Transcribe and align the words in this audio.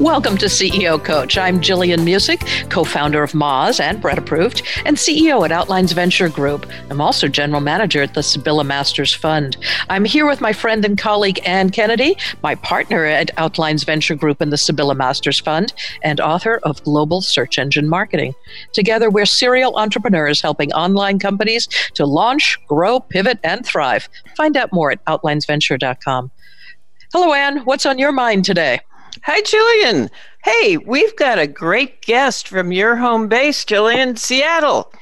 Welcome 0.00 0.36
to 0.38 0.46
CEO 0.46 1.04
Coach. 1.04 1.36
I'm 1.36 1.60
Gillian 1.60 2.02
Muessig, 2.02 2.70
co 2.70 2.84
founder 2.84 3.24
of 3.24 3.32
Moz 3.32 3.80
and 3.80 4.00
Bread 4.00 4.16
Approved, 4.16 4.62
and 4.84 4.96
CEO 4.96 5.44
at 5.44 5.50
Outlines 5.50 5.90
Venture 5.90 6.28
Group. 6.28 6.66
I'm 6.88 7.00
also 7.00 7.26
general 7.26 7.60
manager 7.60 8.00
at 8.02 8.14
the 8.14 8.22
Sibylla 8.22 8.62
Masters 8.62 9.12
Fund. 9.12 9.56
I'm 9.90 10.04
here 10.04 10.24
with 10.24 10.40
my 10.40 10.52
friend 10.52 10.84
and 10.84 10.96
colleague 10.96 11.40
Anne 11.44 11.70
Kennedy, 11.70 12.16
my 12.44 12.54
partner 12.54 13.06
at 13.06 13.32
Outlines 13.38 13.82
Venture 13.82 14.14
Group 14.14 14.40
and 14.40 14.52
the 14.52 14.56
Sibylla 14.56 14.94
Masters 14.94 15.40
Fund, 15.40 15.74
and 16.04 16.20
author 16.20 16.60
of 16.62 16.80
Global 16.84 17.20
Search 17.20 17.58
Engine 17.58 17.88
Marketing. 17.88 18.34
Together, 18.72 19.10
we're 19.10 19.26
serial 19.26 19.78
entrepreneurs 19.78 20.40
helping 20.40 20.72
online 20.74 21.18
companies 21.18 21.66
to 21.94 22.06
launch, 22.06 22.56
grow, 22.68 23.00
pivot, 23.00 23.40
and 23.42 23.66
thrive. 23.66 24.08
Find 24.36 24.56
out 24.56 24.72
more 24.72 24.92
at 24.92 25.04
outlinesventure.com. 25.06 26.30
Hello, 27.12 27.32
Anne. 27.32 27.64
What's 27.64 27.84
on 27.84 27.98
your 27.98 28.12
mind 28.12 28.44
today? 28.44 28.78
Hi, 29.24 29.40
Gillian. 29.40 30.10
Hey, 30.44 30.76
we've 30.76 31.16
got 31.16 31.38
a 31.38 31.46
great 31.46 32.02
guest 32.02 32.46
from 32.46 32.72
your 32.72 32.96
home 32.96 33.26
base, 33.28 33.64
Gillian, 33.64 34.16
Seattle. 34.16 34.92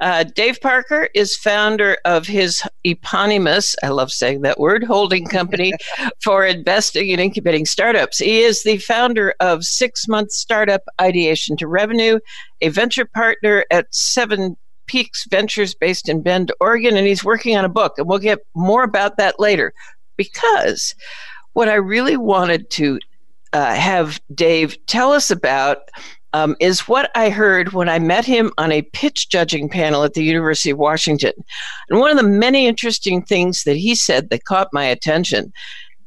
Uh, 0.00 0.24
Dave 0.24 0.60
Parker 0.60 1.08
is 1.14 1.36
founder 1.36 1.98
of 2.04 2.26
his 2.26 2.62
eponymous, 2.84 3.76
I 3.82 3.88
love 3.88 4.10
saying 4.10 4.40
that 4.42 4.58
word, 4.58 4.82
holding 4.82 5.26
company 5.26 5.72
for 6.22 6.46
investing 6.46 7.12
and 7.12 7.20
incubating 7.20 7.66
startups. 7.66 8.18
He 8.18 8.40
is 8.40 8.62
the 8.62 8.78
founder 8.78 9.34
of 9.40 9.64
Six 9.64 10.08
Month 10.08 10.32
Startup 10.32 10.82
Ideation 11.00 11.56
to 11.58 11.66
Revenue, 11.66 12.18
a 12.62 12.70
venture 12.70 13.04
partner 13.04 13.66
at 13.70 13.94
Seven 13.94 14.56
Peaks 14.86 15.26
Ventures 15.30 15.74
based 15.74 16.08
in 16.08 16.22
Bend, 16.22 16.50
Oregon, 16.60 16.96
and 16.96 17.06
he's 17.06 17.24
working 17.24 17.56
on 17.56 17.64
a 17.64 17.68
book. 17.68 17.98
And 17.98 18.08
we'll 18.08 18.18
get 18.18 18.40
more 18.54 18.84
about 18.84 19.18
that 19.18 19.38
later 19.38 19.74
because 20.16 20.94
what 21.52 21.68
I 21.68 21.74
really 21.74 22.16
wanted 22.16 22.70
to 22.70 22.98
uh, 23.52 23.74
have 23.74 24.20
Dave 24.34 24.76
tell 24.86 25.12
us 25.12 25.30
about 25.30 25.78
um, 26.32 26.56
is 26.60 26.86
what 26.86 27.10
I 27.14 27.30
heard 27.30 27.72
when 27.72 27.88
I 27.88 27.98
met 27.98 28.24
him 28.24 28.52
on 28.56 28.70
a 28.70 28.82
pitch 28.82 29.28
judging 29.28 29.68
panel 29.68 30.04
at 30.04 30.14
the 30.14 30.22
University 30.22 30.70
of 30.70 30.78
Washington. 30.78 31.32
And 31.88 31.98
one 31.98 32.10
of 32.10 32.16
the 32.16 32.22
many 32.22 32.66
interesting 32.66 33.22
things 33.22 33.64
that 33.64 33.76
he 33.76 33.94
said 33.94 34.30
that 34.30 34.44
caught 34.44 34.68
my 34.72 34.84
attention 34.84 35.52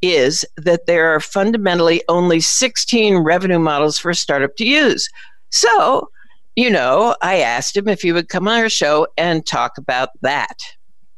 is 0.02 0.45
that 0.58 0.86
there 0.86 1.14
are 1.14 1.19
fundamentally 1.19 2.03
only 2.09 2.39
16 2.39 3.17
revenue 3.17 3.59
models 3.59 3.97
for 3.97 4.11
a 4.11 4.16
startup 4.16 4.55
to 4.58 4.66
use. 4.66 5.09
So, 5.49 6.09
you 6.55 6.69
know, 6.69 7.16
I 7.21 7.39
asked 7.39 7.75
him 7.75 7.88
if 7.88 8.02
he 8.02 8.11
would 8.11 8.30
come 8.30 8.47
on 8.47 8.59
our 8.59 8.69
show 8.69 9.08
and 9.17 9.45
talk 9.45 9.77
about 9.77 10.09
that. 10.21 10.58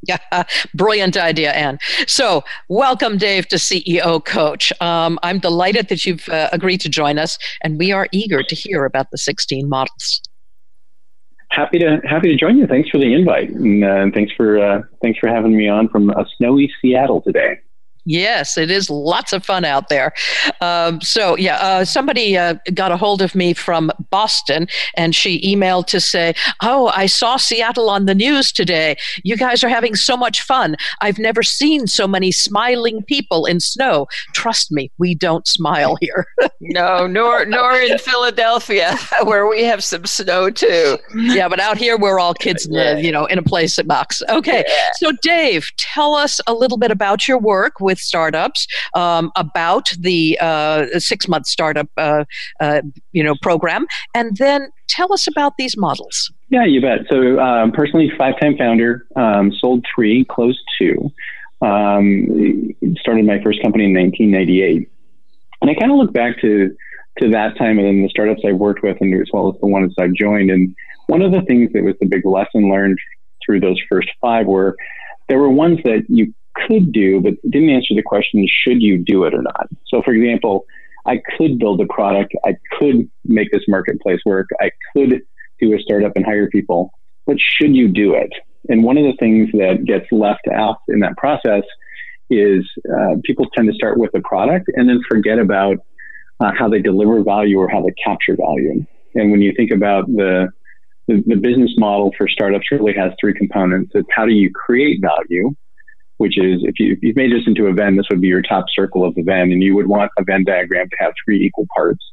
Yeah, 0.08 0.44
brilliant 0.74 1.16
idea, 1.16 1.52
Anne. 1.52 1.78
So, 2.06 2.44
welcome, 2.68 3.18
Dave, 3.18 3.48
to 3.48 3.56
CEO 3.56 4.24
Coach. 4.24 4.72
Um, 4.80 5.18
I'm 5.22 5.40
delighted 5.40 5.88
that 5.88 6.06
you've 6.06 6.28
uh, 6.28 6.48
agreed 6.52 6.80
to 6.82 6.88
join 6.88 7.18
us, 7.18 7.38
and 7.62 7.78
we 7.78 7.90
are 7.90 8.06
eager 8.12 8.42
to 8.42 8.54
hear 8.54 8.84
about 8.84 9.10
the 9.10 9.18
16 9.18 9.68
models. 9.68 10.20
Happy 11.50 11.78
to 11.78 12.00
happy 12.04 12.28
to 12.28 12.36
join 12.36 12.58
you. 12.58 12.66
Thanks 12.66 12.90
for 12.90 12.98
the 12.98 13.14
invite, 13.14 13.50
and 13.50 13.84
uh, 13.84 14.06
thanks 14.12 14.32
for 14.36 14.58
uh, 14.58 14.82
thanks 15.02 15.18
for 15.18 15.28
having 15.28 15.56
me 15.56 15.68
on 15.68 15.88
from 15.88 16.10
a 16.10 16.26
snowy 16.36 16.70
Seattle 16.80 17.22
today. 17.22 17.58
Yes, 18.06 18.56
it 18.56 18.70
is 18.70 18.88
lots 18.88 19.32
of 19.32 19.44
fun 19.44 19.64
out 19.64 19.88
there. 19.88 20.12
Um, 20.60 21.00
so, 21.00 21.36
yeah, 21.36 21.56
uh, 21.56 21.84
somebody 21.84 22.36
uh, 22.36 22.54
got 22.72 22.92
a 22.92 22.96
hold 22.96 23.20
of 23.20 23.34
me 23.34 23.52
from 23.52 23.90
Boston 24.10 24.68
and 24.94 25.14
she 25.14 25.40
emailed 25.42 25.86
to 25.88 26.00
say, 26.00 26.34
Oh, 26.62 26.88
I 26.94 27.06
saw 27.06 27.36
Seattle 27.36 27.90
on 27.90 28.06
the 28.06 28.14
news 28.14 28.52
today. 28.52 28.96
You 29.24 29.36
guys 29.36 29.64
are 29.64 29.68
having 29.68 29.96
so 29.96 30.16
much 30.16 30.42
fun. 30.42 30.76
I've 31.00 31.18
never 31.18 31.42
seen 31.42 31.86
so 31.86 32.06
many 32.06 32.30
smiling 32.32 33.02
people 33.02 33.44
in 33.44 33.60
snow. 33.60 34.06
Trust 34.32 34.70
me, 34.70 34.90
we 34.98 35.14
don't 35.14 35.46
smile 35.46 35.96
here. 36.00 36.26
no, 36.60 37.06
nor, 37.06 37.44
nor 37.44 37.72
in 37.72 37.98
Philadelphia, 37.98 38.96
where 39.24 39.46
we 39.48 39.64
have 39.64 39.82
some 39.82 40.06
snow 40.06 40.50
too. 40.50 40.98
Yeah, 41.14 41.48
but 41.48 41.60
out 41.60 41.76
here, 41.76 41.98
we're 41.98 42.20
all 42.20 42.34
kids 42.34 42.66
in 42.66 42.72
the, 42.72 43.02
you 43.02 43.10
know, 43.10 43.26
in 43.26 43.38
a 43.38 43.42
place 43.42 43.76
that 43.76 43.88
box. 43.88 44.22
Okay. 44.28 44.64
Yeah. 44.66 44.90
So, 44.96 45.12
Dave, 45.22 45.70
tell 45.76 46.14
us 46.14 46.40
a 46.46 46.54
little 46.54 46.78
bit 46.78 46.90
about 46.90 47.26
your 47.26 47.38
work 47.38 47.80
with 47.80 47.95
with 47.96 48.02
startups 48.02 48.66
um, 48.94 49.32
about 49.36 49.92
the 49.98 50.38
uh, 50.40 50.86
six 50.98 51.28
month 51.28 51.46
startup 51.46 51.88
uh, 51.96 52.24
uh, 52.60 52.82
you 53.12 53.24
know 53.24 53.34
program, 53.42 53.86
and 54.14 54.36
then 54.36 54.68
tell 54.88 55.12
us 55.12 55.26
about 55.26 55.54
these 55.58 55.76
models. 55.76 56.30
Yeah, 56.50 56.64
you 56.64 56.80
bet. 56.80 57.00
So, 57.10 57.40
um, 57.40 57.72
personally, 57.72 58.10
five 58.18 58.34
time 58.40 58.56
founder, 58.56 59.06
um, 59.16 59.52
sold 59.58 59.84
three, 59.94 60.24
closed 60.24 60.60
two. 60.78 61.10
Um, 61.62 62.74
started 63.00 63.24
my 63.24 63.42
first 63.42 63.62
company 63.62 63.84
in 63.84 63.94
1998, 63.94 64.90
and 65.62 65.70
I 65.70 65.74
kind 65.74 65.90
of 65.90 65.96
look 65.98 66.12
back 66.12 66.40
to 66.42 66.76
to 67.20 67.30
that 67.30 67.56
time 67.56 67.78
and 67.78 67.86
then 67.86 68.02
the 68.02 68.10
startups 68.10 68.42
I've 68.46 68.56
worked 68.56 68.82
with, 68.82 68.98
and 69.00 69.14
as 69.14 69.28
well 69.32 69.48
as 69.48 69.58
the 69.60 69.66
ones 69.66 69.94
I've 69.98 70.12
joined. 70.12 70.50
And 70.50 70.74
one 71.06 71.22
of 71.22 71.32
the 71.32 71.40
things 71.42 71.72
that 71.72 71.82
was 71.82 71.94
the 71.98 72.06
big 72.06 72.26
lesson 72.26 72.68
learned 72.68 72.98
through 73.44 73.60
those 73.60 73.80
first 73.88 74.08
five 74.20 74.44
were 74.44 74.76
there 75.28 75.38
were 75.38 75.50
ones 75.50 75.78
that 75.84 76.04
you 76.08 76.34
could 76.66 76.92
do, 76.92 77.20
but 77.20 77.34
didn't 77.50 77.70
answer 77.70 77.94
the 77.94 78.02
question, 78.02 78.46
should 78.48 78.82
you 78.82 78.98
do 78.98 79.24
it 79.24 79.34
or 79.34 79.42
not? 79.42 79.68
So, 79.86 80.02
for 80.02 80.12
example, 80.12 80.64
I 81.06 81.20
could 81.36 81.58
build 81.58 81.80
a 81.80 81.86
product, 81.86 82.34
I 82.44 82.56
could 82.78 83.08
make 83.24 83.50
this 83.52 83.62
marketplace 83.68 84.20
work, 84.26 84.48
I 84.60 84.70
could 84.92 85.22
do 85.60 85.74
a 85.74 85.80
startup 85.80 86.12
and 86.16 86.24
hire 86.24 86.48
people, 86.48 86.90
but 87.26 87.36
should 87.38 87.74
you 87.74 87.88
do 87.88 88.14
it? 88.14 88.30
And 88.68 88.82
one 88.82 88.98
of 88.98 89.04
the 89.04 89.16
things 89.18 89.50
that 89.52 89.84
gets 89.84 90.06
left 90.10 90.46
out 90.52 90.78
in 90.88 91.00
that 91.00 91.16
process 91.16 91.62
is 92.28 92.68
uh, 92.92 93.14
people 93.24 93.46
tend 93.54 93.68
to 93.68 93.74
start 93.74 93.98
with 93.98 94.10
a 94.14 94.20
product 94.20 94.68
and 94.74 94.88
then 94.88 95.00
forget 95.08 95.38
about 95.38 95.76
uh, 96.40 96.50
how 96.58 96.68
they 96.68 96.80
deliver 96.80 97.22
value 97.22 97.58
or 97.58 97.68
how 97.68 97.80
they 97.80 97.92
capture 98.04 98.36
value. 98.36 98.84
And 99.14 99.30
when 99.30 99.40
you 99.40 99.52
think 99.56 99.70
about 99.70 100.06
the, 100.08 100.48
the, 101.06 101.22
the 101.26 101.36
business 101.36 101.72
model 101.78 102.12
for 102.18 102.28
startups 102.28 102.66
really 102.72 102.92
has 102.94 103.12
three 103.20 103.32
components. 103.32 103.92
It's 103.94 104.08
how 104.14 104.26
do 104.26 104.32
you 104.32 104.50
create 104.52 105.00
value? 105.00 105.54
Which 106.18 106.38
is 106.38 106.62
if, 106.64 106.78
you, 106.78 106.96
you've 107.02 107.16
made 107.16 107.32
this 107.32 107.46
into 107.46 107.66
a 107.66 107.72
Venn, 107.72 107.96
this 107.96 108.06
would 108.10 108.20
be 108.20 108.28
your 108.28 108.42
top 108.42 108.66
circle 108.74 109.04
of 109.04 109.14
the 109.14 109.22
Venn, 109.22 109.52
and 109.52 109.62
you 109.62 109.74
would 109.74 109.86
want 109.86 110.10
a 110.18 110.24
Venn 110.24 110.44
diagram 110.44 110.88
to 110.88 110.96
have 110.98 111.12
three 111.24 111.44
equal 111.44 111.66
parts. 111.74 112.04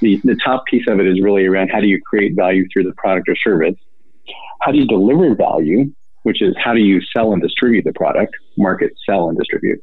The, 0.00 0.20
the 0.22 0.36
top 0.44 0.66
piece 0.66 0.84
of 0.88 1.00
it 1.00 1.06
is 1.06 1.20
really 1.20 1.46
around 1.46 1.68
how 1.68 1.80
do 1.80 1.86
you 1.86 2.00
create 2.00 2.36
value 2.36 2.66
through 2.72 2.84
the 2.84 2.92
product 2.92 3.28
or 3.28 3.36
service? 3.36 3.74
How 4.60 4.72
do 4.72 4.78
you 4.78 4.86
deliver 4.86 5.34
value, 5.34 5.92
which 6.22 6.42
is 6.42 6.54
how 6.62 6.74
do 6.74 6.80
you 6.80 7.00
sell 7.16 7.32
and 7.32 7.42
distribute 7.42 7.84
the 7.84 7.92
product, 7.92 8.34
market, 8.56 8.92
sell, 9.08 9.28
and 9.28 9.38
distribute? 9.38 9.80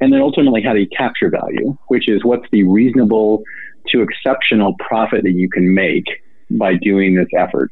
And 0.00 0.12
then 0.12 0.20
ultimately, 0.20 0.62
how 0.62 0.72
do 0.72 0.80
you 0.80 0.88
capture 0.96 1.28
value, 1.28 1.76
which 1.88 2.08
is 2.08 2.24
what's 2.24 2.46
the 2.52 2.62
reasonable 2.64 3.42
to 3.88 4.02
exceptional 4.02 4.74
profit 4.78 5.24
that 5.24 5.32
you 5.32 5.48
can 5.50 5.74
make 5.74 6.04
by 6.50 6.74
doing 6.76 7.16
this 7.16 7.28
effort? 7.36 7.70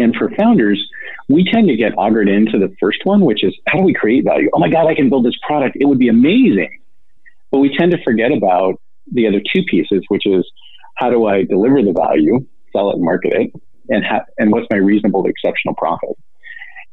And 0.00 0.14
for 0.16 0.30
founders, 0.30 0.82
we 1.28 1.44
tend 1.44 1.68
to 1.68 1.76
get 1.76 1.92
augured 1.96 2.28
into 2.28 2.58
the 2.58 2.74
first 2.80 3.00
one, 3.04 3.20
which 3.20 3.44
is 3.44 3.54
how 3.66 3.78
do 3.78 3.84
we 3.84 3.94
create 3.94 4.24
value? 4.24 4.50
Oh 4.52 4.58
my 4.58 4.68
God, 4.68 4.86
I 4.86 4.94
can 4.94 5.08
build 5.08 5.24
this 5.24 5.38
product. 5.46 5.76
It 5.80 5.86
would 5.86 5.98
be 5.98 6.08
amazing. 6.08 6.78
But 7.50 7.58
we 7.58 7.76
tend 7.76 7.92
to 7.92 8.02
forget 8.02 8.32
about 8.32 8.80
the 9.12 9.26
other 9.26 9.40
two 9.40 9.62
pieces, 9.64 10.04
which 10.08 10.26
is 10.26 10.48
how 10.96 11.10
do 11.10 11.26
I 11.26 11.44
deliver 11.44 11.82
the 11.82 11.92
value, 11.92 12.46
sell 12.72 12.90
it, 12.90 12.98
market 12.98 13.32
it, 13.32 13.52
and 13.88 14.04
ha- 14.04 14.24
and 14.38 14.52
what's 14.52 14.66
my 14.70 14.76
reasonable 14.76 15.24
to 15.24 15.28
exceptional 15.28 15.74
profit? 15.74 16.16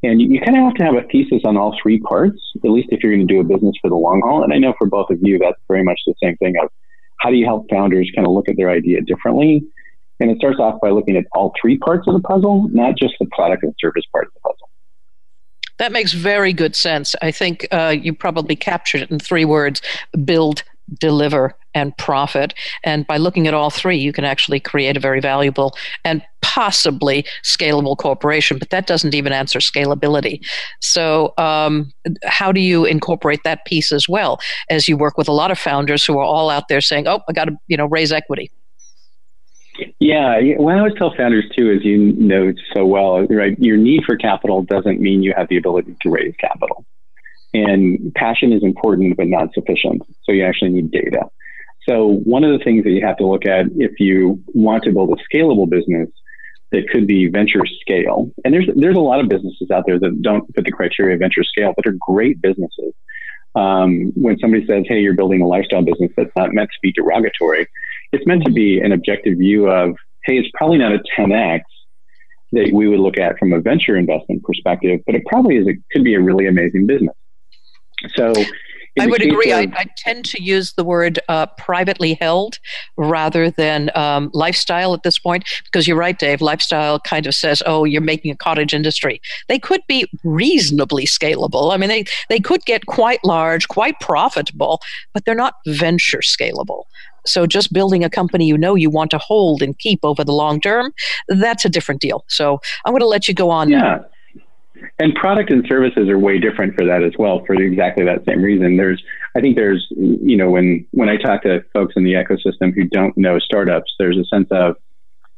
And 0.02 0.20
you, 0.20 0.28
you 0.28 0.40
kind 0.40 0.56
of 0.56 0.64
have 0.64 0.74
to 0.74 0.84
have 0.84 0.94
a 0.94 1.06
thesis 1.08 1.42
on 1.44 1.56
all 1.56 1.76
three 1.82 2.00
parts, 2.00 2.40
at 2.64 2.70
least 2.70 2.88
if 2.90 3.02
you're 3.02 3.14
going 3.14 3.26
to 3.26 3.32
do 3.32 3.40
a 3.40 3.44
business 3.44 3.74
for 3.80 3.90
the 3.90 3.96
long 3.96 4.20
haul. 4.24 4.44
And 4.44 4.52
I 4.52 4.58
know 4.58 4.74
for 4.78 4.86
both 4.86 5.10
of 5.10 5.18
you, 5.22 5.38
that's 5.38 5.58
very 5.68 5.82
much 5.82 6.00
the 6.06 6.14
same 6.22 6.36
thing 6.36 6.54
of 6.62 6.70
how 7.18 7.30
do 7.30 7.36
you 7.36 7.44
help 7.44 7.68
founders 7.68 8.10
kind 8.14 8.26
of 8.26 8.32
look 8.32 8.48
at 8.48 8.56
their 8.56 8.70
idea 8.70 9.00
differently 9.00 9.64
and 10.20 10.30
it 10.30 10.38
starts 10.38 10.58
off 10.58 10.80
by 10.80 10.90
looking 10.90 11.16
at 11.16 11.24
all 11.32 11.52
three 11.60 11.78
parts 11.78 12.06
of 12.06 12.14
the 12.14 12.20
puzzle, 12.20 12.68
not 12.72 12.96
just 12.96 13.14
the 13.20 13.26
product 13.26 13.62
and 13.62 13.74
service 13.78 14.04
part 14.12 14.26
of 14.26 14.32
the 14.34 14.40
puzzle. 14.40 14.68
That 15.78 15.92
makes 15.92 16.12
very 16.12 16.52
good 16.52 16.74
sense. 16.74 17.14
I 17.22 17.30
think 17.30 17.66
uh, 17.70 17.94
you 17.98 18.12
probably 18.12 18.56
captured 18.56 19.02
it 19.02 19.10
in 19.10 19.20
three 19.20 19.44
words 19.44 19.80
build, 20.24 20.64
deliver, 20.98 21.54
and 21.74 21.96
profit. 21.98 22.52
And 22.82 23.06
by 23.06 23.18
looking 23.18 23.46
at 23.46 23.54
all 23.54 23.70
three, 23.70 23.96
you 23.96 24.12
can 24.12 24.24
actually 24.24 24.58
create 24.58 24.96
a 24.96 25.00
very 25.00 25.20
valuable 25.20 25.76
and 26.04 26.22
possibly 26.42 27.24
scalable 27.44 27.96
corporation. 27.96 28.58
But 28.58 28.70
that 28.70 28.88
doesn't 28.88 29.14
even 29.14 29.32
answer 29.32 29.60
scalability. 29.60 30.44
So, 30.80 31.32
um, 31.38 31.92
how 32.24 32.50
do 32.50 32.60
you 32.60 32.84
incorporate 32.84 33.40
that 33.44 33.64
piece 33.64 33.92
as 33.92 34.08
well 34.08 34.40
as 34.70 34.88
you 34.88 34.96
work 34.96 35.16
with 35.16 35.28
a 35.28 35.32
lot 35.32 35.52
of 35.52 35.58
founders 35.58 36.04
who 36.04 36.18
are 36.18 36.24
all 36.24 36.50
out 36.50 36.66
there 36.68 36.80
saying, 36.80 37.06
"Oh, 37.06 37.20
I 37.28 37.32
got 37.32 37.44
to 37.44 37.56
you 37.68 37.76
know 37.76 37.86
raise 37.86 38.10
equity." 38.10 38.50
Yeah, 40.00 40.40
what 40.56 40.74
I 40.74 40.78
always 40.78 40.94
tell 40.98 41.14
founders 41.16 41.44
too, 41.56 41.70
as 41.70 41.84
you 41.84 42.12
know 42.12 42.52
so 42.74 42.84
well, 42.84 43.24
right? 43.26 43.58
Your 43.58 43.76
need 43.76 44.04
for 44.04 44.16
capital 44.16 44.62
doesn't 44.62 45.00
mean 45.00 45.22
you 45.22 45.34
have 45.36 45.48
the 45.48 45.56
ability 45.56 45.96
to 46.02 46.10
raise 46.10 46.34
capital. 46.40 46.84
And 47.54 48.12
passion 48.14 48.52
is 48.52 48.62
important, 48.62 49.16
but 49.16 49.26
not 49.26 49.54
sufficient. 49.54 50.02
So 50.24 50.32
you 50.32 50.44
actually 50.44 50.70
need 50.70 50.90
data. 50.90 51.22
So 51.88 52.20
one 52.24 52.44
of 52.44 52.56
the 52.56 52.62
things 52.62 52.84
that 52.84 52.90
you 52.90 53.04
have 53.06 53.16
to 53.18 53.26
look 53.26 53.46
at 53.46 53.66
if 53.76 53.98
you 53.98 54.42
want 54.48 54.84
to 54.84 54.92
build 54.92 55.10
a 55.10 55.36
scalable 55.36 55.68
business 55.68 56.10
that 56.70 56.88
could 56.90 57.06
be 57.06 57.28
venture 57.28 57.64
scale, 57.80 58.30
and 58.44 58.52
there's 58.52 58.68
there's 58.76 58.96
a 58.96 59.00
lot 59.00 59.20
of 59.20 59.28
businesses 59.28 59.70
out 59.70 59.84
there 59.86 59.98
that 59.98 60.20
don't 60.20 60.44
fit 60.54 60.66
the 60.66 60.70
criteria 60.70 61.14
of 61.14 61.20
venture 61.20 61.44
scale, 61.44 61.72
but 61.74 61.86
are 61.86 61.96
great 61.98 62.42
businesses. 62.42 62.92
Um, 63.54 64.12
when 64.14 64.38
somebody 64.38 64.66
says, 64.66 64.84
"Hey, 64.86 65.00
you're 65.00 65.14
building 65.14 65.40
a 65.40 65.46
lifestyle 65.46 65.82
business," 65.82 66.12
that's 66.14 66.30
not 66.36 66.52
meant 66.52 66.68
to 66.68 66.78
be 66.82 66.92
derogatory. 66.92 67.66
It's 68.12 68.26
meant 68.26 68.44
to 68.44 68.52
be 68.52 68.80
an 68.80 68.92
objective 68.92 69.38
view 69.38 69.68
of, 69.68 69.96
"Hey, 70.24 70.38
it's 70.38 70.50
probably 70.54 70.78
not 70.78 70.92
a 70.92 71.00
10x 71.16 71.62
that 72.52 72.72
we 72.72 72.88
would 72.88 73.00
look 73.00 73.18
at 73.18 73.38
from 73.38 73.52
a 73.52 73.60
venture 73.60 73.96
investment 73.96 74.42
perspective, 74.42 75.00
but 75.06 75.14
it 75.14 75.22
probably 75.26 75.56
is. 75.56 75.66
It 75.66 75.76
could 75.92 76.04
be 76.04 76.14
a 76.14 76.20
really 76.20 76.46
amazing 76.46 76.86
business." 76.86 77.14
So 78.14 78.32
I 79.00 79.06
would 79.06 79.22
agree. 79.22 79.52
Of, 79.52 79.58
I, 79.58 79.80
I, 79.80 79.86
tend 79.96 80.24
to 80.26 80.42
use 80.42 80.72
the 80.72 80.84
word 80.84 81.18
uh, 81.28 81.46
privately 81.58 82.14
held 82.14 82.58
rather 82.96 83.50
than 83.50 83.90
um, 83.94 84.30
lifestyle 84.32 84.94
at 84.94 85.02
this 85.02 85.18
point 85.18 85.44
because 85.64 85.86
you're 85.86 85.96
right, 85.96 86.18
Dave. 86.18 86.40
Lifestyle 86.40 87.00
kind 87.00 87.26
of 87.26 87.34
says, 87.34 87.62
oh, 87.66 87.84
you're 87.84 88.00
making 88.00 88.30
a 88.30 88.36
cottage 88.36 88.74
industry. 88.74 89.20
They 89.48 89.58
could 89.58 89.82
be 89.88 90.06
reasonably 90.24 91.04
scalable. 91.06 91.72
I 91.72 91.76
mean, 91.76 91.88
they, 91.88 92.04
they 92.28 92.40
could 92.40 92.64
get 92.64 92.86
quite 92.86 93.20
large, 93.24 93.68
quite 93.68 93.98
profitable, 94.00 94.80
but 95.14 95.24
they're 95.24 95.34
not 95.34 95.54
venture 95.66 96.20
scalable. 96.20 96.82
So 97.28 97.46
just 97.46 97.72
building 97.72 98.04
a 98.04 98.10
company 98.10 98.46
you 98.46 98.58
know 98.58 98.74
you 98.74 98.90
want 98.90 99.10
to 99.12 99.18
hold 99.18 99.62
and 99.62 99.78
keep 99.78 100.00
over 100.02 100.24
the 100.24 100.32
long 100.32 100.60
term, 100.60 100.92
that's 101.28 101.64
a 101.64 101.68
different 101.68 102.00
deal. 102.00 102.24
So 102.28 102.60
I'm 102.84 102.92
going 102.92 103.00
to 103.00 103.06
let 103.06 103.28
you 103.28 103.34
go 103.34 103.50
on 103.50 103.68
yeah. 103.68 103.80
now. 103.80 104.04
And 105.00 105.14
product 105.14 105.50
and 105.50 105.64
services 105.68 106.08
are 106.08 106.18
way 106.18 106.38
different 106.38 106.74
for 106.74 106.84
that 106.84 107.02
as 107.02 107.12
well, 107.18 107.44
for 107.44 107.54
exactly 107.54 108.04
that 108.04 108.24
same 108.26 108.42
reason. 108.42 108.76
There's, 108.76 109.02
I 109.36 109.40
think 109.40 109.56
there's, 109.56 109.86
you 109.90 110.36
know, 110.36 110.50
when 110.50 110.86
when 110.92 111.08
I 111.08 111.16
talk 111.16 111.42
to 111.42 111.64
folks 111.72 111.94
in 111.96 112.04
the 112.04 112.12
ecosystem 112.12 112.72
who 112.74 112.84
don't 112.84 113.16
know 113.16 113.38
startups, 113.38 113.92
there's 113.98 114.16
a 114.16 114.24
sense 114.24 114.48
of, 114.50 114.76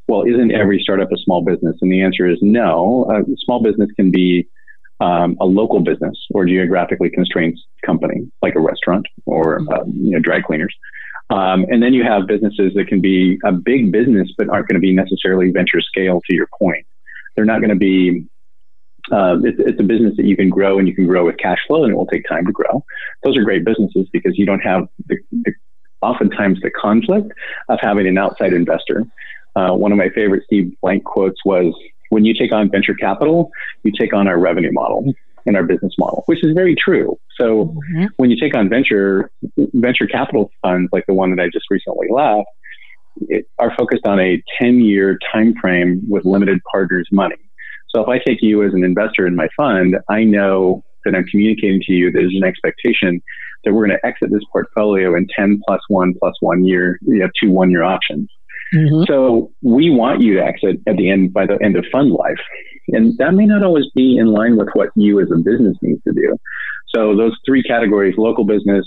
well, 0.09 0.25
isn't 0.25 0.53
every 0.53 0.81
startup 0.83 1.11
a 1.13 1.17
small 1.19 1.43
business? 1.43 1.77
And 1.81 1.91
the 1.91 2.03
answer 2.03 2.29
is 2.29 2.39
no. 2.43 3.07
A 3.11 3.23
small 3.45 3.63
business 3.63 3.89
can 3.97 4.11
be 4.11 4.47
um, 5.01 5.37
a 5.41 5.47
local 5.47 5.81
business 5.81 6.17
or 6.33 6.45
geographically 6.45 7.11
constrained 7.11 7.59
company, 7.85 8.31
like 8.43 8.55
a 8.55 8.61
restaurant 8.61 9.07
or 9.25 9.61
uh, 9.73 9.85
you 9.87 10.11
know 10.11 10.19
dry 10.19 10.41
cleaners. 10.41 10.75
Um, 11.31 11.65
and 11.71 11.83
then 11.83 11.95
you 11.95 12.03
have 12.03 12.27
businesses 12.27 12.73
that 12.75 12.89
can 12.89 13.01
be 13.01 13.39
a 13.45 13.53
big 13.53 13.93
business, 13.93 14.29
but 14.37 14.49
aren't 14.49 14.69
going 14.69 14.75
to 14.75 14.81
be 14.81 14.93
necessarily 14.93 15.51
venture 15.51 15.81
scale. 15.81 16.21
To 16.27 16.35
your 16.35 16.49
point, 16.59 16.85
they're 17.37 17.45
not 17.45 17.61
going 17.61 17.71
to 17.71 17.77
be 17.77 18.27
uh, 19.13 19.39
it's, 19.43 19.59
it's, 19.59 19.81
a 19.81 19.85
business 19.85 20.15
that 20.17 20.27
you 20.27 20.37
can 20.37 20.51
grow 20.51 20.79
and 20.79 20.87
you 20.87 20.95
can 20.95 21.07
grow 21.07 21.25
with 21.25 21.37
cash 21.39 21.59
flow 21.67 21.85
and 21.85 21.93
it 21.93 21.97
will 21.97 22.07
take 22.07 22.29
time 22.29 22.45
to 22.47 22.53
grow. 22.53 22.85
Those 23.25 23.37
are 23.37 23.43
great 23.43 23.65
businesses 23.65 24.09
because 24.13 24.39
you 24.39 24.47
don't 24.47 24.61
have 24.61 24.89
the, 25.07 25.17
the 25.31 25.53
oftentimes 26.03 26.61
the 26.61 26.71
conflict 26.71 27.33
of 27.69 27.79
having 27.81 28.07
an 28.07 28.19
outside 28.19 28.53
investor. 28.53 29.05
Uh, 29.57 29.73
one 29.73 29.91
of 29.91 29.99
my 29.99 30.11
favorite 30.11 30.45
Steve 30.45 30.75
Blank 30.81 31.05
quotes 31.05 31.45
was, 31.45 31.75
when 32.11 32.25
you 32.25 32.35
take 32.35 32.53
on 32.53 32.71
venture 32.71 32.95
capital, 32.95 33.51
you 33.85 33.93
take 33.99 34.13
on 34.13 34.29
our 34.29 34.39
revenue 34.39 34.73
model 34.73 35.15
and 35.47 35.57
our 35.57 35.63
business 35.63 35.95
model, 35.99 36.23
which 36.27 36.45
is 36.45 36.53
very 36.55 36.75
true. 36.75 37.19
So 37.39 37.67
mm-hmm. 37.67 38.07
when 38.17 38.31
you 38.31 38.39
take 38.39 38.57
on 38.57 38.69
venture, 38.69 39.31
venture 39.57 40.07
capital 40.07 40.51
funds 40.63 40.89
like 40.93 41.05
the 41.07 41.15
one 41.15 41.35
that 41.35 41.43
I 41.43 41.49
just 41.49 41.67
recently 41.71 42.09
left, 42.11 42.47
it, 43.29 43.47
are 43.59 43.75
focused 43.77 44.07
on 44.07 44.21
a 44.21 44.43
10 44.61 44.81
year 44.81 45.19
time 45.33 45.55
frame 45.61 46.03
with 46.09 46.25
limited 46.25 46.61
partners 46.71 47.09
money. 47.13 47.37
So 47.89 48.03
if 48.03 48.09
I 48.09 48.19
take 48.19 48.41
you 48.41 48.63
as 48.65 48.73
an 48.73 48.85
investor 48.85 49.27
in 49.27 49.35
my 49.35 49.49
fund, 49.57 49.97
I 50.09 50.23
know 50.23 50.85
that 51.05 51.15
I'm 51.15 51.25
communicating 51.25 51.81
to 51.87 51.93
you 51.93 52.13
there's 52.13 52.35
an 52.35 52.45
expectation 52.45 53.21
that 53.65 53.73
we're 53.73 53.87
going 53.87 53.99
to 53.99 54.07
exit 54.07 54.31
this 54.31 54.45
portfolio 54.53 55.17
in 55.17 55.27
10 55.37 55.61
plus 55.67 55.81
one 55.89 56.15
plus 56.19 56.35
one 56.41 56.65
year, 56.65 56.99
you 57.03 57.21
have 57.21 57.31
two 57.41 57.51
one 57.51 57.71
year 57.71 57.83
options. 57.83 58.29
Mm-hmm. 58.75 59.05
So 59.09 59.53
we 59.63 59.91
want 59.91 60.21
you 60.21 60.35
to 60.35 60.45
exit 60.45 60.77
at 60.87 60.97
the 60.97 61.11
end 61.11 61.33
by 61.33 61.47
the 61.47 61.59
end 61.63 61.77
of 61.77 61.85
fund 61.93 62.13
life. 62.13 62.39
And 62.93 63.17
that 63.19 63.35
may 63.35 63.47
not 63.47 63.63
always 63.63 63.87
be 63.95 64.17
in 64.17 64.27
line 64.27 64.57
with 64.57 64.69
what 64.75 64.91
you 64.95 65.21
as 65.21 65.31
a 65.31 65.37
business 65.37 65.77
needs 65.83 66.03
to 66.05 66.13
do. 66.13 66.37
So 66.95 67.17
those 67.17 67.37
three 67.47 67.63
categories, 67.63 68.15
local 68.19 68.45
business, 68.45 68.87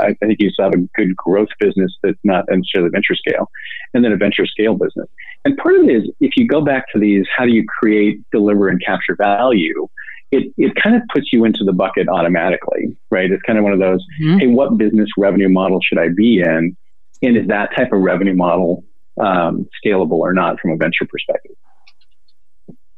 I 0.00 0.14
think 0.14 0.36
you 0.38 0.50
have 0.58 0.72
a 0.72 0.78
good 0.94 1.14
growth 1.16 1.48
business 1.60 1.92
that's 2.02 2.18
not 2.24 2.44
necessarily 2.48 2.90
venture 2.90 3.14
scale, 3.14 3.50
and 3.92 4.04
then 4.04 4.12
a 4.12 4.16
venture 4.16 4.46
scale 4.46 4.74
business. 4.74 5.08
And 5.44 5.56
part 5.56 5.76
of 5.76 5.88
it 5.88 5.92
is 5.92 6.10
if 6.20 6.32
you 6.36 6.46
go 6.46 6.60
back 6.60 6.84
to 6.92 6.98
these, 6.98 7.26
how 7.36 7.44
do 7.44 7.52
you 7.52 7.64
create, 7.66 8.20
deliver, 8.32 8.68
and 8.68 8.82
capture 8.84 9.16
value? 9.16 9.88
It, 10.32 10.52
it 10.56 10.74
kind 10.74 10.96
of 10.96 11.02
puts 11.12 11.32
you 11.32 11.44
into 11.44 11.62
the 11.62 11.72
bucket 11.72 12.08
automatically, 12.08 12.96
right? 13.10 13.30
It's 13.30 13.42
kind 13.42 13.58
of 13.58 13.64
one 13.64 13.72
of 13.72 13.78
those, 13.78 14.04
mm-hmm. 14.20 14.38
hey, 14.38 14.46
what 14.48 14.76
business 14.76 15.08
revenue 15.16 15.48
model 15.48 15.80
should 15.80 15.98
I 15.98 16.08
be 16.08 16.40
in? 16.40 16.76
And 17.22 17.36
is 17.36 17.46
that 17.48 17.70
type 17.76 17.92
of 17.92 18.00
revenue 18.00 18.34
model 18.34 18.84
um, 19.20 19.68
scalable 19.84 20.18
or 20.18 20.32
not 20.32 20.58
from 20.60 20.72
a 20.72 20.76
venture 20.76 21.06
perspective? 21.08 21.54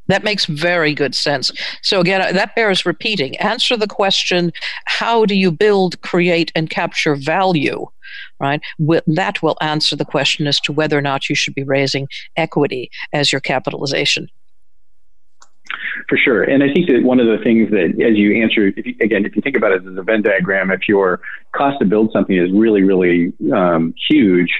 That 0.08 0.24
makes 0.24 0.46
very 0.46 0.94
good 0.94 1.14
sense. 1.14 1.50
So, 1.82 2.00
again, 2.00 2.34
that 2.34 2.54
bears 2.54 2.84
repeating. 2.84 3.36
Answer 3.36 3.76
the 3.76 3.86
question 3.86 4.52
how 4.86 5.24
do 5.24 5.34
you 5.34 5.50
build, 5.50 6.00
create, 6.00 6.50
and 6.54 6.68
capture 6.68 7.14
value? 7.14 7.86
Right? 8.40 8.60
That 9.06 9.42
will 9.42 9.56
answer 9.60 9.96
the 9.96 10.04
question 10.04 10.46
as 10.46 10.60
to 10.60 10.72
whether 10.72 10.96
or 10.96 11.02
not 11.02 11.28
you 11.28 11.34
should 11.34 11.54
be 11.54 11.62
raising 11.62 12.08
equity 12.36 12.90
as 13.12 13.32
your 13.32 13.40
capitalization. 13.40 14.28
For 16.08 16.16
sure. 16.16 16.42
And 16.42 16.62
I 16.62 16.72
think 16.72 16.88
that 16.88 17.02
one 17.02 17.20
of 17.20 17.26
the 17.26 17.42
things 17.44 17.70
that, 17.70 17.90
as 18.02 18.16
you 18.16 18.42
answer, 18.42 18.68
if 18.68 18.86
you, 18.86 18.94
again, 19.02 19.26
if 19.26 19.36
you 19.36 19.42
think 19.42 19.56
about 19.56 19.72
it 19.72 19.86
as 19.86 19.96
a 19.96 20.02
Venn 20.02 20.22
diagram, 20.22 20.70
if 20.70 20.88
your 20.88 21.20
cost 21.52 21.78
to 21.80 21.84
build 21.84 22.10
something 22.12 22.36
is 22.36 22.50
really, 22.52 22.82
really 22.82 23.32
um, 23.52 23.92
huge, 24.08 24.50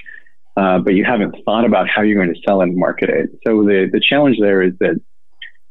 uh, 0.59 0.79
but 0.79 0.95
you 0.95 1.05
haven't 1.05 1.35
thought 1.45 1.65
about 1.65 1.89
how 1.89 2.03
you're 2.03 2.23
going 2.23 2.35
to 2.35 2.41
sell 2.47 2.61
and 2.61 2.77
market 2.77 3.09
it. 3.09 3.31
So 3.47 3.62
the, 3.62 3.89
the 3.91 4.00
challenge 4.00 4.39
there 4.41 4.61
is 4.61 4.75
that 4.81 5.00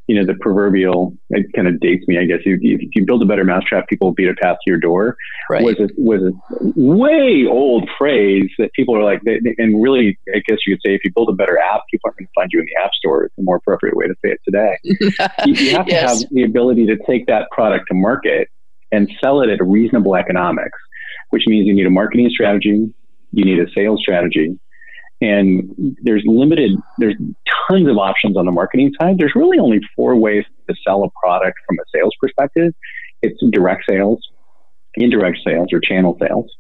you 0.07 0.15
know, 0.15 0.25
the 0.25 0.37
proverbial, 0.39 1.13
it 1.29 1.45
kind 1.53 1.67
of 1.67 1.79
dates 1.81 2.07
me, 2.07 2.17
I 2.17 2.23
guess. 2.23 2.39
If, 2.45 2.59
if 2.63 2.95
you 2.95 3.05
build 3.05 3.21
a 3.21 3.25
better 3.25 3.43
mousetrap, 3.43 3.87
people 3.89 4.07
will 4.07 4.13
beat 4.13 4.29
a 4.29 4.33
path 4.35 4.55
to 4.63 4.71
your 4.71 4.79
door. 4.79 5.17
Right. 5.49 5.63
Was 5.63 5.75
a, 5.79 5.89
was 5.97 6.21
a 6.21 6.79
way 6.79 7.45
old 7.49 7.89
phrase 7.97 8.49
that 8.57 8.71
people 8.73 8.95
are 8.95 9.03
like, 9.03 9.21
they, 9.23 9.39
and 9.57 9.83
really, 9.83 10.17
I 10.33 10.39
guess 10.47 10.59
you 10.65 10.75
could 10.75 10.81
say, 10.85 10.95
if 10.95 11.01
you 11.03 11.11
build 11.13 11.29
a 11.29 11.33
better 11.33 11.57
app, 11.59 11.81
people 11.91 12.07
aren't 12.07 12.19
going 12.19 12.27
to 12.27 12.31
find 12.35 12.49
you 12.53 12.59
in 12.61 12.65
the 12.65 12.83
app 12.83 12.93
store. 12.93 13.25
It's 13.25 13.37
a 13.37 13.41
more 13.41 13.57
appropriate 13.57 13.97
way 13.97 14.07
to 14.07 14.15
say 14.23 14.31
it 14.31 14.39
today. 14.45 14.77
you, 15.45 15.53
you, 15.53 15.71
have 15.75 15.89
yes. 15.89 16.19
to 16.19 16.25
have 16.25 16.29
the 16.31 16.43
ability 16.43 16.85
to 16.85 16.97
take 17.05 17.27
that 17.27 17.51
product 17.51 17.89
to 17.89 17.93
market 17.93 18.47
and 18.93 19.11
sell 19.21 19.41
it 19.41 19.49
at 19.49 19.59
a 19.59 19.65
reasonable 19.65 20.15
economics, 20.15 20.79
which 21.31 21.43
means 21.47 21.67
you 21.67 21.75
need 21.75 21.85
a 21.85 21.89
marketing 21.89 22.29
strategy, 22.29 22.93
you 23.33 23.45
need 23.45 23.59
a 23.59 23.69
sales 23.75 23.99
strategy, 23.99 24.57
and 25.21 25.97
there's 26.03 26.23
limited 26.25 26.71
there's 26.97 27.15
tons 27.67 27.87
of 27.87 27.97
options 27.97 28.37
on 28.37 28.45
the 28.45 28.51
marketing 28.51 28.93
side. 28.99 29.17
There's 29.17 29.33
really 29.35 29.59
only 29.59 29.79
four 29.95 30.15
ways 30.15 30.45
to 30.69 30.75
sell 30.85 31.03
a 31.03 31.09
product 31.19 31.57
from 31.65 31.77
a 31.79 31.83
sales 31.93 32.13
perspective. 32.19 32.73
It's 33.21 33.39
direct 33.51 33.83
sales 33.89 34.19
indirect 34.95 35.37
sales 35.45 35.69
or 35.71 35.79
channel 35.79 36.17
sales 36.19 36.51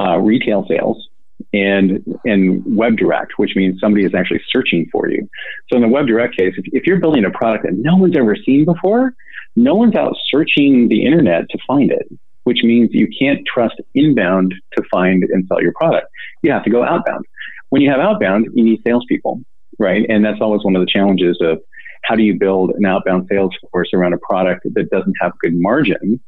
uh, 0.00 0.18
retail 0.18 0.66
sales 0.68 1.08
and 1.52 2.04
and 2.24 2.62
web 2.76 2.96
direct 2.96 3.32
which 3.36 3.54
means 3.54 3.80
somebody 3.80 4.04
is 4.04 4.14
actually 4.14 4.40
searching 4.50 4.86
for 4.90 5.08
you. 5.08 5.28
So 5.68 5.76
in 5.76 5.82
the 5.82 5.88
web 5.88 6.06
direct 6.06 6.36
case 6.36 6.54
if, 6.56 6.64
if 6.72 6.86
you're 6.86 7.00
building 7.00 7.24
a 7.24 7.30
product 7.30 7.64
that 7.64 7.74
no 7.74 7.96
one's 7.96 8.16
ever 8.16 8.36
seen 8.36 8.64
before 8.64 9.14
no 9.56 9.74
one's 9.74 9.94
out 9.94 10.14
searching 10.30 10.88
the 10.88 11.04
internet 11.04 11.48
to 11.50 11.58
find 11.66 11.90
it 11.90 12.08
which 12.48 12.62
means 12.64 12.88
you 12.92 13.06
can't 13.20 13.40
trust 13.46 13.74
inbound 13.94 14.54
to 14.74 14.82
find 14.90 15.22
and 15.22 15.44
sell 15.48 15.60
your 15.60 15.74
product. 15.74 16.06
You 16.42 16.50
have 16.50 16.64
to 16.64 16.70
go 16.70 16.82
outbound 16.82 17.26
when 17.70 17.82
you 17.82 17.90
have 17.90 18.00
outbound, 18.00 18.48
you 18.54 18.64
need 18.64 18.80
salespeople, 18.86 19.40
right? 19.78 20.06
And 20.08 20.24
that's 20.24 20.40
always 20.40 20.64
one 20.64 20.76
of 20.76 20.80
the 20.80 20.90
challenges 20.90 21.38
of 21.40 21.58
how 22.04 22.14
do 22.14 22.22
you 22.22 22.38
build 22.38 22.70
an 22.70 22.84
outbound 22.86 23.28
sales 23.30 23.52
force 23.70 23.90
around 23.92 24.14
a 24.14 24.18
product 24.18 24.66
that 24.74 24.90
doesn't 24.90 25.14
have 25.20 25.32
good 25.40 25.54
margin, 25.54 26.20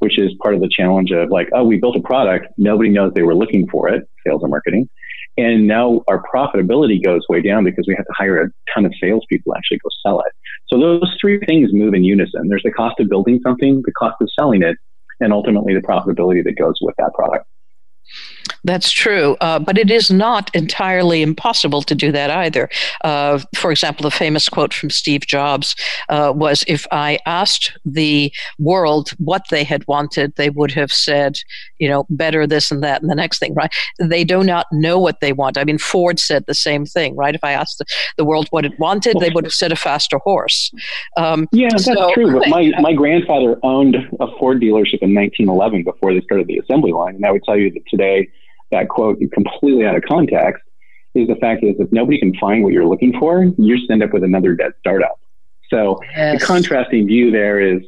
which 0.00 0.18
is 0.18 0.32
part 0.42 0.54
of 0.54 0.60
the 0.60 0.68
challenge 0.70 1.10
of 1.12 1.30
like, 1.30 1.48
oh, 1.54 1.64
we 1.64 1.78
built 1.78 1.96
a 1.96 2.02
product, 2.02 2.46
nobody 2.58 2.90
knows 2.90 3.12
they 3.14 3.22
were 3.22 3.34
looking 3.34 3.68
for 3.68 3.88
it, 3.88 4.04
sales 4.26 4.42
and 4.42 4.50
marketing. 4.50 4.88
And 5.36 5.66
now 5.66 6.02
our 6.08 6.22
profitability 6.32 7.02
goes 7.02 7.22
way 7.28 7.40
down 7.42 7.64
because 7.64 7.86
we 7.88 7.94
have 7.96 8.06
to 8.06 8.12
hire 8.16 8.40
a 8.42 8.50
ton 8.72 8.84
of 8.84 8.92
salespeople 9.00 9.52
to 9.52 9.58
actually 9.58 9.78
go 9.78 9.88
sell 10.06 10.20
it. 10.20 10.32
So 10.68 10.78
those 10.78 11.16
three 11.20 11.40
things 11.40 11.70
move 11.72 11.94
in 11.94 12.04
unison. 12.04 12.48
There's 12.48 12.62
the 12.62 12.70
cost 12.70 13.00
of 13.00 13.08
building 13.08 13.40
something, 13.42 13.82
the 13.84 13.92
cost 13.92 14.16
of 14.20 14.28
selling 14.38 14.62
it, 14.62 14.76
and 15.20 15.32
ultimately 15.32 15.74
the 15.74 15.80
profitability 15.80 16.44
that 16.44 16.56
goes 16.56 16.74
with 16.80 16.94
that 16.98 17.12
product. 17.14 17.46
That's 18.64 18.90
true, 18.90 19.36
uh, 19.40 19.58
but 19.58 19.76
it 19.76 19.90
is 19.90 20.10
not 20.10 20.54
entirely 20.54 21.22
impossible 21.22 21.82
to 21.82 21.94
do 21.94 22.10
that 22.12 22.30
either. 22.30 22.70
Uh, 23.02 23.40
for 23.54 23.70
example, 23.70 24.04
the 24.04 24.10
famous 24.10 24.48
quote 24.48 24.72
from 24.72 24.88
Steve 24.90 25.26
Jobs 25.26 25.76
uh, 26.08 26.32
was 26.34 26.64
If 26.66 26.86
I 26.90 27.18
asked 27.26 27.76
the 27.84 28.32
world 28.58 29.10
what 29.18 29.42
they 29.50 29.64
had 29.64 29.86
wanted, 29.86 30.34
they 30.36 30.48
would 30.50 30.70
have 30.72 30.90
said, 30.90 31.36
you 31.78 31.88
know, 31.88 32.06
better 32.08 32.46
this 32.46 32.70
and 32.70 32.82
that 32.82 33.02
and 33.02 33.10
the 33.10 33.14
next 33.14 33.38
thing, 33.38 33.54
right? 33.54 33.72
They 33.98 34.24
do 34.24 34.42
not 34.42 34.66
know 34.72 34.98
what 34.98 35.20
they 35.20 35.32
want. 35.32 35.58
I 35.58 35.64
mean, 35.64 35.78
Ford 35.78 36.18
said 36.18 36.46
the 36.46 36.54
same 36.54 36.86
thing, 36.86 37.16
right? 37.16 37.34
If 37.34 37.44
I 37.44 37.52
asked 37.52 37.78
the, 37.78 37.84
the 38.16 38.24
world 38.24 38.48
what 38.50 38.64
it 38.64 38.78
wanted, 38.78 39.18
they 39.20 39.30
would 39.30 39.44
have 39.44 39.52
said 39.52 39.72
a 39.72 39.76
faster 39.76 40.18
horse. 40.18 40.72
Um, 41.18 41.48
yeah, 41.52 41.68
that's 41.70 41.84
so, 41.84 42.12
true. 42.14 42.32
But 42.38 42.48
my, 42.48 42.72
my 42.80 42.94
grandfather 42.94 43.58
owned 43.62 43.96
a 44.20 44.26
Ford 44.38 44.60
dealership 44.60 45.02
in 45.02 45.14
1911 45.14 45.84
before 45.84 46.14
they 46.14 46.22
started 46.22 46.46
the 46.46 46.58
assembly 46.58 46.92
line. 46.92 47.16
And 47.16 47.26
I 47.26 47.30
would 47.30 47.44
tell 47.44 47.56
you 47.56 47.70
that 47.72 47.86
today, 47.86 48.28
that 48.74 48.88
quote 48.88 49.18
completely 49.32 49.86
out 49.86 49.96
of 49.96 50.02
context 50.02 50.62
is 51.14 51.28
the 51.28 51.36
fact 51.36 51.62
is 51.62 51.76
if 51.78 51.90
nobody 51.92 52.18
can 52.18 52.34
find 52.34 52.62
what 52.62 52.72
you're 52.72 52.86
looking 52.86 53.12
for, 53.18 53.44
you 53.44 53.76
just 53.76 53.90
end 53.90 54.02
up 54.02 54.12
with 54.12 54.24
another 54.24 54.54
dead 54.54 54.72
startup. 54.80 55.18
So 55.70 56.00
yes. 56.14 56.40
the 56.40 56.46
contrasting 56.46 57.06
view 57.06 57.30
there 57.30 57.60
is 57.60 57.82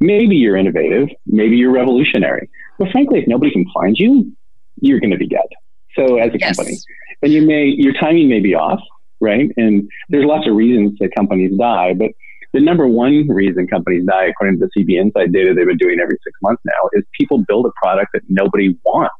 maybe 0.00 0.36
you're 0.36 0.56
innovative, 0.56 1.08
maybe 1.26 1.56
you're 1.56 1.72
revolutionary, 1.72 2.48
but 2.78 2.90
frankly, 2.90 3.20
if 3.20 3.28
nobody 3.28 3.52
can 3.52 3.66
find 3.74 3.96
you, 3.96 4.32
you're 4.80 5.00
going 5.00 5.10
to 5.10 5.18
be 5.18 5.28
dead. 5.28 5.48
So 5.96 6.16
as 6.16 6.32
a 6.34 6.38
yes. 6.38 6.56
company, 6.56 6.78
and 7.22 7.32
you 7.32 7.46
may 7.46 7.64
your 7.66 7.92
timing 7.92 8.28
may 8.28 8.40
be 8.40 8.54
off, 8.54 8.80
right? 9.20 9.50
And 9.56 9.88
there's 10.08 10.24
lots 10.24 10.48
of 10.48 10.54
reasons 10.54 10.98
that 11.00 11.14
companies 11.14 11.52
die, 11.56 11.92
but 11.94 12.10
the 12.52 12.60
number 12.60 12.86
one 12.86 13.28
reason 13.28 13.66
companies 13.66 14.04
die, 14.06 14.26
according 14.26 14.58
to 14.58 14.66
the 14.66 14.82
CB 14.82 15.00
Insight 15.00 15.32
data 15.32 15.54
they've 15.54 15.66
been 15.66 15.76
doing 15.76 15.98
every 16.00 16.18
six 16.24 16.38
months 16.42 16.62
now, 16.64 16.88
is 16.92 17.04
people 17.18 17.38
build 17.38 17.66
a 17.66 17.72
product 17.82 18.10
that 18.14 18.22
nobody 18.28 18.76
wants 18.84 19.14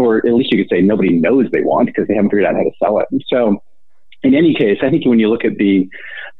or 0.00 0.18
at 0.18 0.32
least 0.34 0.50
you 0.52 0.62
could 0.62 0.74
say 0.74 0.80
nobody 0.80 1.12
knows 1.12 1.46
they 1.52 1.62
want 1.62 1.86
because 1.86 2.08
they 2.08 2.14
haven't 2.14 2.30
figured 2.30 2.46
out 2.46 2.54
how 2.54 2.62
to 2.62 2.70
sell 2.82 2.98
it. 2.98 3.06
So, 3.32 3.62
in 4.22 4.34
any 4.34 4.54
case, 4.54 4.78
I 4.82 4.90
think 4.90 5.06
when 5.06 5.18
you 5.18 5.28
look 5.28 5.44
at 5.44 5.56
the 5.56 5.88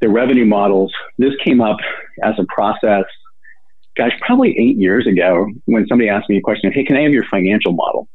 the 0.01 0.09
revenue 0.09 0.45
models, 0.45 0.93
this 1.17 1.33
came 1.43 1.61
up 1.61 1.77
as 2.23 2.33
a 2.39 2.45
process. 2.53 3.05
Gosh, 3.95 4.13
probably 4.21 4.55
eight 4.57 4.77
years 4.77 5.05
ago, 5.05 5.47
when 5.65 5.85
somebody 5.87 6.09
asked 6.09 6.29
me 6.29 6.37
a 6.37 6.41
question, 6.41 6.71
"Hey, 6.71 6.83
can 6.83 6.97
I 6.97 7.01
have 7.01 7.11
your 7.11 7.25
financial 7.29 7.73
model?" 7.73 8.07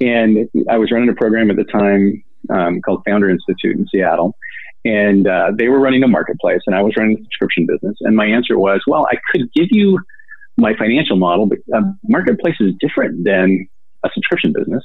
And 0.00 0.48
I 0.68 0.78
was 0.78 0.90
running 0.90 1.08
a 1.08 1.14
program 1.14 1.50
at 1.50 1.56
the 1.56 1.64
time 1.64 2.22
um, 2.50 2.80
called 2.80 3.02
Founder 3.06 3.30
Institute 3.30 3.76
in 3.76 3.86
Seattle, 3.88 4.36
and 4.84 5.26
uh, 5.26 5.52
they 5.56 5.68
were 5.68 5.80
running 5.80 6.02
a 6.02 6.08
marketplace, 6.08 6.60
and 6.66 6.74
I 6.74 6.82
was 6.82 6.94
running 6.96 7.18
a 7.18 7.22
subscription 7.22 7.66
business. 7.66 7.96
And 8.00 8.16
my 8.16 8.26
answer 8.26 8.58
was, 8.58 8.82
"Well, 8.86 9.06
I 9.10 9.16
could 9.30 9.52
give 9.54 9.68
you 9.70 10.00
my 10.56 10.74
financial 10.76 11.16
model, 11.16 11.46
but 11.46 11.58
a 11.72 11.82
marketplace 12.04 12.56
is 12.60 12.72
different 12.80 13.24
than 13.24 13.68
a 14.04 14.08
subscription 14.14 14.52
business. 14.52 14.82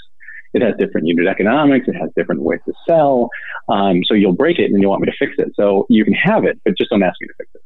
It 0.53 0.61
has 0.61 0.73
different 0.79 1.07
unit 1.07 1.27
economics. 1.27 1.87
It 1.87 1.95
has 1.95 2.09
different 2.15 2.41
ways 2.41 2.59
to 2.65 2.73
sell. 2.87 3.29
Um, 3.67 4.01
so 4.05 4.15
you'll 4.15 4.33
break 4.33 4.57
it 4.57 4.71
and 4.71 4.81
you 4.81 4.89
want 4.89 5.01
me 5.01 5.11
to 5.11 5.17
fix 5.17 5.33
it. 5.37 5.53
So 5.55 5.85
you 5.89 6.03
can 6.03 6.13
have 6.13 6.43
it, 6.43 6.59
but 6.65 6.75
just 6.77 6.89
don't 6.89 7.03
ask 7.03 7.15
me 7.21 7.27
to 7.27 7.33
fix 7.37 7.51
it. 7.53 7.61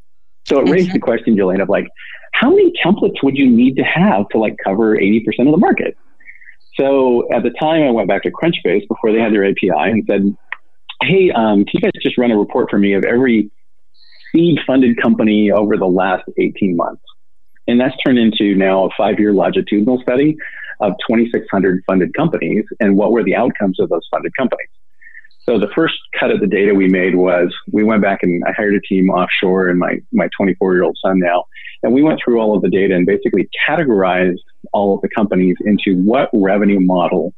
So 0.45 0.59
it 0.59 0.69
raised 0.69 0.93
the 0.93 0.99
question, 0.99 1.37
Gillian, 1.37 1.61
of 1.61 1.69
like, 1.69 1.87
how 2.33 2.49
many 2.49 2.73
templates 2.83 3.23
would 3.23 3.37
you 3.37 3.49
need 3.49 3.77
to 3.77 3.83
have 3.83 4.27
to 4.29 4.37
like 4.37 4.57
cover 4.63 4.97
80% 4.97 5.21
of 5.39 5.51
the 5.51 5.57
market? 5.57 5.97
So 6.77 7.27
at 7.33 7.43
the 7.43 7.51
time, 7.51 7.83
I 7.83 7.91
went 7.91 8.09
back 8.09 8.23
to 8.23 8.31
Crunchbase 8.31 8.87
before 8.87 9.13
they 9.13 9.19
had 9.19 9.31
their 9.31 9.45
API 9.45 9.69
and 9.71 10.03
said, 10.09 10.35
hey, 11.03 11.31
um, 11.31 11.63
can 11.65 11.73
you 11.73 11.81
guys 11.81 11.91
just 12.01 12.17
run 12.17 12.31
a 12.31 12.37
report 12.37 12.69
for 12.69 12.79
me 12.79 12.93
of 12.93 13.05
every 13.05 13.51
seed 14.31 14.59
funded 14.65 15.01
company 15.01 15.51
over 15.51 15.77
the 15.77 15.85
last 15.85 16.23
18 16.37 16.75
months? 16.75 17.03
And 17.67 17.79
that's 17.79 17.95
turned 18.05 18.17
into 18.17 18.55
now 18.55 18.85
a 18.85 18.89
five 18.97 19.19
year 19.19 19.31
longitudinal 19.31 20.01
study 20.01 20.35
of 20.79 20.93
2,600 21.07 21.83
funded 21.85 22.13
companies 22.13 22.65
and 22.79 22.97
what 22.97 23.11
were 23.11 23.23
the 23.23 23.35
outcomes 23.35 23.79
of 23.79 23.89
those 23.89 24.07
funded 24.11 24.33
companies. 24.37 24.67
So 25.45 25.59
the 25.59 25.67
first 25.75 25.95
cut 26.17 26.31
of 26.31 26.39
the 26.39 26.47
data 26.47 26.73
we 26.73 26.87
made 26.87 27.15
was 27.15 27.53
we 27.71 27.83
went 27.83 28.01
back 28.01 28.23
and 28.23 28.41
I 28.47 28.53
hired 28.53 28.75
a 28.75 28.81
team 28.81 29.09
offshore 29.09 29.67
and 29.67 29.77
my, 29.77 29.99
my 30.13 30.29
24 30.37 30.73
year 30.73 30.83
old 30.83 30.97
son 31.03 31.19
now, 31.19 31.43
and 31.83 31.93
we 31.93 32.01
went 32.01 32.19
through 32.23 32.39
all 32.39 32.55
of 32.55 32.61
the 32.61 32.69
data 32.69 32.95
and 32.95 33.05
basically 33.05 33.49
categorized 33.67 34.39
all 34.71 34.95
of 34.95 35.01
the 35.01 35.09
companies 35.09 35.57
into 35.65 36.01
what 36.03 36.29
revenue 36.33 36.79
model 36.79 37.33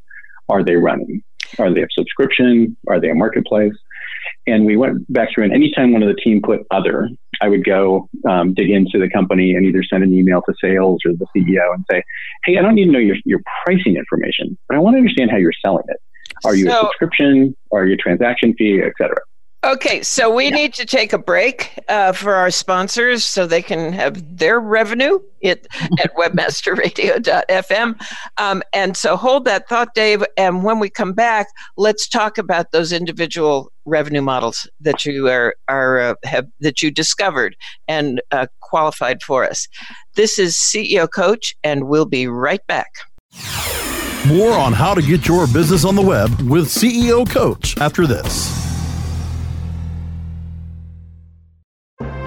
are 0.50 0.64
they 0.64 0.76
running? 0.76 1.24
Are 1.58 1.74
they 1.74 1.82
a 1.82 1.88
subscription? 1.92 2.78
Are 2.88 3.00
they 3.00 3.10
a 3.10 3.16
marketplace? 3.16 3.74
And 4.48 4.66
we 4.66 4.78
went 4.78 5.12
back 5.12 5.30
through, 5.34 5.46
and 5.46 5.54
anytime 5.54 5.92
one 5.92 6.04
of 6.04 6.08
the 6.08 6.22
team 6.22 6.42
put 6.42 6.66
other, 6.72 7.10
I 7.42 7.50
would 7.50 7.66
go 7.66 8.10
um, 8.28 8.54
dig 8.54 8.70
into 8.70 9.00
the 9.00 9.10
company 9.10 9.54
and 9.54 9.66
either 9.66 9.84
send 9.84 10.04
an 10.04 10.14
email 10.14 10.42
to 10.44 10.54
sales 10.62 11.02
or 11.06 11.14
the 11.14 11.26
CEO 11.36 11.74
and 11.74 11.84
say, 11.92 12.04
hey, 12.46 12.58
I 12.58 12.62
don't 12.62 12.76
need 12.76 12.86
to 12.86 12.92
know 12.92 13.00
your, 13.00 13.18
your 13.26 13.42
pricing 13.66 13.96
information, 13.96 14.58
but 14.68 14.76
I 14.76 14.80
want 14.80 14.96
to 14.96 15.00
understand 15.00 15.32
how 15.32 15.38
you're 15.38 15.54
selling 15.64 15.86
it. 15.88 15.98
Are 16.44 16.56
you 16.56 16.70
so, 16.70 16.78
a 16.78 16.82
subscription? 16.82 17.56
Are 17.72 17.86
you 17.86 17.94
a 17.94 17.98
transaction 17.98 18.54
fee, 18.56 18.82
et 18.84 18.94
cetera? 18.98 19.18
Okay, 19.66 20.04
so 20.04 20.32
we 20.32 20.44
yeah. 20.46 20.52
need 20.52 20.74
to 20.76 20.86
take 20.86 21.12
a 21.12 21.18
break 21.18 21.72
uh, 21.88 22.12
for 22.12 22.36
our 22.36 22.52
sponsors 22.52 23.26
so 23.26 23.48
they 23.48 23.64
can 23.64 23.92
have 23.94 24.38
their 24.38 24.60
revenue 24.60 25.18
at, 25.44 25.66
at 26.00 26.14
webmasterradio.fm. 26.16 28.00
Um, 28.38 28.62
and 28.74 28.96
so 28.96 29.18
hold 29.18 29.46
that 29.46 29.68
thought, 29.68 29.96
Dave. 29.96 30.24
And 30.38 30.64
when 30.64 30.78
we 30.78 30.92
come 30.92 31.14
back, 31.14 31.48
let's 31.78 32.08
talk 32.08 32.38
about 32.38 32.74
those 32.74 32.94
individual 32.94 33.72
revenue 33.86 34.22
models 34.22 34.70
that 34.82 35.04
you 35.04 35.30
are, 35.30 35.56
are 35.68 36.00
uh, 36.00 36.16
have 36.26 36.46
that 36.60 36.84
you 36.84 36.92
discovered 36.92 37.56
and 37.88 38.22
uh, 38.30 38.46
qualified 38.60 39.24
for 39.24 39.44
us. 39.44 39.68
This 40.14 40.38
is 40.38 40.56
CEO 40.56 41.10
Coach, 41.12 41.56
and 41.64 41.88
we'll 41.88 42.06
be 42.06 42.28
right 42.28 42.66
back. 42.68 42.92
More 44.28 44.54
on 44.54 44.74
how 44.74 44.94
to 44.94 45.02
get 45.02 45.28
your 45.28 45.48
business 45.48 45.86
on 45.86 45.96
the 45.96 46.04
web 46.04 46.30
with 46.42 46.68
CEO 46.68 47.28
Coach 47.28 47.76
after 47.80 48.06
this. 48.06 48.75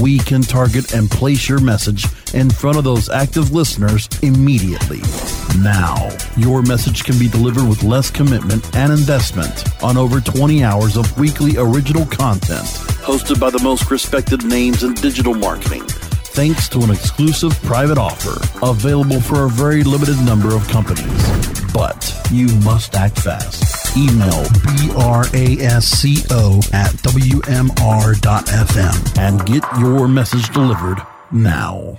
We 0.00 0.18
can 0.18 0.42
target 0.42 0.94
and 0.94 1.10
place 1.10 1.48
your 1.48 1.60
message 1.60 2.06
in 2.34 2.50
front 2.50 2.78
of 2.78 2.84
those 2.84 3.10
active 3.10 3.52
listeners 3.52 4.08
immediately. 4.22 5.00
Now, 5.58 6.08
your 6.36 6.62
message 6.62 7.04
can 7.04 7.18
be 7.18 7.28
delivered 7.28 7.68
with 7.68 7.82
less 7.82 8.10
commitment 8.10 8.74
and 8.74 8.92
investment 8.92 9.64
on 9.82 9.96
over 9.96 10.20
20 10.20 10.64
hours 10.64 10.96
of 10.96 11.18
weekly 11.18 11.56
original 11.58 12.06
content 12.06 12.66
hosted 13.02 13.40
by 13.40 13.50
the 13.50 13.58
most 13.62 13.90
respected 13.90 14.44
names 14.44 14.84
in 14.84 14.94
digital 14.94 15.34
marketing 15.34 15.82
thanks 16.34 16.68
to 16.70 16.80
an 16.80 16.90
exclusive 16.90 17.52
private 17.62 17.98
offer 17.98 18.40
available 18.66 19.20
for 19.20 19.44
a 19.44 19.48
very 19.48 19.82
limited 19.82 20.16
number 20.24 20.54
of 20.54 20.66
companies. 20.68 21.72
But 21.72 22.14
you 22.30 22.48
must 22.60 22.94
act 22.94 23.18
fast. 23.18 23.96
Email 23.96 24.42
brasco 25.82 26.72
at 26.72 26.92
wmr.fm 27.02 28.18
and 29.18 29.46
get 29.46 29.64
your 29.78 30.08
message 30.08 30.48
delivered 30.52 30.98
now. 31.30 31.98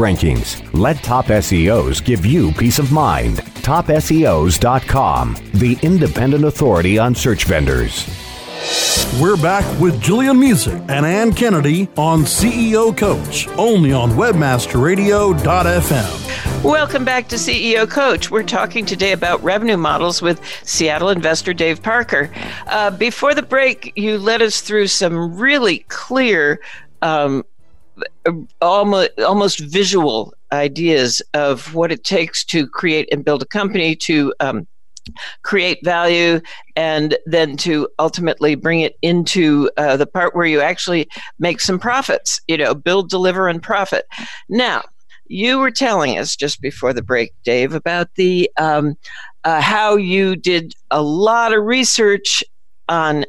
rankings. 0.01 0.61
Let 0.73 0.97
Top 0.97 1.27
SEOs 1.27 2.03
give 2.03 2.25
you 2.25 2.51
peace 2.53 2.79
of 2.79 2.91
mind. 2.91 3.37
TopSEOs.com, 3.61 5.37
the 5.53 5.77
independent 5.81 6.45
authority 6.45 6.97
on 6.97 7.13
search 7.13 7.45
vendors. 7.45 8.07
We're 9.19 9.37
back 9.37 9.65
with 9.79 10.01
Gillian 10.01 10.37
Muessig 10.37 10.79
and 10.89 11.05
Anne 11.05 11.33
Kennedy 11.33 11.89
on 11.97 12.21
CEO 12.21 12.95
Coach, 12.95 13.47
only 13.57 13.91
on 13.91 14.11
WebmasterRadio.fm. 14.11 16.63
Welcome 16.63 17.03
back 17.03 17.27
to 17.29 17.37
CEO 17.37 17.89
Coach. 17.89 18.29
We're 18.29 18.43
talking 18.43 18.85
today 18.85 19.13
about 19.13 19.43
revenue 19.43 19.77
models 19.77 20.21
with 20.21 20.39
Seattle 20.63 21.09
investor 21.09 21.53
Dave 21.53 21.81
Parker. 21.81 22.29
Uh, 22.67 22.91
before 22.91 23.33
the 23.33 23.41
break, 23.41 23.91
you 23.95 24.17
led 24.17 24.41
us 24.41 24.61
through 24.61 24.87
some 24.87 25.35
really 25.35 25.79
clear, 25.89 26.61
um, 27.01 27.43
almost, 28.61 29.11
almost 29.19 29.59
visual 29.59 30.33
ideas 30.51 31.21
of 31.33 31.73
what 31.73 31.91
it 31.91 32.03
takes 32.03 32.43
to 32.45 32.67
create 32.67 33.07
and 33.11 33.25
build 33.25 33.41
a 33.41 33.45
company 33.45 33.95
to 33.95 34.33
um, 34.39 34.67
create 35.43 35.79
value 35.83 36.39
and 36.75 37.17
then 37.25 37.57
to 37.57 37.87
ultimately 37.99 38.55
bring 38.55 38.81
it 38.81 38.95
into 39.01 39.69
uh, 39.77 39.97
the 39.97 40.05
part 40.05 40.35
where 40.35 40.45
you 40.45 40.61
actually 40.61 41.09
make 41.39 41.59
some 41.59 41.79
profits 41.79 42.39
you 42.47 42.57
know 42.57 42.75
build 42.75 43.09
deliver 43.09 43.47
and 43.47 43.63
profit. 43.63 44.05
Now 44.49 44.83
you 45.25 45.59
were 45.59 45.71
telling 45.71 46.17
us 46.17 46.35
just 46.35 46.61
before 46.61 46.93
the 46.93 47.01
break 47.01 47.31
dave 47.43 47.73
about 47.73 48.09
the 48.15 48.49
um, 48.57 48.95
uh, 49.43 49.61
how 49.61 49.95
you 49.95 50.35
did 50.35 50.73
a 50.91 51.01
lot 51.01 51.53
of 51.53 51.63
research 51.63 52.43
on 52.89 53.25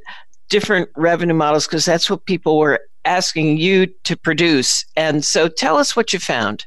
different 0.51 0.91
revenue 0.97 1.35
models 1.35 1.67
because 1.67 1.85
that's 1.85 2.11
what 2.11 2.27
people 2.27 2.59
were 2.59 2.81
asking 3.05 3.57
you 3.59 3.87
to 4.05 4.17
produce 4.17 4.85
and 4.97 5.25
so 5.25 5.49
tell 5.49 5.77
us 5.77 5.97
what 5.97 6.13
you 6.13 6.19
found 6.19 6.67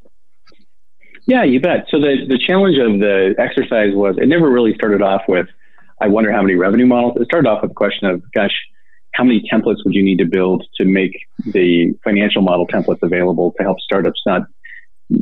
yeah, 1.28 1.44
you 1.44 1.60
bet. 1.60 1.88
So 1.90 2.00
the, 2.00 2.26
the 2.28 2.38
challenge 2.38 2.78
of 2.78 3.00
the 3.00 3.34
exercise 3.40 3.96
was 3.96 4.16
it 4.18 4.28
never 4.28 4.50
really 4.50 4.76
started 4.76 5.02
off 5.02 5.24
with, 5.28 5.48
I 6.00 6.08
wonder 6.08 6.32
how 6.32 6.42
many 6.42 6.56
revenue 6.56 6.86
models. 6.86 7.18
It 7.20 7.26
started 7.26 7.50
off 7.50 7.64
with 7.64 7.72
the 7.72 7.76
question 7.76 8.08
of, 8.08 8.22
gosh, 8.32 8.56
how 9.14 9.24
many 9.24 9.48
templates 9.52 9.78
would 9.86 9.96
you 9.96 10.04
need 10.04 10.20
to 10.20 10.26
build 10.26 10.66
to 10.76 10.86
make 10.86 11.18
the 11.46 11.94
financial 12.04 12.42
model 12.42 12.68
templates 12.68 13.02
available 13.02 13.54
to 13.58 13.64
help 13.64 13.80
startups 13.80 14.22
not 14.26 14.44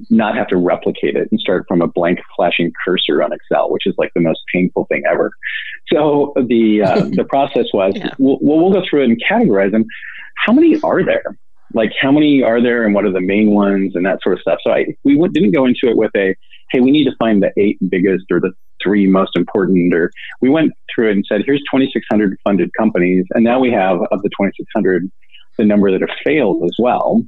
not 0.09 0.33
have 0.37 0.47
to 0.47 0.55
replicate 0.55 1.17
it 1.17 1.27
and 1.29 1.39
start 1.41 1.65
from 1.67 1.81
a 1.81 1.87
blank 1.87 2.17
flashing 2.37 2.71
cursor 2.85 3.21
on 3.21 3.33
Excel, 3.33 3.69
which 3.69 3.85
is 3.85 3.93
like 3.97 4.13
the 4.15 4.21
most 4.21 4.39
painful 4.53 4.85
thing 4.85 5.03
ever. 5.11 5.31
So 5.91 6.33
the 6.37 6.83
uh, 6.83 7.01
the 7.11 7.25
process 7.25 7.65
was 7.73 7.93
yeah. 7.95 8.11
we'll, 8.17 8.39
we'll 8.41 8.71
go 8.71 8.81
through 8.89 9.03
it 9.03 9.05
and 9.09 9.21
categorize 9.21 9.71
them. 9.71 9.85
How 10.35 10.53
many 10.53 10.79
are 10.81 11.03
there? 11.03 11.23
like 11.73 11.91
how 11.99 12.11
many 12.11 12.43
are 12.43 12.61
there 12.61 12.85
and 12.85 12.93
what 12.93 13.05
are 13.05 13.11
the 13.11 13.21
main 13.21 13.51
ones 13.51 13.95
and 13.95 14.05
that 14.05 14.19
sort 14.21 14.33
of 14.33 14.41
stuff. 14.41 14.59
So 14.63 14.71
I 14.71 14.85
we 15.03 15.15
didn't 15.29 15.51
go 15.51 15.65
into 15.65 15.87
it 15.87 15.97
with 15.97 16.11
a 16.15 16.35
hey 16.71 16.79
we 16.79 16.91
need 16.91 17.05
to 17.05 17.15
find 17.17 17.41
the 17.41 17.51
eight 17.57 17.77
biggest 17.89 18.25
or 18.31 18.39
the 18.39 18.51
three 18.81 19.07
most 19.07 19.35
important 19.35 19.93
or 19.93 20.11
we 20.41 20.49
went 20.49 20.73
through 20.93 21.09
it 21.09 21.13
and 21.13 21.25
said 21.27 21.41
here's 21.45 21.61
2600 21.71 22.37
funded 22.43 22.69
companies 22.77 23.25
and 23.33 23.43
now 23.43 23.59
we 23.59 23.71
have 23.71 23.99
of 24.11 24.21
the 24.23 24.29
2600 24.29 25.09
the 25.57 25.63
number 25.63 25.91
that 25.91 26.01
have 26.01 26.17
failed 26.23 26.63
as 26.65 26.75
well 26.79 27.23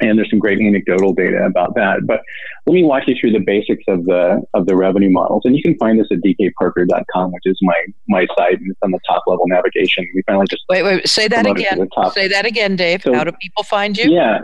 and 0.00 0.18
there's 0.18 0.30
some 0.30 0.38
great 0.38 0.58
anecdotal 0.60 1.12
data 1.12 1.44
about 1.44 1.74
that. 1.74 2.06
But 2.06 2.22
let 2.66 2.74
me 2.74 2.84
walk 2.84 3.02
you 3.06 3.14
through 3.20 3.32
the 3.32 3.40
basics 3.40 3.84
of 3.88 4.06
the 4.06 4.40
of 4.54 4.64
the 4.66 4.74
revenue 4.76 5.10
models, 5.10 5.42
and 5.44 5.54
you 5.56 5.62
can 5.62 5.76
find 5.76 6.00
this 6.00 6.08
at 6.10 6.18
dkparker.com, 6.18 7.32
which 7.32 7.42
is 7.44 7.58
my 7.62 7.86
my 8.08 8.26
site, 8.36 8.58
and 8.58 8.70
it's 8.70 8.78
on 8.82 8.90
the 8.90 9.00
top 9.08 9.22
level 9.26 9.46
navigation. 9.46 10.06
We 10.14 10.22
finally 10.26 10.46
just 10.48 10.64
wait, 10.68 10.82
wait, 10.82 11.08
say 11.08 11.28
that 11.28 11.46
again. 11.46 11.88
Say 12.12 12.28
that 12.28 12.44
again, 12.46 12.76
Dave. 12.76 13.02
So, 13.02 13.14
How 13.14 13.24
do 13.24 13.32
people 13.40 13.64
find 13.64 13.96
you? 13.96 14.10
Yeah, 14.10 14.40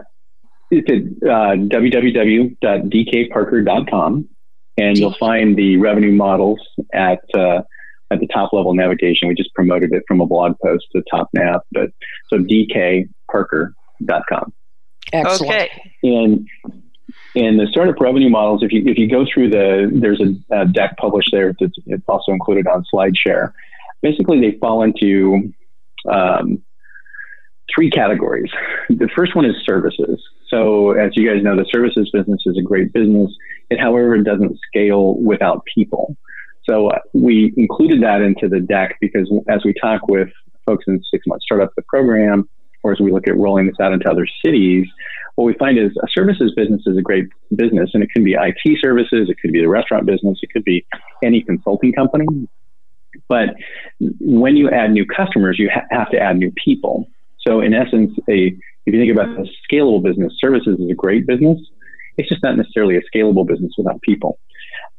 it's 0.70 0.90
at 0.90 1.02
uh, 1.28 1.56
www.dkparker.com, 1.56 4.28
and 4.78 4.98
you'll 4.98 5.14
find 5.14 5.56
the 5.56 5.76
revenue 5.78 6.12
models 6.12 6.60
at. 6.92 7.20
Uh, 7.34 7.62
at 8.12 8.20
the 8.20 8.28
top 8.28 8.52
level 8.52 8.72
navigation, 8.72 9.26
we 9.26 9.34
just 9.34 9.52
promoted 9.52 9.92
it 9.92 10.04
from 10.06 10.20
a 10.20 10.26
blog 10.26 10.52
post 10.64 10.86
to 10.94 11.02
top 11.10 11.28
nav, 11.34 11.60
but 11.72 11.90
so 12.28 12.38
dkparker.com. 12.38 14.52
Excellent. 15.12 15.50
Okay. 15.50 15.92
And 16.02 16.48
in 17.34 17.56
the 17.58 17.66
startup 17.70 18.00
revenue 18.00 18.30
models, 18.30 18.62
if 18.62 18.72
you 18.72 18.82
if 18.86 18.98
you 18.98 19.08
go 19.08 19.24
through 19.32 19.50
the 19.50 19.90
there's 19.92 20.20
a, 20.20 20.60
a 20.62 20.66
deck 20.66 20.96
published 20.96 21.30
there 21.32 21.54
that's 21.60 21.74
it's 21.86 22.04
also 22.08 22.32
included 22.32 22.66
on 22.66 22.84
SlideShare. 22.92 23.52
Basically, 24.02 24.40
they 24.40 24.58
fall 24.58 24.82
into 24.82 25.52
um, 26.10 26.62
three 27.74 27.90
categories. 27.90 28.50
The 28.88 29.08
first 29.14 29.34
one 29.34 29.44
is 29.44 29.54
services. 29.64 30.22
So, 30.48 30.92
as 30.92 31.12
you 31.14 31.28
guys 31.28 31.42
know, 31.42 31.56
the 31.56 31.66
services 31.70 32.10
business 32.12 32.40
is 32.46 32.56
a 32.56 32.62
great 32.62 32.92
business. 32.92 33.30
It, 33.70 33.80
however, 33.80 34.16
doesn't 34.18 34.58
scale 34.68 35.16
without 35.16 35.64
people. 35.74 36.16
So, 36.68 36.88
uh, 36.88 36.98
we 37.12 37.52
included 37.56 38.02
that 38.02 38.22
into 38.22 38.48
the 38.48 38.60
deck 38.60 38.96
because 39.00 39.32
as 39.48 39.64
we 39.64 39.74
talk 39.74 40.08
with 40.08 40.28
folks 40.64 40.84
in 40.86 41.02
six 41.10 41.26
month 41.26 41.42
startup, 41.42 41.70
the 41.76 41.82
program, 41.82 42.48
or 42.86 42.92
as 42.92 43.00
we 43.00 43.10
look 43.10 43.26
at 43.26 43.36
rolling 43.36 43.66
this 43.66 43.74
out 43.82 43.92
into 43.92 44.08
other 44.08 44.28
cities, 44.44 44.86
what 45.34 45.44
we 45.44 45.54
find 45.54 45.76
is 45.76 45.90
a 46.02 46.06
services 46.16 46.52
business 46.54 46.82
is 46.86 46.96
a 46.96 47.02
great 47.02 47.26
business, 47.56 47.90
and 47.94 48.02
it 48.02 48.10
can 48.14 48.22
be 48.22 48.34
IT 48.34 48.78
services, 48.80 49.28
it 49.28 49.36
could 49.42 49.50
be 49.50 49.60
the 49.60 49.68
restaurant 49.68 50.06
business, 50.06 50.38
it 50.40 50.50
could 50.52 50.62
be 50.62 50.86
any 51.24 51.42
consulting 51.42 51.92
company. 51.92 52.26
But 53.28 53.56
when 54.20 54.56
you 54.56 54.70
add 54.70 54.92
new 54.92 55.04
customers, 55.04 55.58
you 55.58 55.68
ha- 55.68 55.86
have 55.90 56.10
to 56.10 56.18
add 56.18 56.36
new 56.36 56.52
people. 56.64 57.08
So 57.46 57.60
in 57.60 57.74
essence, 57.74 58.16
a 58.30 58.54
if 58.86 58.94
you 58.94 59.00
think 59.00 59.10
about 59.10 59.30
a 59.30 59.46
scalable 59.68 60.00
business, 60.00 60.32
services 60.38 60.78
is 60.78 60.88
a 60.88 60.94
great 60.94 61.26
business. 61.26 61.58
It's 62.18 62.28
just 62.28 62.44
not 62.44 62.56
necessarily 62.56 62.96
a 62.96 63.00
scalable 63.12 63.44
business 63.44 63.72
without 63.76 64.00
people. 64.02 64.38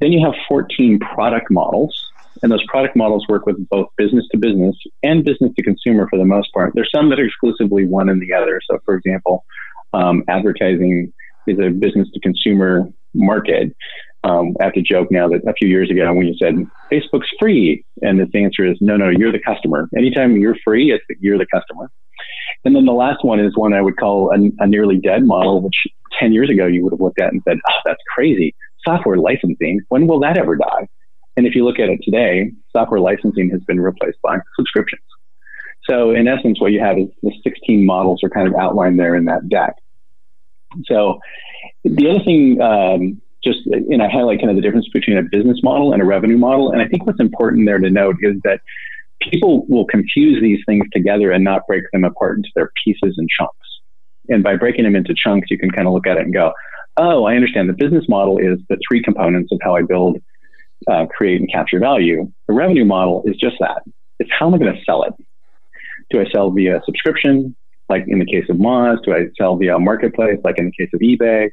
Then 0.02 0.12
you 0.12 0.26
have 0.26 0.34
14 0.50 1.00
product 1.00 1.50
models 1.50 1.98
and 2.44 2.52
those 2.52 2.66
product 2.68 2.96
models 2.96 3.26
work 3.28 3.46
with 3.46 3.58
both 3.70 3.88
business 3.98 4.26
to 4.32 4.38
business 4.38 4.76
and 5.04 5.24
business 5.24 5.52
to 5.56 5.64
consumer 5.64 6.08
for 6.10 6.18
the 6.18 6.26
most 6.26 6.52
part. 6.54 6.72
There's 6.76 6.90
some 6.94 7.10
that 7.10 7.20
are 7.20 7.26
exclusively 7.26 7.86
one 7.86 8.10
and 8.10 8.22
the 8.22 8.34
other. 8.34 8.60
So, 8.70 8.80
for 8.86 8.96
example, 8.96 9.46
um, 9.94 10.24
advertising 10.28 11.14
is 11.48 11.58
a 11.60 11.70
business 11.70 12.08
to 12.14 12.20
consumer 12.20 12.88
market. 13.14 13.76
Um, 14.24 14.56
I 14.60 14.66
have 14.66 14.74
to 14.74 14.82
joke 14.82 15.10
now 15.12 15.28
that 15.30 15.42
a 15.48 15.54
few 15.54 15.68
years 15.68 15.90
ago 15.90 16.12
when 16.14 16.28
you 16.28 16.36
said 16.42 16.56
Facebook's 16.92 17.30
free, 17.40 17.86
and 18.02 18.20
the 18.20 18.40
answer 18.40 18.66
is 18.66 18.78
no, 18.82 18.98
no, 18.98 19.10
you're 19.10 19.32
the 19.32 19.40
customer. 19.40 19.88
Anytime 19.98 20.38
you're 20.38 20.58
free, 20.64 20.92
it's 20.92 21.04
you're 21.22 21.38
the 21.38 21.48
customer. 21.54 21.90
And 22.66 22.76
then 22.76 22.86
the 22.86 22.94
last 22.94 23.24
one 23.24 23.40
is 23.40 23.56
one 23.56 23.74
I 23.74 23.82
would 23.82 23.98
call 23.98 24.32
a, 24.32 24.64
a 24.64 24.68
nearly 24.68 24.98
dead 24.98 25.24
model, 25.24 25.62
which 25.62 25.76
10 26.20 26.34
years 26.34 26.50
ago 26.50 26.66
you 26.66 26.84
would 26.84 26.94
have 26.94 27.00
looked 27.00 27.22
at 27.22 27.32
and 27.32 27.42
said, 27.48 27.58
oh, 27.70 27.80
that's 27.86 28.02
crazy. 28.14 28.56
Software 28.84 29.18
licensing, 29.18 29.80
when 29.90 30.08
will 30.08 30.20
that 30.22 30.38
ever 30.38 30.56
die? 30.56 30.88
And 31.38 31.46
if 31.46 31.56
you 31.56 31.64
look 31.64 31.80
at 31.80 31.90
it 31.90 32.00
today, 32.04 32.52
software 32.76 33.00
licensing 33.00 33.50
has 33.52 33.62
been 33.62 33.80
replaced 33.80 34.18
by 34.24 34.38
subscriptions. 34.58 35.04
So 35.88 36.12
in 36.12 36.28
essence, 36.28 36.60
what 36.60 36.72
you 36.72 36.80
have 36.80 36.98
is 36.98 37.08
the 37.22 37.32
16 37.44 37.86
models 37.86 38.22
are 38.24 38.30
kind 38.30 38.48
of 38.48 38.56
outlined 38.56 39.00
there 39.00 39.16
in 39.16 39.26
that 39.26 39.48
deck. 39.48 39.76
So 40.86 41.20
the 41.84 42.10
other 42.10 42.24
thing, 42.24 42.60
um, 42.60 43.22
just 43.44 43.60
and 43.68 44.02
I 44.02 44.10
highlight 44.10 44.40
kind 44.40 44.50
of 44.50 44.56
the 44.56 44.62
difference 44.62 44.90
between 44.92 45.18
a 45.18 45.24
business 45.24 45.60
model 45.64 45.94
and 45.94 46.02
a 46.02 46.06
revenue 46.06 46.38
model. 46.38 46.72
And 46.72 46.82
I 46.82 46.88
think 46.88 47.06
what's 47.06 47.20
important 47.20 47.68
there 47.68 47.78
to 47.78 47.90
note 47.90 48.18
is 48.22 48.36
that 48.44 48.60
people 49.22 49.66
will 49.68 49.86
confuse 49.86 50.42
these 50.42 50.60
things 50.66 50.86
together 50.92 51.32
and 51.32 51.44
not 51.44 51.62
break 51.68 51.84
them 51.94 52.04
apart 52.04 52.38
into 52.38 52.50
their 52.56 52.72
pieces 52.84 53.16
and 53.18 53.30
chunks. 53.30 53.54
And 54.30 54.44
by 54.44 54.58
breaking 54.58 54.84
them 54.84 54.96
into 54.96 55.14
chunks, 55.16 55.48
you 55.50 55.58
can 55.58 55.72
kind 55.72 55.88
of 55.88 55.94
look 55.94 56.08
at 56.08 56.18
it 56.18 56.24
and 56.24 56.34
go, 56.34 56.52
oh, 56.98 57.26
I 57.26 57.36
understand. 57.36 57.70
The 57.70 57.74
business 57.74 58.06
model 58.10 58.38
is 58.38 58.60
the 58.70 58.78
three 58.88 59.02
components 59.02 59.52
of 59.52 59.60
how 59.64 59.76
I 59.76 59.84
build 59.84 60.18
uh, 60.90 61.06
create 61.06 61.40
and 61.40 61.52
capture 61.52 61.80
value. 61.80 62.32
The 62.48 62.54
revenue 62.54 62.86
model 62.86 63.24
is 63.26 63.36
just 63.36 63.56
that. 63.60 63.84
It's 64.20 64.30
how 64.38 64.48
am 64.48 64.54
I 64.54 64.58
going 64.58 64.74
to 64.74 64.82
sell 64.84 65.04
it? 65.04 65.14
Do 66.10 66.22
I 66.22 66.26
sell 66.32 66.52
via 66.52 66.82
subscription, 66.86 67.56
like 67.90 68.06
in 68.08 68.20
the 68.20 68.26
case 68.26 68.46
of 68.50 68.58
Moz? 68.58 68.98
Do 69.04 69.14
I 69.14 69.28
sell 69.38 69.58
via 69.58 69.76
a 69.76 69.80
marketplace, 69.80 70.40
like 70.44 70.58
in 70.58 70.66
the 70.66 70.72
case 70.72 70.90
of 70.94 71.02
eBay? 71.02 71.50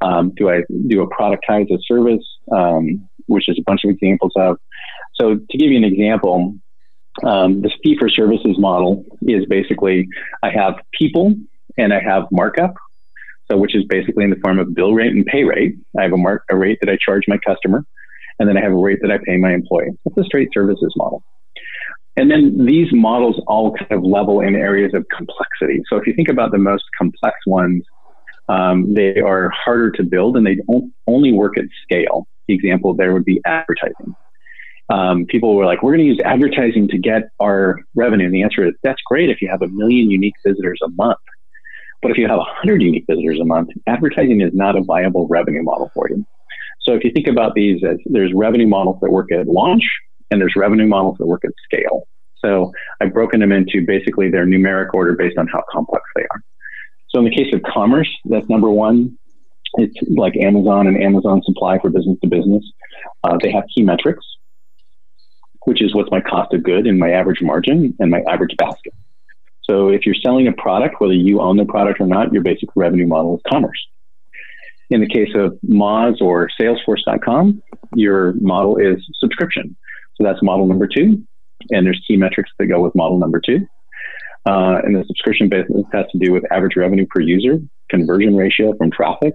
Um, 0.00 0.32
do 0.36 0.50
I 0.50 0.62
do 0.88 1.02
a 1.02 1.08
productize 1.08 1.72
a 1.72 1.78
service, 1.86 2.24
um, 2.50 3.08
which 3.26 3.48
is 3.48 3.56
a 3.58 3.62
bunch 3.64 3.82
of 3.84 3.90
examples 3.90 4.32
of? 4.36 4.58
So 5.14 5.36
to 5.36 5.58
give 5.58 5.70
you 5.70 5.76
an 5.76 5.84
example, 5.84 6.54
um, 7.24 7.62
this 7.62 7.72
fee 7.82 7.96
for 7.98 8.08
services 8.08 8.56
model 8.58 9.04
is 9.22 9.44
basically 9.46 10.08
I 10.42 10.50
have 10.50 10.74
people 10.98 11.34
and 11.78 11.92
I 11.92 12.00
have 12.00 12.24
markup. 12.32 12.74
So 13.50 13.56
which 13.56 13.76
is 13.76 13.84
basically 13.88 14.24
in 14.24 14.30
the 14.30 14.40
form 14.42 14.58
of 14.58 14.74
bill 14.74 14.94
rate 14.94 15.12
and 15.12 15.26
pay 15.26 15.44
rate. 15.44 15.74
I 15.98 16.02
have 16.02 16.12
a 16.12 16.16
mark 16.16 16.44
a 16.50 16.56
rate 16.56 16.78
that 16.80 16.90
I 16.90 16.96
charge 16.96 17.24
my 17.28 17.38
customer 17.46 17.84
and 18.38 18.48
then 18.48 18.56
I 18.56 18.62
have 18.62 18.72
a 18.72 18.76
rate 18.76 18.98
that 19.02 19.10
I 19.10 19.18
pay 19.24 19.36
my 19.36 19.52
employee. 19.52 19.90
That's 20.04 20.18
a 20.18 20.24
straight 20.24 20.50
services 20.52 20.92
model. 20.96 21.22
And 22.16 22.30
then 22.30 22.66
these 22.66 22.88
models 22.92 23.40
all 23.46 23.72
kind 23.72 23.92
of 23.92 24.02
level 24.04 24.40
in 24.40 24.54
areas 24.54 24.92
of 24.94 25.06
complexity. 25.16 25.82
So 25.88 25.96
if 25.96 26.06
you 26.06 26.14
think 26.14 26.28
about 26.28 26.50
the 26.52 26.58
most 26.58 26.84
complex 26.98 27.36
ones, 27.46 27.82
Um, 28.48 28.92
they 28.94 29.20
are 29.20 29.50
harder 29.50 29.90
to 29.92 30.02
build 30.02 30.36
and 30.36 30.44
they 30.44 30.58
only 31.06 31.32
work 31.32 31.56
at 31.56 31.64
scale. 31.84 32.26
The 32.48 32.54
example 32.54 32.92
there 32.92 33.12
would 33.12 33.24
be 33.24 33.40
advertising. 33.46 34.16
Um, 34.90 35.26
people 35.26 35.54
were 35.54 35.64
like, 35.64 35.82
we're 35.82 35.92
going 35.92 36.06
to 36.06 36.12
use 36.14 36.20
advertising 36.24 36.88
to 36.88 36.98
get 36.98 37.22
our 37.38 37.78
revenue. 37.94 38.26
And 38.26 38.34
the 38.34 38.42
answer 38.42 38.66
is 38.66 38.74
that's 38.82 39.00
great 39.06 39.30
if 39.30 39.40
you 39.40 39.48
have 39.48 39.62
a 39.62 39.68
million 39.68 40.10
unique 40.10 40.34
visitors 40.44 40.80
a 40.84 40.90
month. 40.90 41.24
But 42.02 42.10
if 42.10 42.18
you 42.18 42.26
have 42.26 42.38
100 42.38 42.82
unique 42.82 43.04
visitors 43.08 43.38
a 43.40 43.44
month, 43.44 43.68
advertising 43.86 44.40
is 44.40 44.52
not 44.52 44.76
a 44.76 44.82
viable 44.82 45.28
revenue 45.28 45.62
model 45.62 45.88
for 45.94 46.10
you. 46.10 46.26
So 46.82 46.94
if 46.94 47.04
you 47.04 47.12
think 47.12 47.26
about 47.26 47.54
these 47.54 47.82
as 47.84 47.98
there's 48.06 48.32
revenue 48.34 48.66
models 48.66 48.98
that 49.02 49.10
work 49.10 49.30
at 49.32 49.46
launch 49.46 49.84
and 50.30 50.40
there's 50.40 50.54
revenue 50.56 50.86
models 50.86 51.16
that 51.18 51.26
work 51.26 51.44
at 51.44 51.52
scale. 51.64 52.08
So 52.44 52.72
I've 53.00 53.12
broken 53.12 53.40
them 53.40 53.52
into 53.52 53.84
basically 53.86 54.30
their 54.30 54.46
numeric 54.46 54.88
order 54.94 55.14
based 55.14 55.38
on 55.38 55.46
how 55.46 55.62
complex 55.70 56.04
they 56.16 56.22
are. 56.22 56.42
So 57.10 57.18
in 57.20 57.24
the 57.26 57.30
case 57.30 57.54
of 57.54 57.62
commerce, 57.62 58.10
that's 58.24 58.48
number 58.48 58.70
one. 58.70 59.16
It's 59.74 59.94
like 60.10 60.36
Amazon 60.36 60.86
and 60.86 61.00
Amazon 61.02 61.42
Supply 61.44 61.78
for 61.78 61.90
business 61.90 62.18
to 62.22 62.28
business. 62.28 62.64
Uh, 63.22 63.38
they 63.40 63.50
have 63.52 63.64
key 63.74 63.82
metrics, 63.82 64.24
which 65.64 65.80
is 65.80 65.94
what's 65.94 66.10
my 66.10 66.20
cost 66.20 66.52
of 66.52 66.62
good 66.62 66.86
and 66.86 66.98
my 66.98 67.10
average 67.10 67.40
margin 67.40 67.94
and 68.00 68.10
my 68.10 68.22
average 68.28 68.56
basket. 68.56 68.92
So 69.62 69.88
if 69.88 70.04
you're 70.04 70.14
selling 70.16 70.48
a 70.48 70.52
product, 70.52 70.96
whether 71.00 71.14
you 71.14 71.40
own 71.40 71.56
the 71.56 71.64
product 71.64 72.00
or 72.00 72.06
not, 72.06 72.32
your 72.32 72.42
basic 72.42 72.68
revenue 72.74 73.06
model 73.06 73.36
is 73.36 73.42
commerce. 73.50 73.86
In 74.92 75.00
the 75.00 75.08
case 75.08 75.30
of 75.34 75.58
Moz 75.66 76.20
or 76.20 76.50
Salesforce.com, 76.60 77.62
your 77.94 78.34
model 78.42 78.76
is 78.76 79.02
subscription. 79.18 79.74
So 80.16 80.24
that's 80.24 80.42
model 80.42 80.66
number 80.66 80.86
two. 80.86 81.26
And 81.70 81.86
there's 81.86 81.98
key 82.06 82.18
metrics 82.18 82.50
that 82.58 82.66
go 82.66 82.82
with 82.82 82.94
model 82.94 83.18
number 83.18 83.40
two. 83.40 83.66
Uh, 84.44 84.80
and 84.84 84.94
the 84.94 85.02
subscription 85.06 85.48
business 85.48 85.86
has 85.94 86.04
to 86.12 86.18
do 86.18 86.30
with 86.30 86.44
average 86.52 86.76
revenue 86.76 87.06
per 87.08 87.22
user, 87.22 87.58
conversion 87.88 88.36
ratio 88.36 88.76
from 88.76 88.90
traffic, 88.90 89.32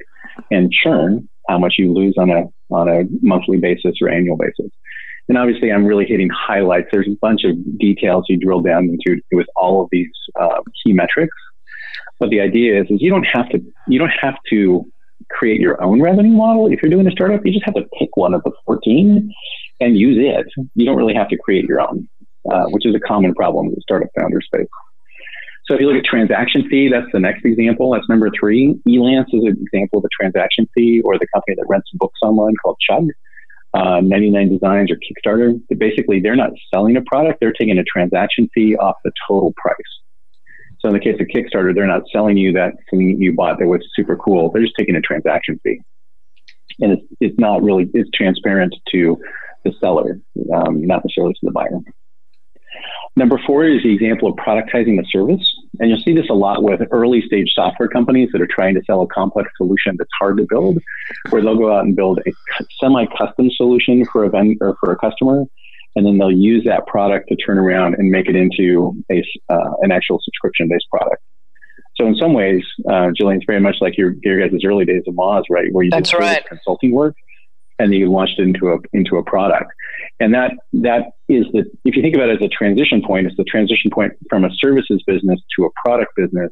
and 0.51 0.71
churn, 0.71 1.27
how 1.49 1.57
much 1.57 1.75
you 1.79 1.91
lose 1.91 2.13
on 2.19 2.29
a 2.29 2.43
on 2.69 2.87
a 2.87 3.05
monthly 3.23 3.57
basis 3.57 3.95
or 3.99 4.09
annual 4.09 4.37
basis. 4.37 4.71
And 5.27 5.39
obviously, 5.39 5.71
I'm 5.71 5.85
really 5.85 6.05
hitting 6.05 6.29
highlights. 6.29 6.89
There's 6.91 7.07
a 7.07 7.17
bunch 7.19 7.45
of 7.45 7.55
details 7.79 8.25
you 8.29 8.37
drill 8.37 8.61
down 8.61 8.89
into 8.89 9.19
with 9.31 9.47
all 9.55 9.81
of 9.81 9.89
these 9.91 10.11
uh, 10.39 10.61
key 10.85 10.93
metrics. 10.93 11.35
But 12.19 12.29
the 12.29 12.41
idea 12.41 12.79
is, 12.79 12.85
is 12.91 13.01
you 13.01 13.09
don't 13.09 13.25
have 13.33 13.49
to 13.49 13.59
you 13.87 13.97
don't 13.97 14.13
have 14.21 14.35
to 14.51 14.85
create 15.31 15.59
your 15.59 15.81
own 15.83 16.01
revenue 16.01 16.31
model. 16.31 16.71
If 16.71 16.81
you're 16.81 16.91
doing 16.91 17.07
a 17.07 17.11
startup, 17.11 17.45
you 17.45 17.51
just 17.51 17.65
have 17.65 17.75
to 17.75 17.85
pick 17.99 18.15
one 18.15 18.33
of 18.33 18.43
the 18.43 18.51
14 18.65 19.33
and 19.79 19.97
use 19.97 20.17
it. 20.19 20.47
You 20.75 20.85
don't 20.85 20.97
really 20.97 21.13
have 21.13 21.29
to 21.29 21.37
create 21.37 21.65
your 21.65 21.81
own, 21.81 22.07
uh, 22.51 22.65
which 22.67 22.85
is 22.85 22.95
a 22.95 22.99
common 22.99 23.33
problem 23.33 23.67
in 23.67 23.71
the 23.73 23.81
startup 23.81 24.09
founder 24.17 24.41
space. 24.41 24.67
So 25.65 25.75
if 25.75 25.81
you 25.81 25.87
look 25.87 25.97
at 25.97 26.05
transaction 26.05 26.67
fee, 26.69 26.89
that's 26.89 27.11
the 27.11 27.19
next 27.19 27.43
example. 27.43 27.91
That's 27.91 28.07
number 28.07 28.31
three. 28.39 28.79
Elance 28.87 29.27
is 29.33 29.43
an 29.43 29.57
example 29.61 29.99
of 29.99 30.05
a 30.05 30.09
transaction 30.17 30.67
fee, 30.73 31.01
or 31.03 31.19
the 31.19 31.27
company 31.33 31.55
that 31.55 31.65
rents 31.67 31.89
books 31.93 32.19
online 32.23 32.53
called 32.63 32.77
Chegg. 32.89 33.09
Uh, 33.73 33.99
99 33.99 34.49
Designs 34.49 34.89
or 34.89 34.95
Kickstarter. 34.95 35.59
Basically, 35.77 36.21
they're 36.21 36.37
not 36.37 36.51
selling 36.73 36.95
a 36.95 37.01
product; 37.01 37.39
they're 37.41 37.51
taking 37.51 37.77
a 37.77 37.83
transaction 37.83 38.49
fee 38.53 38.77
off 38.77 38.95
the 39.03 39.11
total 39.27 39.53
price. 39.57 39.75
So 40.79 40.87
in 40.89 40.93
the 40.93 40.99
case 40.99 41.19
of 41.19 41.27
Kickstarter, 41.27 41.73
they're 41.73 41.87
not 41.87 42.03
selling 42.11 42.37
you 42.37 42.53
that 42.53 42.73
thing 42.89 43.19
you 43.19 43.33
bought 43.33 43.59
that 43.59 43.67
was 43.67 43.81
super 43.95 44.15
cool. 44.15 44.51
They're 44.51 44.61
just 44.61 44.75
taking 44.77 44.95
a 44.95 45.01
transaction 45.01 45.59
fee, 45.63 45.81
and 46.79 46.93
it's 46.93 47.03
it's 47.19 47.39
not 47.39 47.63
really 47.63 47.89
it's 47.93 48.09
transparent 48.13 48.75
to 48.91 49.17
the 49.63 49.73
seller, 49.79 50.19
um, 50.53 50.85
not 50.85 51.03
necessarily 51.03 51.33
to 51.33 51.39
the 51.43 51.51
buyer. 51.51 51.79
Number 53.17 53.39
four 53.47 53.65
is 53.65 53.81
the 53.81 53.91
example 53.91 54.29
of 54.29 54.35
productizing 54.35 54.95
the 54.95 55.05
service. 55.09 55.41
And 55.79 55.89
you'll 55.89 56.01
see 56.01 56.13
this 56.13 56.29
a 56.29 56.35
lot 56.35 56.61
with 56.61 56.81
early 56.91 57.21
stage 57.21 57.51
software 57.55 57.89
companies 57.89 58.29
that 58.31 58.41
are 58.41 58.47
trying 58.47 58.75
to 58.75 58.81
sell 58.85 59.01
a 59.01 59.07
complex 59.07 59.49
solution 59.57 59.95
that's 59.97 60.11
hard 60.19 60.37
to 60.37 60.45
build, 60.47 60.77
where 61.31 61.41
they'll 61.41 61.57
go 61.57 61.75
out 61.75 61.85
and 61.85 61.95
build 61.95 62.19
a 62.27 62.31
semi 62.79 63.05
custom 63.17 63.49
solution 63.49 64.05
for 64.05 64.23
a 64.23 64.29
vendor 64.29 64.57
or 64.61 64.77
for 64.79 64.91
a 64.91 64.97
customer. 64.97 65.45
And 65.97 66.05
then 66.05 66.19
they'll 66.19 66.31
use 66.31 66.63
that 66.65 66.85
product 66.85 67.27
to 67.29 67.35
turn 67.35 67.57
around 67.57 67.95
and 67.95 68.11
make 68.11 68.27
it 68.27 68.35
into 68.35 68.95
a, 69.11 69.23
uh, 69.49 69.71
an 69.81 69.91
actual 69.91 70.19
subscription 70.23 70.69
based 70.69 70.85
product. 70.91 71.23
So 71.95 72.05
in 72.05 72.15
some 72.15 72.33
ways, 72.33 72.63
uh, 72.87 73.09
Gillian, 73.17 73.37
it's 73.37 73.45
very 73.47 73.59
much 73.59 73.77
like 73.81 73.97
your, 73.97 74.13
your 74.21 74.39
guys' 74.47 74.59
early 74.63 74.85
days 74.85 75.01
of 75.07 75.15
Moz, 75.15 75.43
right? 75.49 75.65
Where 75.71 75.83
you 75.83 75.89
That's 75.89 76.11
did 76.11 76.19
right. 76.19 76.45
consulting 76.45 76.91
work 76.91 77.15
and 77.79 77.91
then 77.91 77.99
you 77.99 78.11
launched 78.11 78.39
it 78.39 78.43
into 78.43 78.69
a 78.73 78.77
into 78.93 79.17
a 79.17 79.23
product. 79.23 79.71
And 80.19 80.33
that 80.33 80.51
that 80.73 81.11
is 81.29 81.45
the 81.53 81.65
if 81.85 81.95
you 81.95 82.01
think 82.01 82.15
about 82.15 82.29
it 82.29 82.41
as 82.41 82.45
a 82.45 82.49
transition 82.49 83.01
point, 83.05 83.27
it's 83.27 83.37
the 83.37 83.43
transition 83.43 83.91
point 83.91 84.13
from 84.29 84.45
a 84.45 84.49
services 84.55 85.03
business 85.05 85.39
to 85.57 85.65
a 85.65 85.69
product 85.83 86.11
business. 86.15 86.51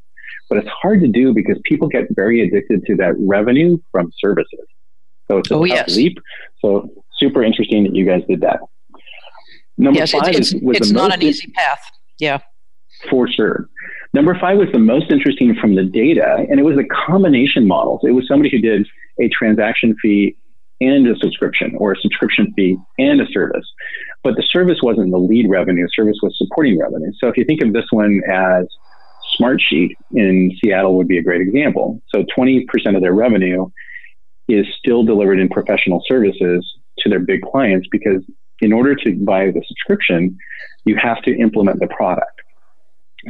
But 0.49 0.59
it's 0.59 0.69
hard 0.69 1.01
to 1.01 1.07
do 1.07 1.33
because 1.33 1.59
people 1.65 1.87
get 1.87 2.05
very 2.11 2.41
addicted 2.41 2.85
to 2.85 2.95
that 2.97 3.13
revenue 3.17 3.77
from 3.91 4.11
services. 4.19 4.67
So 5.29 5.39
it's 5.39 5.49
a 5.49 5.55
oh, 5.55 5.65
tough 5.65 5.75
yes. 5.75 5.95
leap. 5.95 6.17
So 6.59 6.89
super 7.17 7.43
interesting 7.43 7.83
that 7.83 7.95
you 7.95 8.05
guys 8.05 8.21
did 8.27 8.41
that. 8.41 8.59
Number 9.77 9.99
yes, 9.99 10.11
five 10.11 10.35
it's, 10.35 10.53
was 10.55 10.77
it's 10.77 10.91
not 10.91 11.13
an 11.13 11.21
easy 11.21 11.47
path. 11.51 11.81
Yeah. 12.19 12.39
for 13.09 13.27
sure. 13.27 13.67
Number 14.13 14.37
five 14.39 14.57
was 14.57 14.69
the 14.71 14.79
most 14.79 15.11
interesting 15.11 15.53
from 15.55 15.75
the 15.75 15.83
data, 15.83 16.45
and 16.49 16.59
it 16.59 16.63
was 16.63 16.77
the 16.77 16.85
combination 16.85 17.67
models. 17.67 18.01
It 18.03 18.11
was 18.11 18.25
somebody 18.27 18.49
who 18.49 18.59
did 18.59 18.87
a 19.19 19.27
transaction 19.27 19.95
fee 20.01 20.37
and 20.79 21.07
a 21.07 21.17
subscription 21.17 21.75
or 21.77 21.93
a 21.93 21.95
subscription 21.99 22.53
fee 22.55 22.77
and 22.97 23.19
a 23.19 23.27
service. 23.27 23.65
But 24.23 24.35
the 24.35 24.43
service 24.43 24.79
wasn't 24.81 25.11
the 25.11 25.17
lead 25.17 25.49
revenue, 25.49 25.87
service 25.93 26.17
was 26.21 26.35
supporting 26.37 26.79
revenue. 26.79 27.11
So 27.19 27.27
if 27.27 27.37
you 27.37 27.45
think 27.45 27.61
of 27.61 27.73
this 27.73 27.85
one 27.91 28.21
as 28.31 28.65
Smartsheet 29.39 29.91
in 30.11 30.51
Seattle 30.63 30.95
would 30.97 31.07
be 31.07 31.17
a 31.17 31.23
great 31.23 31.41
example. 31.41 32.01
So 32.09 32.23
20% 32.37 32.63
of 32.95 33.01
their 33.01 33.13
revenue 33.13 33.67
is 34.47 34.65
still 34.77 35.03
delivered 35.03 35.39
in 35.39 35.49
professional 35.49 36.03
services 36.07 36.65
to 36.99 37.09
their 37.09 37.19
big 37.19 37.41
clients 37.41 37.87
because 37.91 38.23
in 38.61 38.73
order 38.73 38.95
to 38.95 39.15
buy 39.25 39.47
the 39.51 39.61
subscription, 39.67 40.37
you 40.85 40.95
have 41.01 41.21
to 41.23 41.35
implement 41.37 41.79
the 41.79 41.87
product. 41.87 42.41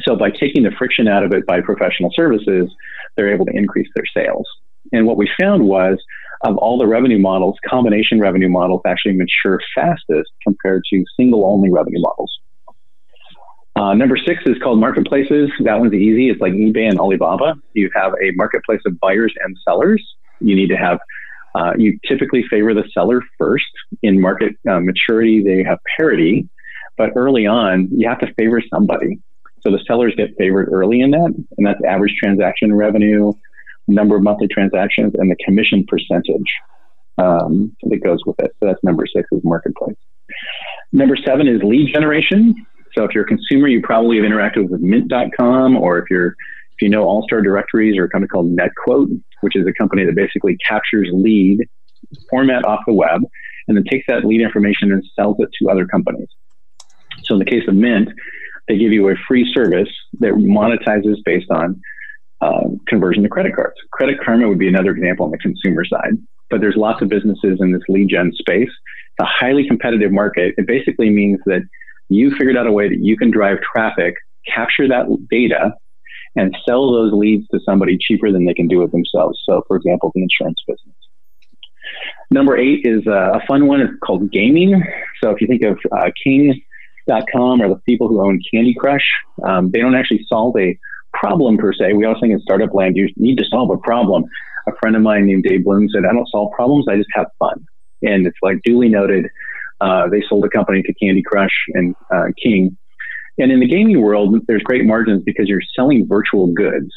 So 0.02 0.16
by 0.16 0.30
taking 0.30 0.64
the 0.64 0.72
friction 0.78 1.08
out 1.08 1.24
of 1.24 1.34
it 1.34 1.46
by 1.46 1.62
professional 1.62 2.12
services, 2.14 2.70
they're 3.16 3.34
able 3.34 3.46
to 3.46 3.56
increase 3.56 3.88
their 3.96 4.06
sales. 4.14 4.46
And 4.92 5.08
what 5.08 5.18
we 5.18 5.30
found 5.40 5.64
was 5.64 5.98
of 6.44 6.58
all 6.58 6.78
the 6.78 6.86
revenue 6.86 7.20
models, 7.20 7.56
combination 7.68 8.20
revenue 8.20 8.50
models 8.50 8.82
actually 8.86 9.14
mature 9.14 9.60
fastest 9.74 10.32
compared 10.44 10.84
to 10.92 11.04
single 11.18 11.46
only 11.46 11.72
revenue 11.72 12.02
models. 12.02 12.32
Uh, 13.78 13.94
number 13.94 14.18
six 14.18 14.42
is 14.46 14.56
called 14.64 14.80
marketplaces. 14.80 15.50
That 15.64 15.80
one's 15.80 15.94
easy. 15.94 16.30
It's 16.30 16.40
like 16.40 16.54
eBay 16.54 16.88
and 16.90 17.00
Alibaba. 17.00 17.56
You 17.74 17.90
have 17.94 18.14
a 18.14 18.32
marketplace 18.36 18.82
of 18.86 19.00
buyers 19.00 19.34
and 19.44 19.58
sellers. 19.68 20.02
You 20.40 20.56
need 20.56 20.68
to 20.68 20.78
have, 20.78 21.00
uh, 21.56 21.72
you 21.78 21.98
typically 22.08 22.44
favor 22.50 22.74
the 22.74 22.84
seller 22.94 23.22
first. 23.38 23.66
In 24.04 24.20
market 24.20 24.56
uh, 24.70 24.80
maturity, 24.80 25.42
they 25.42 25.64
have 25.64 25.80
parity, 25.98 26.50
but 26.98 27.12
early 27.16 27.48
on, 27.48 27.88
you 27.92 28.08
have 28.08 28.20
to 28.20 28.34
favor 28.34 28.62
somebody. 28.70 29.20
So 29.62 29.72
the 29.72 29.80
sellers 29.88 30.14
get 30.16 30.32
favored 30.38 30.70
early 30.72 31.02
in 31.02 31.12
that, 31.12 31.34
and 31.58 31.66
that's 31.66 31.80
average 31.88 32.16
transaction 32.22 32.74
revenue, 32.76 33.34
number 33.88 34.16
of 34.16 34.24
monthly 34.24 34.48
transactions, 34.48 35.14
and 35.16 35.32
the 35.32 35.36
commission 35.44 35.86
percentage 35.88 36.46
um, 37.18 37.76
that 37.84 38.04
goes 38.04 38.20
with 38.26 38.40
it. 38.40 38.52
So 38.60 38.68
that's 38.68 38.84
number 38.84 39.06
six 39.08 39.28
is 39.32 39.42
marketplace. 39.44 39.96
Number 40.92 41.16
seven 41.16 41.48
is 41.48 41.62
lead 41.64 41.94
generation. 41.94 42.54
So 42.94 43.04
if 43.06 43.12
you're 43.14 43.24
a 43.24 43.28
consumer, 43.28 43.68
you 43.68 43.82
probably 43.82 44.18
have 44.18 44.26
interacted 44.26 44.70
with 44.70 44.82
Mint.com, 44.82 45.78
or 45.78 46.00
if 46.00 46.06
you're 46.10 46.28
if 46.78 46.82
you 46.82 46.90
know 46.90 47.04
All 47.04 47.24
Star 47.24 47.42
Directories 47.42 47.98
or 47.98 48.06
a 48.06 48.10
company 48.10 48.28
called 48.28 48.56
NetQuote, 48.56 49.22
which 49.46 49.56
is 49.56 49.68
a 49.68 49.74
company 49.74 50.04
that 50.04 50.16
basically 50.16 50.58
captures 50.68 51.08
lead 51.14 51.60
format 52.32 52.66
off 52.66 52.80
the 52.88 52.94
web 52.94 53.22
and 53.68 53.78
then 53.78 53.84
takes 53.84 54.06
that 54.08 54.26
lead 54.26 54.42
information 54.42 54.92
and 54.92 55.04
sells 55.16 55.36
it 55.38 55.50
to 55.60 55.70
other 55.70 55.86
companies. 55.86 56.28
So 57.26 57.36
in 57.36 57.40
the 57.40 57.46
case 57.46 57.62
of 57.68 57.76
Mint, 57.76 58.10
they 58.68 58.76
give 58.80 58.92
you 58.92 59.08
a 59.10 59.14
free 59.28 59.46
service 59.54 59.90
that 60.20 60.34
monetizes 60.34 61.18
based 61.24 61.52
on 61.52 61.80
uh, 62.42 62.70
conversion 62.88 63.22
to 63.22 63.30
credit 63.30 63.56
cards. 63.56 63.76
Credit 63.92 64.18
Karma 64.26 64.50
would 64.50 64.58
be 64.58 64.68
another 64.68 64.90
example 64.90 65.26
on 65.26 65.32
the 65.32 65.38
consumer 65.38 65.86
side, 65.86 66.14
but 66.50 66.60
there's 66.60 66.76
lots 66.76 67.04
of 67.04 67.08
businesses 67.10 67.60
in 67.60 67.72
this 67.72 67.84
lead 67.88 68.10
gen 68.10 68.32
space. 68.34 68.70
It's 68.70 69.20
a 69.20 69.26
highly 69.26 69.68
competitive 69.68 70.12
market. 70.12 70.56
It 70.58 70.66
basically 70.66 71.12
means 71.12 71.40
that 71.46 71.62
you 72.10 72.32
figured 72.32 72.58
out 72.58 72.66
a 72.66 72.72
way 72.72 72.90
that 72.90 73.00
you 73.00 73.16
can 73.16 73.30
drive 73.30 73.60
traffic, 73.62 74.16
capture 74.52 74.88
that 74.88 75.06
data, 75.30 75.76
and 76.36 76.56
sell 76.68 76.92
those 76.92 77.14
leads 77.14 77.48
to 77.50 77.60
somebody 77.66 77.98
cheaper 78.00 78.32
than 78.32 78.46
they 78.46 78.54
can 78.54 78.68
do 78.68 78.84
it 78.84 78.92
themselves. 78.92 79.40
So, 79.46 79.64
for 79.68 79.78
example, 79.78 80.12
the 80.14 80.22
insurance 80.22 80.62
business. 80.68 80.96
Number 82.32 82.58
eight 82.58 82.82
is 82.84 83.06
uh, 83.08 83.34
a 83.34 83.46
fun 83.48 83.68
one. 83.68 83.82
It's 83.82 83.94
called 84.04 84.32
gaming. 84.32 84.84
So, 85.24 85.30
if 85.30 85.42
you 85.42 85.48
think 85.48 85.64
of 85.64 85.80
uh, 85.92 86.12
King.com 86.24 87.62
or 87.62 87.70
the 87.70 87.80
people 87.86 88.08
who 88.08 88.26
own 88.26 88.42
Candy 88.52 88.74
Crush, 88.74 89.06
um, 89.44 89.72
they 89.72 89.80
don't 89.80 89.96
actually 89.96 90.26
solve 90.28 90.56
a 90.58 90.78
problem 91.14 91.58
per 91.58 91.74
se. 91.74 91.94
We 91.94 92.06
always 92.06 92.20
think 92.20 92.34
in 92.34 92.40
startup 92.42 92.74
land, 92.74 92.98
you 92.98 93.10
need 93.16 93.38
to 93.38 93.46
solve 93.46 93.70
a 93.70 93.78
problem. 93.78 94.26
A 94.68 94.72
friend 94.82 94.96
of 94.96 95.02
mine 95.02 95.28
named 95.28 95.44
Dave 95.44 95.64
Bloom 95.64 95.88
said, 95.90 96.04
I 96.06 96.14
don't 96.14 96.28
solve 96.30 96.52
problems, 96.54 96.86
I 96.90 96.98
just 96.98 97.10
have 97.14 97.28
fun. 97.40 97.66
And 98.02 98.28
it's 98.28 98.38
like 98.42 98.62
duly 98.64 98.90
noted. 98.90 99.28
Uh, 99.82 100.08
they 100.10 100.24
sold 100.28 100.46
a 100.46 100.50
company 100.50 100.82
to 100.84 100.94
Candy 100.94 101.22
Crush 101.22 101.54
and 101.74 101.96
uh, 102.14 102.26
King. 102.42 102.78
And 103.38 103.52
in 103.52 103.60
the 103.60 103.68
gaming 103.68 104.02
world, 104.02 104.36
there's 104.48 104.64
great 104.64 104.86
margins 104.86 105.24
because 105.24 105.48
you're 105.48 105.62
selling 105.76 106.08
virtual 106.08 106.48
goods. 106.48 106.92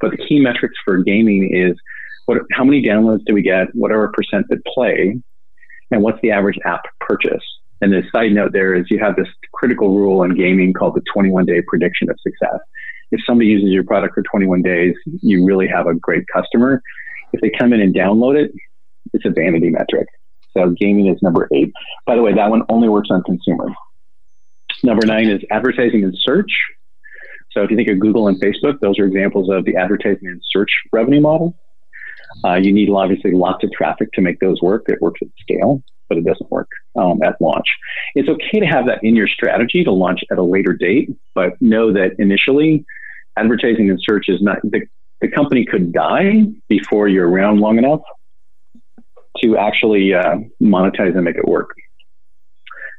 But 0.00 0.10
the 0.10 0.18
key 0.18 0.40
metrics 0.40 0.74
for 0.84 0.98
gaming 0.98 1.50
is 1.54 1.76
what, 2.26 2.38
how 2.52 2.64
many 2.64 2.82
downloads 2.82 3.24
do 3.24 3.34
we 3.34 3.42
get? 3.42 3.68
What 3.72 3.92
are 3.92 4.00
our 4.00 4.12
percent 4.12 4.46
that 4.50 4.64
play? 4.66 5.16
And 5.90 6.02
what's 6.02 6.20
the 6.22 6.32
average 6.32 6.58
app 6.64 6.82
purchase? 7.00 7.42
And 7.80 7.92
the 7.92 8.02
side 8.14 8.32
note 8.32 8.52
there 8.52 8.74
is 8.74 8.86
you 8.90 8.98
have 8.98 9.16
this 9.16 9.28
critical 9.52 9.94
rule 9.94 10.22
in 10.22 10.34
gaming 10.34 10.72
called 10.72 10.94
the 10.94 11.02
21 11.12 11.46
day 11.46 11.62
prediction 11.66 12.10
of 12.10 12.16
success. 12.20 12.58
If 13.12 13.20
somebody 13.24 13.48
uses 13.48 13.70
your 13.70 13.84
product 13.84 14.14
for 14.14 14.22
21 14.22 14.62
days, 14.62 14.94
you 15.22 15.44
really 15.44 15.68
have 15.68 15.86
a 15.86 15.94
great 15.94 16.24
customer. 16.32 16.82
If 17.32 17.40
they 17.40 17.50
come 17.56 17.72
in 17.72 17.80
and 17.80 17.94
download 17.94 18.36
it, 18.36 18.50
it's 19.12 19.24
a 19.24 19.30
vanity 19.30 19.70
metric. 19.70 20.08
So 20.56 20.70
gaming 20.70 21.06
is 21.06 21.22
number 21.22 21.48
eight. 21.54 21.70
By 22.06 22.16
the 22.16 22.22
way, 22.22 22.32
that 22.34 22.50
one 22.50 22.62
only 22.68 22.88
works 22.88 23.08
on 23.10 23.22
consumer. 23.22 23.68
Number 24.82 25.06
nine 25.06 25.28
is 25.28 25.42
advertising 25.50 26.04
and 26.04 26.16
search. 26.18 26.50
So 27.52 27.62
if 27.62 27.70
you 27.70 27.76
think 27.76 27.88
of 27.88 27.98
Google 27.98 28.28
and 28.28 28.40
Facebook, 28.40 28.80
those 28.80 28.98
are 28.98 29.06
examples 29.06 29.48
of 29.50 29.64
the 29.64 29.76
advertising 29.76 30.28
and 30.28 30.42
search 30.50 30.70
revenue 30.92 31.20
model. 31.20 31.56
Uh, 32.44 32.54
you 32.54 32.72
need 32.72 32.90
obviously 32.90 33.32
lots 33.32 33.64
of 33.64 33.72
traffic 33.72 34.12
to 34.12 34.20
make 34.20 34.40
those 34.40 34.60
work. 34.60 34.84
It 34.88 35.00
works 35.00 35.20
at 35.22 35.28
scale, 35.40 35.82
but 36.08 36.18
it 36.18 36.24
doesn't 36.24 36.50
work 36.50 36.68
um, 36.96 37.22
at 37.22 37.40
launch. 37.40 37.66
It's 38.14 38.28
okay 38.28 38.60
to 38.60 38.66
have 38.66 38.86
that 38.86 39.02
in 39.02 39.16
your 39.16 39.28
strategy 39.28 39.84
to 39.84 39.92
launch 39.92 40.20
at 40.30 40.38
a 40.38 40.42
later 40.42 40.74
date, 40.74 41.10
but 41.34 41.60
know 41.62 41.92
that 41.92 42.16
initially, 42.18 42.84
advertising 43.36 43.90
and 43.90 43.98
search 44.02 44.28
is 44.28 44.42
not 44.42 44.58
the, 44.62 44.82
the 45.20 45.28
company 45.28 45.64
could 45.64 45.92
die 45.92 46.44
before 46.68 47.08
you're 47.08 47.28
around 47.28 47.60
long 47.60 47.78
enough 47.78 48.00
to 49.42 49.56
actually 49.56 50.14
uh, 50.14 50.36
monetize 50.62 51.14
and 51.14 51.24
make 51.24 51.36
it 51.36 51.46
work. 51.46 51.70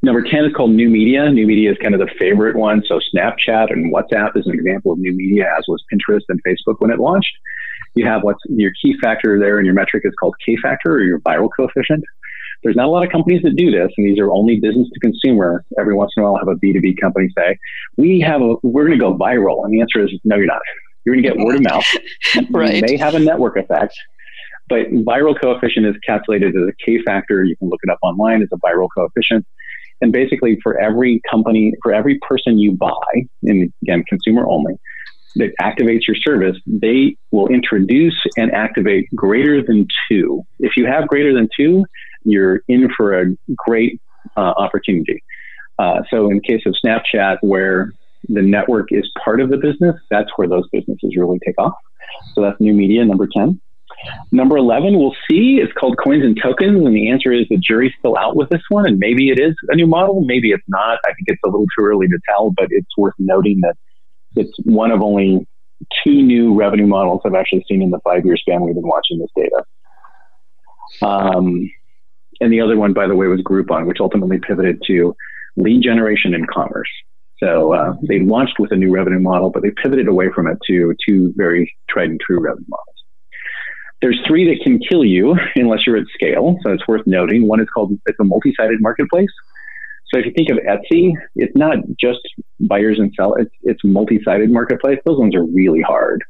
Number 0.04 0.22
10 0.22 0.46
is 0.46 0.54
called 0.54 0.72
new 0.72 0.90
media. 0.90 1.30
New 1.30 1.48
media 1.48 1.72
is 1.72 1.78
kind 1.82 1.96
of 1.96 2.00
the 2.00 2.10
favorite 2.20 2.56
one. 2.56 2.84
So 2.88 3.00
Snapchat 3.14 3.72
and 3.72 3.94
WhatsApp 3.94 4.38
is 4.38 4.46
an 4.46 4.54
example 4.54 4.92
of 4.92 5.00
new 5.00 5.14
media, 5.14 5.46
as 5.58 5.66
was 5.68 5.84
Pinterest 5.92 6.22
and 6.30 6.40
Facebook 6.44 6.76
when 6.80 6.92
it 6.92 7.00
launched. 7.00 7.32
You 7.96 8.06
have 8.06 8.22
what's 8.24 8.42
your 8.48 8.72
key 8.80 8.96
factor 9.02 9.40
there, 9.40 9.58
and 9.58 9.66
your 9.66 9.74
metric 9.74 10.04
is 10.06 10.14
called 10.20 10.36
K 10.46 10.56
factor 10.62 10.92
or 10.92 11.04
your 11.04 11.20
viral 11.22 11.50
coefficient. 11.56 12.04
There's 12.64 12.76
not 12.76 12.86
a 12.86 12.90
lot 12.90 13.04
of 13.04 13.12
companies 13.12 13.42
that 13.44 13.56
do 13.56 13.72
this, 13.72 13.90
and 13.98 14.08
these 14.08 14.20
are 14.20 14.32
only 14.32 14.60
business 14.60 14.88
to 14.94 15.00
consumer. 15.00 15.64
Every 15.80 15.96
once 15.96 16.12
in 16.16 16.22
a 16.22 16.26
while, 16.26 16.36
I'll 16.36 16.48
have 16.48 16.48
a 16.48 16.60
B2B 16.60 17.00
company 17.00 17.30
say, 17.38 17.58
"We 17.98 18.20
have 18.20 18.42
a, 18.42 18.56
we're 18.64 18.86
going 18.86 18.98
to 18.98 19.04
go 19.04 19.16
viral," 19.16 19.64
and 19.64 19.74
the 19.74 19.82
answer 19.82 20.04
is 20.04 20.12
no, 20.24 20.36
you're 20.36 20.46
not. 20.46 20.62
You're 21.06 21.16
going 21.16 21.24
to 21.24 21.30
get 21.30 21.38
word 21.38 21.56
of 21.56 21.64
mouth. 21.64 21.86
right. 22.52 22.76
You 22.76 22.82
may 22.82 22.98
have 22.98 23.16
a 23.16 23.20
network 23.20 23.58
effect, 23.58 23.96
but 24.70 24.88
viral 24.92 25.40
coefficient 25.40 25.86
is 25.86 25.96
calculated 26.06 26.56
as 26.56 26.68
a 26.68 26.74
K 26.84 27.02
factor. 27.04 27.44
You 27.44 27.56
can 27.58 27.70
look 27.70 27.80
it 27.84 27.90
up 27.90 28.00
online 28.02 28.42
as 28.42 28.50
a 28.52 28.58
viral 28.58 28.90
coefficient. 28.96 29.46
And 30.02 30.12
basically, 30.12 30.60
for 30.62 30.80
every 30.80 31.22
company, 31.30 31.74
for 31.82 31.94
every 31.94 32.20
person 32.20 32.60
you 32.60 32.74
buy, 32.74 33.28
and 33.44 33.74
again, 33.82 34.04
consumer 34.08 34.48
only, 34.48 34.76
that 35.36 35.52
activates 35.62 36.08
your 36.08 36.16
service, 36.16 36.58
they 36.66 37.16
will 37.32 37.48
introduce 37.48 38.16
and 38.38 38.52
activate 38.54 39.08
greater 39.16 39.64
than 39.64 39.88
two. 40.10 40.44
If 40.60 40.74
you 40.78 40.86
have 40.86 41.08
greater 41.08 41.34
than 41.34 41.50
two, 41.56 41.86
you're 42.24 42.62
in 42.68 42.90
for 42.96 43.20
a 43.20 43.26
great 43.56 44.02
uh, 44.36 44.54
opportunity. 44.58 45.24
Uh, 45.80 46.02
so, 46.10 46.30
in 46.30 46.42
case 46.42 46.64
of 46.66 46.76
Snapchat, 46.84 47.38
where 47.42 47.92
the 48.30 48.42
network 48.42 48.92
is 48.92 49.10
part 49.24 49.40
of 49.42 49.50
the 49.50 49.58
business, 49.58 49.96
that's 50.10 50.30
where 50.36 50.48
those 50.48 50.68
businesses 50.72 51.16
really 51.16 51.40
take 51.46 51.56
off. 51.60 51.76
So, 52.34 52.42
that's 52.42 52.60
new 52.60 52.74
media, 52.74 53.06
number 53.06 53.28
10. 53.28 53.60
Number 54.32 54.58
11, 54.58 54.98
we'll 54.98 55.16
see. 55.30 55.60
It's 55.62 55.74
called 55.74 55.98
coins 56.04 56.24
and 56.24 56.40
tokens. 56.42 56.86
And 56.86 56.96
the 56.96 57.10
answer 57.10 57.32
is 57.32 57.46
the 57.50 57.58
jury's 57.58 57.94
still 58.00 58.18
out 58.18 58.36
with 58.36 58.50
this 58.50 58.62
one. 58.70 58.86
And 58.88 59.00
maybe 59.00 59.30
it 59.30 59.40
is 59.40 59.56
a 59.70 59.76
new 59.76 59.88
model. 59.88 60.22
Maybe 60.22 60.52
it's 60.52 60.64
not. 60.68 61.00
I 61.06 61.14
think 61.14 61.28
it's 61.28 61.42
a 61.44 61.48
little 61.48 61.66
too 61.78 61.86
early 61.86 62.08
to 62.08 62.20
tell, 62.28 62.52
but 62.52 62.68
it's 62.70 62.96
worth 62.98 63.16
noting 63.18 63.60
that 63.62 63.76
it's 64.36 64.54
one 64.64 64.92
of 64.92 65.02
only 65.02 65.48
two 66.04 66.22
new 66.22 66.54
revenue 66.56 66.88
models 66.88 67.22
I've 67.26 67.36
actually 67.36 67.66
seen 67.68 67.82
in 67.82 67.92
the 67.92 68.00
five 68.04 68.26
year 68.26 68.38
span 68.38 68.62
we've 68.62 68.76
been 68.76 68.88
watching 68.88 69.20
this 69.20 69.30
data. 69.36 69.64
Um, 71.02 71.70
and 72.40 72.54
the 72.54 72.62
other 72.62 72.78
one, 72.78 72.94
by 72.94 73.08
the 73.08 73.16
way, 73.16 73.28
was 73.28 73.42
Groupon, 73.42 73.88
which 73.88 73.98
ultimately 74.00 74.40
pivoted 74.40 74.82
to 74.88 75.16
lead 75.56 75.82
generation 75.82 76.34
and 76.34 76.48
commerce. 76.48 76.90
So 77.40 77.74
uh, 77.74 77.94
they 78.08 78.20
launched 78.20 78.60
with 78.60 78.72
a 78.72 78.76
new 78.76 78.92
revenue 78.92 79.20
model, 79.20 79.50
but 79.50 79.62
they 79.62 79.72
pivoted 79.72 80.08
away 80.08 80.30
from 80.34 80.48
it 80.48 80.58
to 80.68 80.96
two 81.08 81.34
very 81.36 81.72
tried 81.90 82.10
and 82.10 82.20
true 82.20 82.40
revenue 82.40 82.66
models. 82.68 82.97
There's 84.02 84.20
three 84.28 84.48
that 84.48 84.64
can 84.64 84.80
kill 84.80 85.04
you 85.04 85.36
unless 85.56 85.86
you're 85.86 85.98
at 85.98 86.08
scale. 86.14 86.58
So 86.64 86.72
it's 86.72 86.88
worth 86.88 87.06
noting. 87.06 87.48
One 87.48 87.60
is 87.60 87.68
called 87.74 87.98
it's 88.06 88.20
a 88.20 88.24
multi-sided 88.24 88.80
marketplace. 88.82 89.30
So 90.14 90.20
if 90.20 90.26
you 90.26 90.32
think 90.32 90.50
of 90.50 90.58
Etsy, 90.60 91.12
it's 91.36 91.56
not 91.56 91.78
just 92.00 92.20
buyers 92.62 92.98
and 92.98 93.12
sellers; 93.16 93.48
it's, 93.48 93.56
it's 93.64 93.82
multi-sided 93.84 94.50
marketplace. 94.50 95.00
Those 95.06 95.20
ones 95.20 95.36
are 95.36 95.44
really 95.44 95.82
hard. 95.82 96.24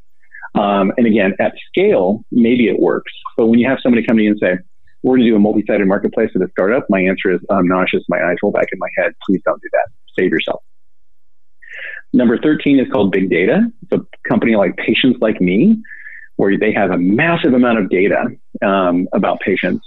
Um, 0.54 0.92
and 0.96 1.06
again, 1.06 1.34
at 1.38 1.52
scale, 1.68 2.24
maybe 2.32 2.68
it 2.68 2.80
works. 2.80 3.12
But 3.36 3.46
when 3.46 3.60
you 3.60 3.68
have 3.68 3.78
somebody 3.80 4.04
come 4.04 4.16
to 4.16 4.22
you 4.22 4.30
and 4.30 4.38
say, 4.40 4.58
"We're 5.04 5.16
going 5.16 5.26
to 5.26 5.30
do 5.30 5.36
a 5.36 5.38
multi-sided 5.38 5.86
marketplace 5.86 6.30
at 6.34 6.42
a 6.42 6.48
startup," 6.50 6.86
my 6.90 7.00
answer 7.00 7.30
is, 7.30 7.40
"I'm 7.50 7.68
nauseous. 7.68 8.02
My 8.08 8.18
eyes 8.24 8.36
roll 8.42 8.50
back 8.50 8.66
in 8.72 8.80
my 8.80 8.88
head. 8.96 9.12
Please 9.24 9.42
don't 9.44 9.62
do 9.62 9.68
that. 9.72 9.88
Save 10.18 10.32
yourself." 10.32 10.62
Number 12.12 12.38
13 12.38 12.80
is 12.80 12.90
called 12.90 13.12
Big 13.12 13.30
Data. 13.30 13.70
It's 13.82 13.92
a 13.92 14.28
company 14.28 14.56
like 14.56 14.76
Patients 14.76 15.18
Like 15.20 15.40
Me, 15.40 15.76
where 16.38 16.58
they 16.58 16.72
have 16.72 16.90
a 16.90 16.98
massive 16.98 17.52
amount 17.52 17.78
of 17.78 17.88
data 17.90 18.24
um, 18.66 19.06
about 19.12 19.38
patients 19.40 19.86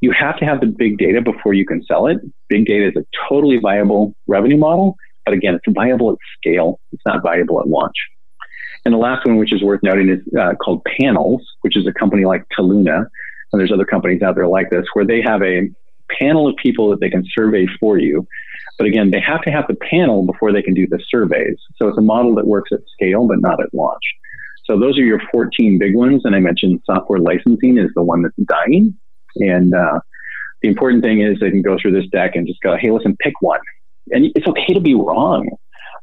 you 0.00 0.12
have 0.12 0.36
to 0.38 0.44
have 0.44 0.60
the 0.60 0.66
big 0.66 0.98
data 0.98 1.20
before 1.20 1.54
you 1.54 1.66
can 1.66 1.82
sell 1.84 2.06
it. 2.06 2.18
Big 2.48 2.66
data 2.66 2.88
is 2.88 2.96
a 2.96 3.04
totally 3.28 3.58
viable 3.58 4.14
revenue 4.26 4.58
model, 4.58 4.96
but 5.24 5.34
again, 5.34 5.54
it's 5.54 5.74
viable 5.74 6.12
at 6.12 6.18
scale. 6.36 6.80
It's 6.92 7.02
not 7.06 7.22
viable 7.22 7.60
at 7.60 7.68
launch. 7.68 7.96
And 8.84 8.94
the 8.94 8.98
last 8.98 9.26
one, 9.26 9.36
which 9.36 9.52
is 9.52 9.62
worth 9.62 9.80
noting, 9.82 10.08
is 10.08 10.20
uh, 10.38 10.54
called 10.54 10.84
Panels, 10.84 11.42
which 11.62 11.76
is 11.76 11.86
a 11.86 11.92
company 11.92 12.24
like 12.24 12.44
Toluna, 12.56 13.06
And 13.52 13.60
there's 13.60 13.72
other 13.72 13.84
companies 13.84 14.22
out 14.22 14.36
there 14.36 14.46
like 14.46 14.70
this 14.70 14.84
where 14.92 15.04
they 15.04 15.20
have 15.22 15.42
a 15.42 15.68
panel 16.20 16.46
of 16.46 16.54
people 16.56 16.90
that 16.90 17.00
they 17.00 17.10
can 17.10 17.24
survey 17.36 17.66
for 17.80 17.98
you. 17.98 18.26
But 18.78 18.86
again, 18.86 19.10
they 19.10 19.20
have 19.20 19.42
to 19.42 19.50
have 19.50 19.66
the 19.66 19.74
panel 19.74 20.24
before 20.24 20.52
they 20.52 20.62
can 20.62 20.74
do 20.74 20.86
the 20.86 21.00
surveys. 21.08 21.56
So 21.76 21.88
it's 21.88 21.98
a 21.98 22.02
model 22.02 22.34
that 22.36 22.46
works 22.46 22.70
at 22.72 22.80
scale, 22.92 23.26
but 23.26 23.40
not 23.40 23.60
at 23.60 23.74
launch. 23.74 24.04
So 24.66 24.78
those 24.78 24.98
are 24.98 25.04
your 25.04 25.20
14 25.32 25.78
big 25.78 25.94
ones. 25.94 26.22
And 26.24 26.34
I 26.34 26.40
mentioned 26.40 26.80
software 26.84 27.20
licensing 27.20 27.78
is 27.78 27.90
the 27.94 28.02
one 28.02 28.22
that's 28.22 28.34
dying. 28.46 28.94
And 29.36 29.74
uh, 29.74 30.00
the 30.62 30.68
important 30.68 31.02
thing 31.02 31.20
is 31.20 31.38
they 31.40 31.50
can 31.50 31.62
go 31.62 31.76
through 31.80 31.92
this 31.92 32.08
deck 32.10 32.32
and 32.34 32.46
just 32.46 32.60
go, 32.60 32.76
hey, 32.76 32.90
listen, 32.90 33.16
pick 33.20 33.34
one. 33.40 33.60
And 34.10 34.30
it's 34.34 34.46
okay 34.46 34.74
to 34.74 34.80
be 34.80 34.94
wrong. 34.94 35.48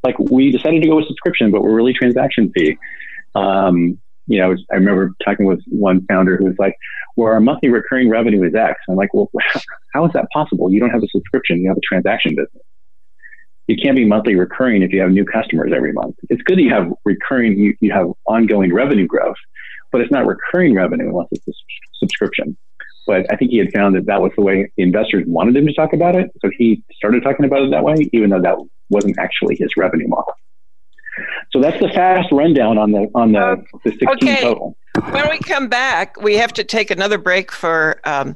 Like 0.03 0.17
we 0.19 0.51
decided 0.51 0.81
to 0.81 0.87
go 0.87 0.97
with 0.97 1.07
subscription, 1.07 1.51
but 1.51 1.61
we're 1.61 1.75
really 1.75 1.93
transaction 1.93 2.51
fee. 2.55 2.77
Um, 3.35 3.99
you 4.27 4.39
know, 4.39 4.55
I 4.71 4.75
remember 4.75 5.11
talking 5.23 5.45
with 5.45 5.61
one 5.67 6.05
founder 6.07 6.37
who 6.37 6.45
was 6.45 6.55
like, 6.57 6.75
well, 7.17 7.27
our 7.27 7.39
monthly 7.39 7.69
recurring 7.69 8.09
revenue 8.09 8.43
is 8.43 8.55
X. 8.55 8.79
I'm 8.89 8.95
like, 8.95 9.13
well, 9.13 9.29
how 9.93 10.05
is 10.05 10.13
that 10.13 10.27
possible? 10.33 10.71
You 10.71 10.79
don't 10.79 10.89
have 10.89 11.03
a 11.03 11.07
subscription, 11.07 11.61
you 11.61 11.69
have 11.69 11.77
a 11.77 11.81
transaction 11.87 12.35
business. 12.35 12.63
You 13.67 13.77
can't 13.81 13.95
be 13.95 14.05
monthly 14.05 14.35
recurring 14.35 14.83
if 14.83 14.91
you 14.91 15.01
have 15.01 15.11
new 15.11 15.25
customers 15.25 15.71
every 15.75 15.93
month. 15.93 16.15
It's 16.29 16.41
good 16.41 16.57
that 16.57 16.63
you 16.63 16.73
have 16.73 16.91
recurring, 17.05 17.57
you, 17.57 17.75
you 17.79 17.91
have 17.93 18.07
ongoing 18.25 18.73
revenue 18.73 19.07
growth, 19.07 19.37
but 19.91 20.01
it's 20.01 20.11
not 20.11 20.25
recurring 20.25 20.75
revenue 20.75 21.09
unless 21.09 21.27
it's 21.31 21.47
a 21.47 21.53
subscription. 21.97 22.57
But 23.05 23.25
I 23.31 23.35
think 23.35 23.51
he 23.51 23.57
had 23.57 23.71
found 23.73 23.95
that 23.95 24.05
that 24.05 24.21
was 24.21 24.31
the 24.35 24.41
way 24.41 24.71
the 24.77 24.83
investors 24.83 25.23
wanted 25.27 25.55
him 25.55 25.67
to 25.67 25.73
talk 25.73 25.93
about 25.93 26.15
it. 26.15 26.31
So 26.41 26.49
he 26.57 26.83
started 26.93 27.23
talking 27.23 27.45
about 27.45 27.63
it 27.63 27.71
that 27.71 27.83
way, 27.83 28.09
even 28.13 28.29
though 28.29 28.41
that 28.41 28.57
wasn't 28.89 29.17
actually 29.19 29.55
his 29.57 29.69
revenue 29.77 30.07
model. 30.07 30.33
So 31.51 31.61
that's 31.61 31.79
the 31.79 31.89
fast 31.89 32.31
rundown 32.31 32.77
on 32.77 32.91
the 32.91 33.07
on 33.13 33.33
the, 33.33 33.63
the 33.83 33.91
16 33.91 34.09
okay. 34.09 34.41
total. 34.41 34.75
When 35.09 35.29
we 35.29 35.39
come 35.39 35.69
back, 35.69 36.21
we 36.21 36.35
have 36.35 36.53
to 36.53 36.63
take 36.63 36.91
another 36.91 37.17
break 37.17 37.51
for 37.51 37.99
um, 38.03 38.35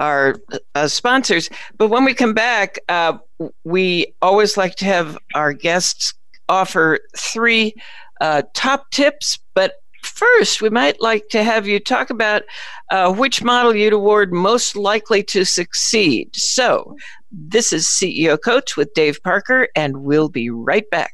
our 0.00 0.36
uh, 0.74 0.88
sponsors. 0.88 1.50
But 1.76 1.88
when 1.88 2.04
we 2.04 2.14
come 2.14 2.32
back, 2.32 2.78
uh, 2.88 3.18
we 3.64 4.14
always 4.22 4.56
like 4.56 4.76
to 4.76 4.84
have 4.86 5.18
our 5.34 5.52
guests 5.52 6.14
offer 6.48 6.98
three 7.16 7.74
uh, 8.20 8.42
top 8.54 8.90
tips, 8.90 9.38
but 9.54 9.74
first, 10.02 10.62
we 10.62 10.70
might 10.70 11.00
like 11.00 11.28
to 11.28 11.42
have 11.44 11.66
you 11.66 11.78
talk 11.78 12.10
about 12.10 12.42
uh, 12.90 13.12
which 13.12 13.42
model 13.42 13.74
you'd 13.74 13.92
award 13.92 14.32
most 14.32 14.76
likely 14.76 15.22
to 15.24 15.44
succeed. 15.44 16.34
So, 16.34 16.96
this 17.30 17.72
is 17.72 17.86
CEO 17.86 18.38
Coach 18.42 18.76
with 18.76 18.94
Dave 18.94 19.22
Parker, 19.22 19.68
and 19.76 20.02
we'll 20.02 20.30
be 20.30 20.48
right 20.48 20.88
back. 20.90 21.12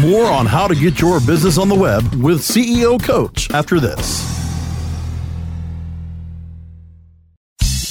More 0.00 0.26
on 0.26 0.46
how 0.46 0.66
to 0.66 0.74
get 0.74 1.00
your 1.00 1.20
business 1.20 1.56
on 1.56 1.68
the 1.68 1.74
web 1.74 2.02
with 2.16 2.40
CEO 2.40 3.00
Coach 3.00 3.48
after 3.52 3.78
this. 3.78 4.43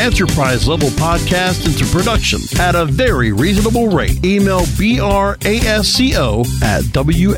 enterprise 0.00 0.68
level 0.68 0.90
podcast 0.90 1.66
into 1.66 1.84
production 1.86 2.40
at 2.60 2.74
a 2.74 2.84
very 2.84 3.32
reasonable 3.32 3.88
rate. 3.88 4.22
Email 4.24 4.60
BRASCO 4.60 6.44
at 6.62 6.84
WMR.FM. 6.84 7.36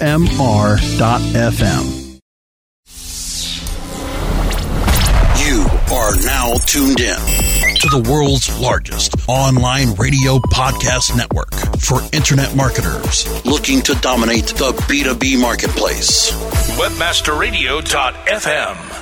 You 5.47 5.65
are 5.95 6.17
now 6.27 6.55
tuned 6.67 7.01
in 7.01 7.17
to 7.79 7.89
the 7.89 8.01
world's 8.11 8.51
largest 8.61 9.15
online 9.29 9.95
radio 9.95 10.39
podcast 10.39 11.17
network 11.17 11.55
for 11.81 12.01
internet 12.13 12.55
marketers 12.57 13.25
looking 13.47 13.81
to 13.83 13.95
dominate 14.01 14.47
the 14.49 14.73
B2B 14.89 15.41
marketplace. 15.41 16.33
Webmasterradio.fm. 16.77 18.98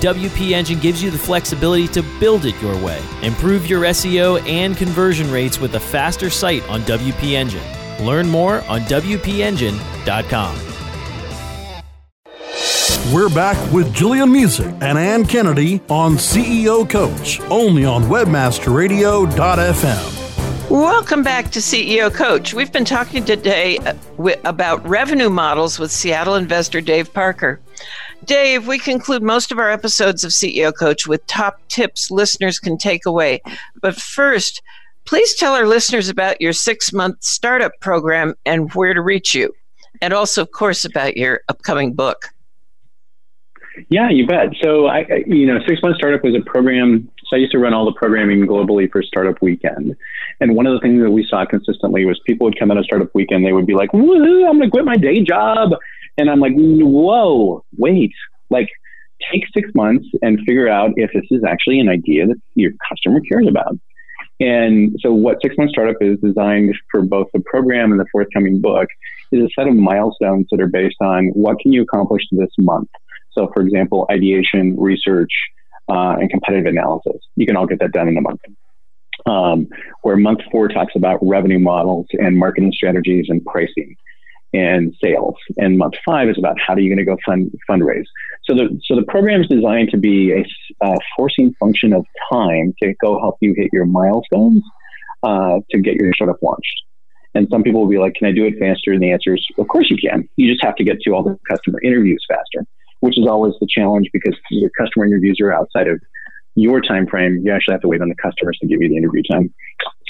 WP 0.00 0.52
Engine 0.52 0.80
gives 0.80 1.02
you 1.02 1.10
the 1.10 1.18
flexibility 1.18 1.86
to 1.88 2.02
build 2.18 2.46
it 2.46 2.58
your 2.62 2.74
way. 2.82 3.02
Improve 3.22 3.66
your 3.66 3.82
SEO 3.82 4.42
and 4.48 4.74
conversion 4.74 5.30
rates 5.30 5.60
with 5.60 5.74
a 5.74 5.80
faster 5.80 6.30
site 6.30 6.66
on 6.70 6.80
WP 6.82 7.32
Engine. 7.32 7.60
Learn 8.00 8.26
more 8.28 8.62
on 8.62 8.80
WPEngine.com. 8.82 10.56
We're 13.12 13.28
back 13.28 13.58
with 13.72 13.92
Gillian 13.94 14.30
Muessig 14.30 14.72
and 14.82 14.96
Anne 14.96 15.26
Kennedy 15.26 15.82
on 15.90 16.14
CEO 16.14 16.88
Coach, 16.88 17.40
only 17.50 17.84
on 17.84 18.04
WebmasterRadio.fm. 18.04 20.20
Welcome 20.70 21.24
back 21.24 21.50
to 21.50 21.58
CEO 21.58 22.14
Coach. 22.14 22.54
We've 22.54 22.70
been 22.70 22.84
talking 22.84 23.24
today 23.24 23.78
uh, 23.78 23.94
about 24.44 24.88
revenue 24.88 25.28
models 25.28 25.80
with 25.80 25.90
Seattle 25.90 26.36
investor 26.36 26.80
Dave 26.80 27.12
Parker. 27.12 27.60
Dave, 28.24 28.66
we 28.66 28.78
conclude 28.78 29.22
most 29.22 29.50
of 29.50 29.58
our 29.58 29.70
episodes 29.70 30.24
of 30.24 30.30
CEO 30.30 30.74
Coach 30.76 31.06
with 31.06 31.26
top 31.26 31.60
tips 31.68 32.10
listeners 32.10 32.58
can 32.58 32.76
take 32.76 33.06
away. 33.06 33.40
But 33.80 33.96
first, 33.96 34.62
please 35.04 35.34
tell 35.34 35.54
our 35.54 35.66
listeners 35.66 36.08
about 36.08 36.40
your 36.40 36.52
six 36.52 36.92
month 36.92 37.22
startup 37.22 37.72
program 37.80 38.34
and 38.44 38.72
where 38.74 38.94
to 38.94 39.00
reach 39.00 39.34
you. 39.34 39.52
And 40.02 40.12
also, 40.12 40.42
of 40.42 40.52
course, 40.52 40.84
about 40.84 41.16
your 41.16 41.40
upcoming 41.48 41.94
book. 41.94 42.30
Yeah, 43.88 44.10
you 44.10 44.26
bet. 44.26 44.48
So, 44.60 44.86
I, 44.86 45.06
you 45.26 45.46
know, 45.46 45.58
Six 45.66 45.82
Month 45.82 45.96
Startup 45.96 46.22
was 46.22 46.34
a 46.34 46.40
program. 46.40 47.10
So, 47.26 47.36
I 47.36 47.38
used 47.38 47.52
to 47.52 47.58
run 47.58 47.72
all 47.72 47.84
the 47.84 47.92
programming 47.92 48.40
globally 48.46 48.90
for 48.90 49.02
Startup 49.02 49.40
Weekend. 49.40 49.96
And 50.40 50.54
one 50.54 50.66
of 50.66 50.74
the 50.74 50.80
things 50.80 51.02
that 51.02 51.10
we 51.10 51.24
saw 51.28 51.44
consistently 51.46 52.04
was 52.04 52.20
people 52.26 52.46
would 52.46 52.58
come 52.58 52.70
out 52.70 52.76
of 52.76 52.84
Startup 52.84 53.10
Weekend, 53.14 53.44
they 53.44 53.52
would 53.52 53.66
be 53.66 53.74
like, 53.74 53.92
Woo, 53.92 54.46
I'm 54.46 54.58
going 54.58 54.62
to 54.62 54.70
quit 54.70 54.84
my 54.84 54.96
day 54.96 55.22
job. 55.22 55.70
And 56.20 56.30
I'm 56.30 56.40
like, 56.40 56.52
Whoa, 56.54 57.64
wait, 57.78 58.12
like, 58.50 58.68
take 59.32 59.44
six 59.54 59.70
months 59.74 60.06
and 60.22 60.38
figure 60.40 60.68
out 60.68 60.92
if 60.96 61.10
this 61.12 61.24
is 61.30 61.42
actually 61.44 61.80
an 61.80 61.88
idea 61.88 62.26
that 62.26 62.36
your 62.54 62.72
customer 62.88 63.20
cares 63.20 63.46
about. 63.48 63.76
And 64.40 64.96
so, 65.00 65.12
what 65.12 65.36
Six 65.42 65.56
Month 65.58 65.70
Startup 65.70 65.96
is 66.00 66.18
designed 66.20 66.74
for 66.90 67.02
both 67.02 67.28
the 67.34 67.40
program 67.40 67.92
and 67.92 68.00
the 68.00 68.06
forthcoming 68.10 68.60
book 68.60 68.88
is 69.32 69.44
a 69.44 69.48
set 69.54 69.68
of 69.68 69.74
milestones 69.74 70.46
that 70.50 70.60
are 70.60 70.66
based 70.66 70.96
on 71.00 71.26
what 71.34 71.58
can 71.58 71.72
you 71.72 71.82
accomplish 71.82 72.22
this 72.32 72.48
month. 72.58 72.88
So, 73.32 73.50
for 73.52 73.62
example, 73.62 74.06
ideation, 74.10 74.78
research, 74.78 75.30
uh, 75.90 76.16
and 76.18 76.30
competitive 76.30 76.66
analysis. 76.66 77.20
You 77.36 77.46
can 77.46 77.56
all 77.56 77.66
get 77.66 77.80
that 77.80 77.92
done 77.92 78.08
in 78.08 78.16
a 78.16 78.20
month. 78.20 78.40
Um, 79.26 79.68
where 80.02 80.16
month 80.16 80.40
four 80.50 80.68
talks 80.68 80.94
about 80.96 81.18
revenue 81.20 81.58
models 81.58 82.06
and 82.12 82.38
marketing 82.38 82.72
strategies 82.72 83.26
and 83.28 83.44
pricing 83.44 83.94
and 84.52 84.94
sales. 85.02 85.36
And 85.56 85.78
month 85.78 85.94
five 86.04 86.28
is 86.28 86.36
about 86.38 86.56
how 86.64 86.74
are 86.74 86.80
you 86.80 86.88
going 86.88 87.04
to 87.04 87.04
go 87.04 87.16
fund 87.24 87.52
fundraise. 87.68 88.06
So 88.44 88.54
the 88.54 88.80
so 88.84 88.96
the 88.96 89.04
program 89.06 89.40
is 89.42 89.48
designed 89.48 89.90
to 89.90 89.98
be 89.98 90.32
a, 90.32 90.94
forcing 91.16 91.54
function 91.60 91.92
of 91.92 92.04
time 92.32 92.74
to 92.82 92.94
go 93.00 93.18
help 93.20 93.36
you 93.40 93.54
hit 93.56 93.70
your 93.72 93.86
milestones 93.86 94.62
uh, 95.22 95.60
to 95.70 95.80
get 95.80 95.94
your 95.96 96.12
startup 96.14 96.42
launched. 96.42 96.82
And 97.34 97.46
some 97.50 97.62
people 97.62 97.80
will 97.80 97.88
be 97.88 97.98
like, 97.98 98.14
"Can 98.14 98.26
I 98.26 98.32
do 98.32 98.44
it 98.44 98.58
faster?" 98.58 98.92
And 98.92 99.02
the 99.02 99.12
answer 99.12 99.34
is, 99.34 99.46
"Of 99.58 99.68
course 99.68 99.88
you 99.90 99.96
can. 99.96 100.28
You 100.36 100.50
just 100.50 100.64
have 100.64 100.74
to 100.76 100.84
get 100.84 101.00
to 101.02 101.10
all 101.12 101.22
the 101.22 101.38
customer 101.48 101.80
interviews 101.82 102.24
faster." 102.28 102.66
which 103.00 103.18
is 103.18 103.26
always 103.26 103.54
the 103.60 103.66
challenge 103.68 104.08
because 104.12 104.38
your 104.50 104.70
customer 104.78 105.06
interviews 105.06 105.38
are 105.42 105.52
outside 105.52 105.88
of 105.88 106.00
your 106.54 106.80
time 106.80 107.06
frame. 107.06 107.40
You 107.44 107.52
actually 107.52 107.74
have 107.74 107.80
to 107.82 107.88
wait 107.88 108.00
on 108.00 108.08
the 108.08 108.14
customers 108.14 108.58
to 108.60 108.66
give 108.66 108.80
you 108.80 108.88
the 108.88 108.96
interview 108.96 109.22
time. 109.30 109.52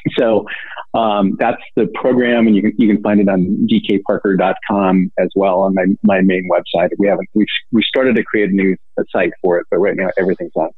So 0.19 0.47
um, 0.95 1.37
that's 1.39 1.63
the 1.77 1.87
program, 1.95 2.47
and 2.47 2.57
you 2.57 2.63
can 2.63 2.73
you 2.77 2.93
can 2.93 3.03
find 3.03 3.21
it 3.21 3.29
on 3.29 3.69
dkparker.com 3.71 5.13
as 5.19 5.29
well 5.37 5.61
on 5.61 5.75
my, 5.75 5.85
my 6.03 6.21
main 6.21 6.49
website. 6.51 6.89
We 6.99 7.07
haven't 7.07 7.29
we 7.35 7.47
we 7.71 7.83
started 7.83 8.17
to 8.17 8.25
create 8.25 8.51
a 8.51 8.53
new 8.53 8.77
site 9.13 9.33
for 9.43 9.59
it, 9.59 9.67
but 9.71 9.79
right 9.79 9.97
now 9.97 10.09
everything's 10.19 10.53
on 10.57 10.71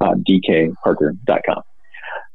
uh, 0.00 0.14
dkparker.com. 0.28 1.62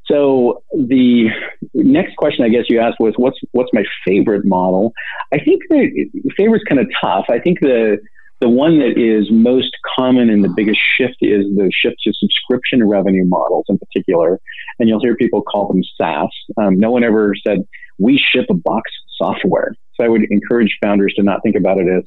So 0.06 0.62
the 0.72 1.28
next 1.74 2.16
question 2.16 2.44
I 2.44 2.48
guess 2.48 2.64
you 2.68 2.80
asked 2.80 3.00
was 3.00 3.14
what's 3.16 3.38
what's 3.52 3.70
my 3.72 3.84
favorite 4.04 4.44
model? 4.44 4.92
I 5.32 5.38
think 5.38 5.62
the 5.68 6.08
favorite's 6.36 6.64
kind 6.64 6.80
of 6.80 6.86
tough. 7.00 7.26
I 7.28 7.38
think 7.38 7.60
the 7.60 7.98
the 8.40 8.48
one 8.48 8.78
that 8.80 8.98
is 8.98 9.30
most 9.30 9.70
common 9.96 10.28
and 10.28 10.44
the 10.44 10.52
biggest 10.54 10.80
shift 10.98 11.16
is 11.22 11.46
the 11.54 11.70
shift 11.72 11.96
to 12.04 12.12
subscription 12.12 12.86
revenue 12.86 13.24
models 13.24 13.64
in 13.68 13.78
particular. 13.78 14.40
And 14.78 14.88
you'll 14.88 15.00
hear 15.00 15.16
people 15.16 15.42
call 15.42 15.68
them 15.68 15.82
SaaS. 15.96 16.28
Um, 16.58 16.78
no 16.78 16.90
one 16.90 17.02
ever 17.02 17.34
said, 17.46 17.66
we 17.98 18.18
ship 18.18 18.46
a 18.50 18.54
box 18.54 18.90
software. 19.16 19.74
So 19.94 20.04
I 20.04 20.08
would 20.08 20.24
encourage 20.30 20.76
founders 20.82 21.14
to 21.14 21.22
not 21.22 21.42
think 21.42 21.56
about 21.56 21.78
it 21.78 21.88
as 21.88 22.04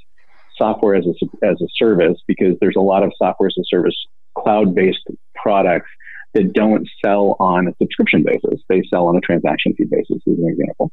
software 0.56 0.96
as 0.96 1.06
a, 1.06 1.46
as 1.46 1.60
a 1.62 1.68
service 1.76 2.22
because 2.28 2.56
there's 2.62 2.76
a 2.76 2.82
lot 2.82 3.02
of 3.02 3.12
software 3.18 3.48
as 3.48 3.56
a 3.58 3.64
service 3.66 3.96
cloud 4.38 4.76
based 4.76 5.08
products 5.36 5.90
that 6.36 6.54
don't 6.54 6.88
sell 7.04 7.36
on 7.40 7.68
a 7.68 7.74
subscription 7.82 8.24
basis. 8.24 8.62
They 8.70 8.84
sell 8.90 9.08
on 9.08 9.16
a 9.16 9.22
transaction 9.22 9.74
fee 9.74 9.86
basis, 9.90 10.22
as 10.28 10.38
an 10.38 10.48
example. 10.48 10.92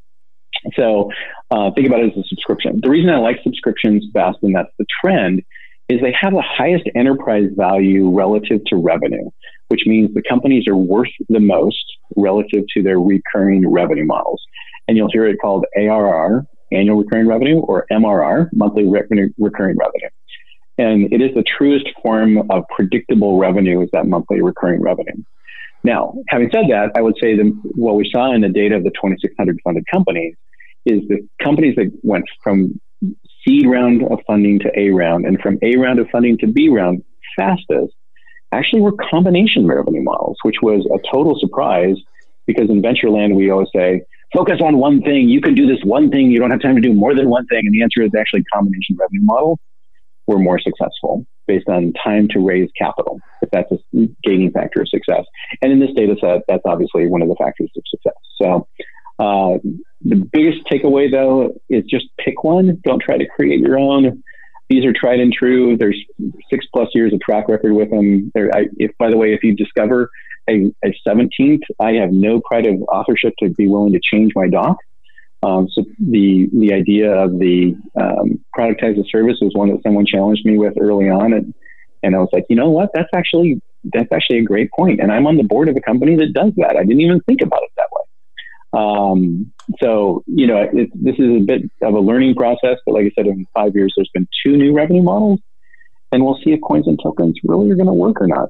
So 0.75 1.11
uh, 1.51 1.71
think 1.75 1.87
about 1.87 2.01
it 2.01 2.13
as 2.13 2.25
a 2.25 2.27
subscription. 2.27 2.79
The 2.81 2.89
reason 2.89 3.09
I 3.09 3.17
like 3.17 3.37
subscriptions 3.43 4.05
best, 4.13 4.37
and 4.41 4.55
that's 4.55 4.71
the 4.77 4.85
trend, 5.01 5.43
is 5.89 6.01
they 6.01 6.15
have 6.19 6.33
the 6.33 6.43
highest 6.45 6.83
enterprise 6.95 7.49
value 7.55 8.09
relative 8.09 8.63
to 8.65 8.75
revenue, 8.75 9.29
which 9.69 9.81
means 9.85 10.13
the 10.13 10.23
companies 10.27 10.67
are 10.67 10.75
worth 10.75 11.09
the 11.29 11.39
most 11.39 11.83
relative 12.15 12.63
to 12.75 12.83
their 12.83 12.99
recurring 12.99 13.69
revenue 13.69 14.05
models. 14.05 14.41
And 14.87 14.97
you'll 14.97 15.11
hear 15.11 15.25
it 15.27 15.37
called 15.41 15.65
ARR, 15.77 16.45
annual 16.71 16.97
recurring 16.97 17.27
revenue, 17.27 17.59
or 17.59 17.85
MRR, 17.91 18.49
monthly 18.53 18.85
revenue, 18.87 19.29
recurring 19.37 19.77
revenue. 19.77 20.09
And 20.77 21.11
it 21.11 21.21
is 21.21 21.33
the 21.33 21.43
truest 21.43 21.85
form 22.03 22.51
of 22.51 22.63
predictable 22.75 23.37
revenue 23.39 23.81
is 23.81 23.89
that 23.93 24.05
monthly 24.05 24.41
recurring 24.41 24.81
revenue. 24.81 25.23
Now, 25.83 26.13
having 26.29 26.49
said 26.51 26.65
that, 26.69 26.91
I 26.95 27.01
would 27.01 27.15
say 27.21 27.35
that 27.35 27.61
what 27.75 27.95
we 27.95 28.09
saw 28.13 28.33
in 28.33 28.41
the 28.41 28.49
data 28.49 28.75
of 28.75 28.83
the 28.83 28.91
2,600 28.91 29.59
funded 29.63 29.85
companies 29.91 30.35
is 30.87 31.07
the 31.07 31.27
companies 31.43 31.75
that 31.75 31.91
went 32.03 32.25
from 32.43 32.79
seed 33.45 33.67
round 33.67 34.03
of 34.03 34.19
funding 34.25 34.59
to 34.59 34.79
A 34.79 34.89
round 34.89 35.25
and 35.25 35.39
from 35.39 35.57
A 35.61 35.77
round 35.77 35.99
of 35.99 36.07
funding 36.09 36.37
to 36.39 36.47
B 36.47 36.69
round 36.69 37.03
fastest 37.35 37.93
actually 38.51 38.81
were 38.81 38.93
combination 39.09 39.67
revenue 39.67 40.03
models, 40.03 40.37
which 40.43 40.57
was 40.61 40.85
a 40.85 40.99
total 41.13 41.37
surprise 41.39 41.97
because 42.45 42.69
in 42.69 42.81
venture 42.81 43.09
land, 43.09 43.35
we 43.35 43.49
always 43.51 43.67
say, 43.75 44.01
focus 44.33 44.59
on 44.63 44.77
one 44.77 45.01
thing. 45.01 45.29
You 45.29 45.41
can 45.41 45.53
do 45.53 45.67
this 45.67 45.79
one 45.83 46.09
thing. 46.09 46.31
You 46.31 46.39
don't 46.39 46.51
have 46.51 46.61
time 46.61 46.75
to 46.75 46.81
do 46.81 46.93
more 46.93 47.13
than 47.13 47.29
one 47.29 47.45
thing. 47.47 47.61
And 47.65 47.73
the 47.73 47.81
answer 47.81 48.01
is 48.01 48.11
actually 48.17 48.43
combination 48.53 48.95
revenue 48.99 49.23
models 49.23 49.59
We're 50.27 50.39
more 50.39 50.59
successful 50.59 51.25
based 51.45 51.69
on 51.69 51.93
time 52.03 52.27
to 52.29 52.39
raise 52.39 52.69
capital, 52.77 53.19
if 53.41 53.49
that's 53.51 53.71
a 53.71 53.77
gating 54.23 54.51
factor 54.51 54.81
of 54.81 54.89
success. 54.89 55.23
And 55.61 55.71
in 55.71 55.79
this 55.79 55.91
data 55.95 56.15
set, 56.19 56.41
that's 56.47 56.63
obviously 56.65 57.07
one 57.07 57.21
of 57.21 57.29
the 57.29 57.35
factors 57.35 57.71
of 57.75 57.83
success. 57.87 58.19
So 58.41 58.67
uh, 59.19 59.57
the 60.01 60.15
biggest 60.15 60.65
takeaway, 60.71 61.11
though, 61.11 61.59
is 61.69 61.83
just 61.85 62.05
pick 62.23 62.43
one. 62.43 62.79
Don't 62.83 63.01
try 63.01 63.17
to 63.17 63.27
create 63.27 63.59
your 63.59 63.79
own. 63.79 64.23
These 64.69 64.85
are 64.85 64.93
tried 64.93 65.19
and 65.19 65.33
true. 65.33 65.77
There's 65.77 65.99
six 66.49 66.65
plus 66.73 66.89
years 66.93 67.13
of 67.13 67.21
track 67.21 67.47
record 67.47 67.73
with 67.73 67.89
them. 67.89 68.31
There, 68.35 68.49
I, 68.53 68.65
if, 68.77 68.91
by 68.97 69.09
the 69.09 69.17
way, 69.17 69.33
if 69.33 69.43
you 69.43 69.55
discover 69.55 70.09
a, 70.49 70.71
a 70.83 70.93
17th, 71.07 71.61
I 71.79 71.93
have 71.93 72.11
no 72.11 72.41
pride 72.41 72.67
of 72.67 72.81
authorship 72.83 73.33
to 73.39 73.49
be 73.49 73.67
willing 73.67 73.93
to 73.93 73.99
change 74.03 74.33
my 74.35 74.47
doc. 74.47 74.77
Um, 75.43 75.67
so 75.71 75.83
the 75.99 76.49
the 76.51 76.73
idea 76.73 77.11
of 77.11 77.37
the 77.37 77.75
um, 77.95 78.43
productize 78.57 78.99
a 78.99 79.07
service 79.07 79.37
was 79.39 79.51
one 79.53 79.69
that 79.69 79.83
someone 79.83 80.05
challenged 80.05 80.45
me 80.45 80.57
with 80.57 80.73
early 80.79 81.09
on, 81.09 81.31
and 81.33 81.53
and 82.01 82.15
I 82.15 82.19
was 82.19 82.29
like, 82.33 82.45
you 82.49 82.55
know 82.55 82.69
what, 82.69 82.89
that's 82.93 83.09
actually 83.15 83.61
that's 83.83 84.11
actually 84.11 84.39
a 84.39 84.43
great 84.43 84.71
point, 84.71 84.99
and 84.99 85.11
I'm 85.11 85.27
on 85.27 85.37
the 85.37 85.43
board 85.43 85.69
of 85.69 85.75
a 85.75 85.81
company 85.81 86.15
that 86.15 86.33
does 86.33 86.53
that. 86.57 86.75
I 86.75 86.83
didn't 86.83 87.01
even 87.01 87.21
think 87.21 87.41
about 87.41 87.61
it 87.61 87.69
that 87.77 87.87
way. 87.91 88.06
Um, 88.73 89.51
so 89.81 90.23
you 90.27 90.47
know, 90.47 90.57
it, 90.71 90.89
this 90.93 91.15
is 91.17 91.41
a 91.41 91.45
bit 91.45 91.63
of 91.81 91.93
a 91.93 91.99
learning 91.99 92.35
process, 92.35 92.77
but 92.85 92.93
like 92.93 93.05
I 93.05 93.11
said, 93.15 93.27
in 93.27 93.45
five 93.53 93.75
years, 93.75 93.93
there's 93.95 94.09
been 94.13 94.27
two 94.43 94.57
new 94.57 94.73
revenue 94.73 95.03
models, 95.03 95.39
and 96.11 96.23
we'll 96.23 96.39
see 96.43 96.51
if 96.51 96.61
coins 96.61 96.87
and 96.87 96.99
tokens 97.01 97.39
really 97.43 97.71
are 97.71 97.75
going 97.75 97.87
to 97.87 97.93
work 97.93 98.21
or 98.21 98.27
not. 98.27 98.49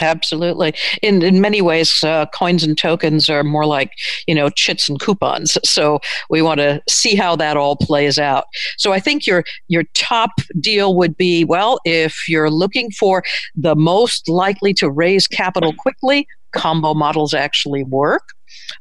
Absolutely. 0.00 0.74
In 1.02 1.22
in 1.22 1.40
many 1.40 1.62
ways, 1.62 2.02
uh, 2.02 2.26
coins 2.34 2.64
and 2.64 2.76
tokens 2.76 3.28
are 3.28 3.44
more 3.44 3.64
like 3.64 3.92
you 4.26 4.34
know 4.34 4.50
chits 4.50 4.88
and 4.88 4.98
coupons. 4.98 5.56
So 5.74 5.98
we 6.30 6.40
want 6.40 6.60
to 6.60 6.80
see 6.88 7.16
how 7.16 7.34
that 7.36 7.56
all 7.56 7.74
plays 7.76 8.16
out. 8.16 8.44
So 8.78 8.92
I 8.92 9.00
think 9.00 9.26
your 9.26 9.44
your 9.68 9.84
top 9.94 10.30
deal 10.60 10.94
would 10.96 11.16
be 11.16 11.44
well 11.44 11.80
if 11.84 12.28
you're 12.28 12.50
looking 12.50 12.90
for 12.92 13.24
the 13.56 13.74
most 13.74 14.28
likely 14.28 14.72
to 14.74 14.90
raise 14.90 15.26
capital 15.26 15.72
quickly. 15.72 16.26
Combo 16.52 16.94
models 16.94 17.34
actually 17.34 17.82
work 17.82 18.22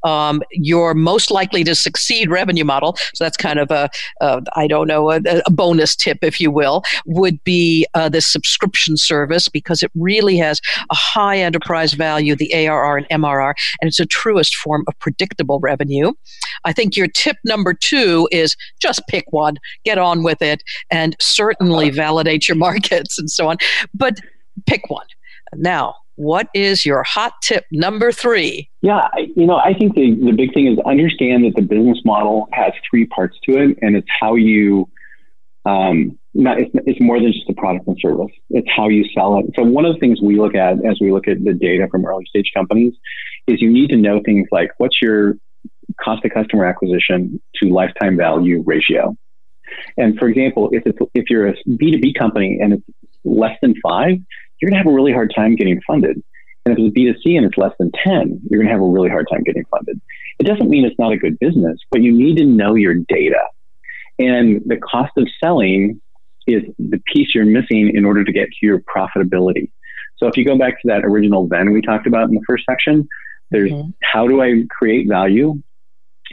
um, 0.04 0.42
your 0.52 0.94
most 0.94 1.32
likely 1.32 1.64
to 1.64 1.76
succeed 1.76 2.30
revenue 2.30 2.66
model, 2.66 2.98
so 3.14 3.24
that's 3.24 3.38
kind 3.38 3.60
of 3.60 3.72
a 3.72 3.90
a 4.22 4.42
I 4.56 4.68
don't 4.68 4.88
know, 4.88 5.12
a, 5.12 5.22
a, 5.46 5.52
bonus 5.52 5.96
tip, 5.96 6.20
if 6.22 6.40
you 6.40 6.52
will, 6.52 6.84
would 7.06 7.44
be 7.44 7.86
uh, 7.94 8.10
this 8.10 8.32
subscription 8.32 8.98
service 8.98 9.48
because 9.48 9.84
it 9.84 9.92
really 9.96 10.38
has 10.38 10.60
a 10.90 10.96
high 10.96 11.38
enterprise 11.38 11.94
value, 11.94 12.36
the 12.36 12.54
ARR 12.54 12.98
and 12.98 13.08
MRR, 13.10 13.54
and 13.82 13.88
it's 13.88 14.00
a 14.00 14.06
truest 14.06 14.56
form 14.56 14.84
of 14.88 14.98
predictable 15.00 15.60
revenue. 15.60 16.14
I 16.66 16.74
think 16.74 16.96
your 16.96 17.08
tip 17.08 17.38
number 17.46 17.74
two 17.74 18.28
is 18.32 18.56
just 18.80 19.02
pick 19.08 19.26
one, 19.32 19.58
get 19.84 19.98
on 19.98 20.24
with 20.24 20.42
it, 20.42 20.64
and 20.92 21.16
certainly 21.20 21.90
validate 21.90 22.48
your 22.48 22.58
markets 22.58 23.18
and 23.20 23.30
so 23.30 23.48
on. 23.48 23.58
But 23.94 24.20
pick 24.66 24.90
one. 24.90 25.06
Now, 25.58 25.96
what 26.16 26.48
is 26.54 26.86
your 26.86 27.04
hot 27.04 27.34
tip 27.42 27.66
number 27.72 28.12
three? 28.12 28.70
Yeah, 28.82 29.08
you 29.36 29.46
know, 29.48 29.58
I 29.58 29.74
think 29.74 29.96
the, 29.96 30.16
the 30.16 30.32
big 30.32 30.54
thing 30.54 30.68
is 30.68 30.78
understand 30.86 31.46
that 31.46 31.54
the 31.56 31.62
business 31.62 32.00
model 32.06 32.48
has 32.54 32.74
three 32.90 33.06
parts 33.08 33.38
to 33.46 33.58
it, 33.58 33.78
and 33.82 33.96
it's 33.96 34.08
how 34.20 34.36
you, 34.36 34.90
um, 35.66 36.18
not, 36.36 36.60
it's, 36.60 36.72
it's 36.86 37.02
more 37.02 37.20
than 37.20 37.32
just 37.32 37.50
a 37.50 37.54
product 37.54 37.88
and 37.88 37.98
service. 38.00 38.32
It's 38.52 38.68
how 38.76 38.90
you 38.90 39.06
sell 39.14 39.40
it. 39.40 39.46
So 39.56 39.64
one 39.64 39.86
of 39.86 39.94
the 39.94 40.00
things 40.00 40.22
we 40.22 40.40
look 40.40 40.56
at 40.56 40.86
as 40.86 41.00
we 41.02 41.12
look 41.12 41.28
at 41.28 41.44
the 41.44 41.54
data 41.54 41.88
from 41.90 42.06
early 42.06 42.26
stage 42.26 42.52
companies 42.56 42.94
is 43.48 43.62
you 43.62 43.72
need 43.72 43.90
to 43.90 43.98
know 43.98 44.22
things 44.24 44.48
like 44.52 44.72
what's 44.78 45.02
your 45.02 45.36
cost 46.00 46.26
of 46.26 46.32
customer 46.32 46.66
acquisition 46.66 47.42
to 47.56 47.70
lifetime 47.70 48.18
value 48.18 48.64
ratio. 48.66 49.16
And 49.98 50.18
for 50.18 50.28
example, 50.28 50.70
if 50.72 50.84
it's, 50.86 50.98
if 51.14 51.30
you're 51.30 51.48
a 51.48 51.56
B2B 51.68 52.18
company 52.18 52.60
and 52.62 52.74
it's 52.74 52.84
less 53.24 53.58
than 53.62 53.76
five, 53.82 54.18
you're 54.64 54.70
going 54.70 54.82
to 54.82 54.90
have 54.90 54.94
a 54.94 54.96
really 54.96 55.12
hard 55.12 55.34
time 55.36 55.58
getting 55.58 55.82
funded. 55.86 56.24
And 56.66 56.72
if 56.72 56.80
it's 56.80 56.98
B2C 56.98 57.36
and 57.36 57.46
it's 57.46 57.58
less 57.58 57.74
than 57.80 57.92
10, 58.02 58.40
you're 58.50 58.62
going 58.62 58.68
to 58.68 58.72
have 58.72 58.82
a 58.82 58.86
really 58.86 59.10
hard 59.10 59.28
time 59.30 59.44
getting 59.44 59.66
funded. 59.66 60.00
It 60.40 60.46
doesn't 60.46 60.70
mean 60.70 60.86
it's 60.86 60.98
not 60.98 61.12
a 61.12 61.18
good 61.18 61.38
business, 61.38 61.78
but 61.92 62.02
you 62.02 62.14
need 62.14 62.38
to 62.38 62.46
know 62.46 62.76
your 62.76 62.94
data. 62.94 63.42
And 64.20 64.62
the 64.66 64.78
cost 64.78 65.12
of 65.18 65.28
selling 65.44 66.00
is 66.48 66.64
the 66.80 67.02
piece 67.14 67.36
you're 67.36 67.44
missing 67.44 67.92
in 67.94 68.06
order 68.06 68.24
to 68.24 68.32
get 68.32 68.46
to 68.46 68.66
your 68.66 68.80
profitability. 68.80 69.70
So 70.16 70.28
if 70.28 70.38
you 70.38 70.46
go 70.46 70.58
back 70.58 70.82
to 70.82 70.88
that 70.88 71.04
original 71.04 71.46
then 71.46 71.74
we 71.74 71.82
talked 71.82 72.08
about 72.08 72.30
in 72.30 72.36
the 72.36 72.44
first 72.48 72.64
section, 72.70 73.06
there's 73.52 73.70
mm-hmm. 73.70 73.90
how 74.02 74.30
do 74.30 74.42
I 74.42 74.64
create 74.70 75.10
value? 75.10 75.62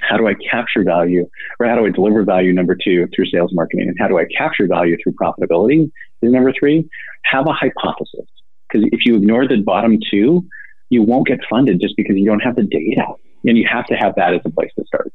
How 0.02 0.16
do 0.16 0.28
I 0.28 0.34
capture 0.34 0.84
value? 0.84 1.28
Or 1.58 1.66
how 1.66 1.74
do 1.74 1.84
I 1.84 1.90
deliver 1.90 2.22
value, 2.22 2.52
number 2.52 2.76
two, 2.76 3.08
through 3.12 3.26
sales 3.26 3.50
marketing? 3.52 3.88
And 3.88 3.96
how 3.98 4.06
do 4.06 4.18
I 4.20 4.26
capture 4.38 4.68
value 4.68 4.96
through 5.02 5.14
profitability 5.14 5.90
is 6.22 6.32
number 6.32 6.52
three. 6.58 6.88
Have 7.24 7.46
a 7.46 7.52
hypothesis. 7.52 8.26
Because 8.68 8.88
if 8.92 9.04
you 9.04 9.16
ignore 9.16 9.46
the 9.46 9.60
bottom 9.62 9.98
two, 10.10 10.46
you 10.90 11.02
won't 11.02 11.26
get 11.26 11.40
funded 11.48 11.80
just 11.80 11.96
because 11.96 12.16
you 12.16 12.26
don't 12.26 12.40
have 12.40 12.56
the 12.56 12.64
data. 12.64 13.04
And 13.44 13.56
you 13.56 13.66
have 13.70 13.86
to 13.86 13.94
have 13.94 14.14
that 14.16 14.34
as 14.34 14.40
a 14.44 14.50
place 14.50 14.70
to 14.78 14.84
start. 14.84 15.12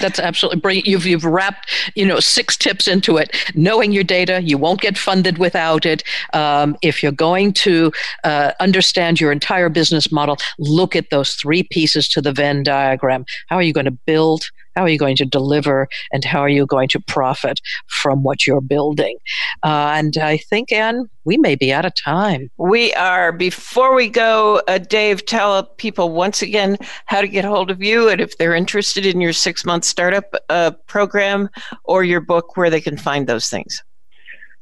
That's 0.00 0.18
absolutely 0.18 0.60
brilliant. 0.60 0.86
You've 0.86 1.06
you've 1.06 1.24
wrapped 1.24 1.70
you 1.94 2.06
know 2.06 2.20
six 2.20 2.56
tips 2.56 2.88
into 2.88 3.16
it. 3.16 3.36
Knowing 3.54 3.92
your 3.92 4.04
data, 4.04 4.42
you 4.42 4.58
won't 4.58 4.80
get 4.80 4.96
funded 4.98 5.38
without 5.38 5.86
it. 5.86 6.02
Um, 6.32 6.76
if 6.82 7.02
you're 7.02 7.12
going 7.12 7.52
to 7.54 7.92
uh, 8.24 8.52
understand 8.60 9.20
your 9.20 9.32
entire 9.32 9.68
business 9.68 10.10
model, 10.10 10.36
look 10.58 10.96
at 10.96 11.10
those 11.10 11.34
three 11.34 11.62
pieces 11.62 12.08
to 12.10 12.22
the 12.22 12.32
Venn 12.32 12.62
diagram. 12.62 13.24
How 13.48 13.56
are 13.56 13.62
you 13.62 13.72
going 13.72 13.86
to 13.86 13.98
build? 14.06 14.44
How 14.74 14.82
are 14.82 14.88
you 14.88 14.98
going 14.98 15.16
to 15.16 15.24
deliver? 15.24 15.88
And 16.12 16.24
how 16.24 16.40
are 16.40 16.48
you 16.48 16.66
going 16.66 16.88
to 16.88 17.00
profit 17.00 17.60
from 17.86 18.22
what 18.22 18.46
you're 18.46 18.60
building? 18.60 19.18
Uh, 19.62 19.94
and 19.96 20.16
I 20.16 20.38
think, 20.38 20.72
Anne, 20.72 21.08
we 21.24 21.36
may 21.36 21.54
be 21.54 21.72
out 21.72 21.84
of 21.84 21.92
time. 21.94 22.50
We 22.56 22.92
are. 22.94 23.32
Before 23.32 23.94
we 23.94 24.08
go, 24.08 24.62
uh, 24.68 24.78
Dave, 24.78 25.24
tell 25.26 25.62
people 25.64 26.10
once 26.10 26.42
again 26.42 26.76
how 27.06 27.20
to 27.20 27.28
get 27.28 27.44
hold 27.44 27.70
of 27.70 27.82
you 27.82 28.08
and 28.08 28.20
if 28.20 28.36
they're 28.38 28.54
interested 28.54 29.06
in 29.06 29.20
your 29.20 29.32
six 29.32 29.64
month 29.64 29.84
startup 29.84 30.34
uh, 30.48 30.72
program 30.86 31.48
or 31.84 32.04
your 32.04 32.20
book, 32.20 32.56
where 32.56 32.70
they 32.70 32.80
can 32.80 32.96
find 32.96 33.26
those 33.26 33.48
things. 33.48 33.82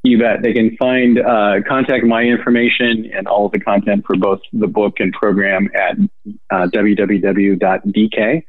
You 0.03 0.19
bet. 0.19 0.41
They 0.43 0.55
can 0.55 0.77
find 0.79 1.19
uh, 1.19 1.57
contact 1.69 2.05
my 2.05 2.23
information 2.23 3.11
and 3.15 3.29
all 3.29 3.47
of 3.47 3.53
the 3.53 3.61
content 3.61 4.07
for 4.07 4.17
both 4.17 4.41
the 4.53 4.67
book 4.67 4.95
and 4.99 5.13
program 5.13 5.69
at 5.75 5.97
uh, 6.51 6.69
www.dk 6.73 8.43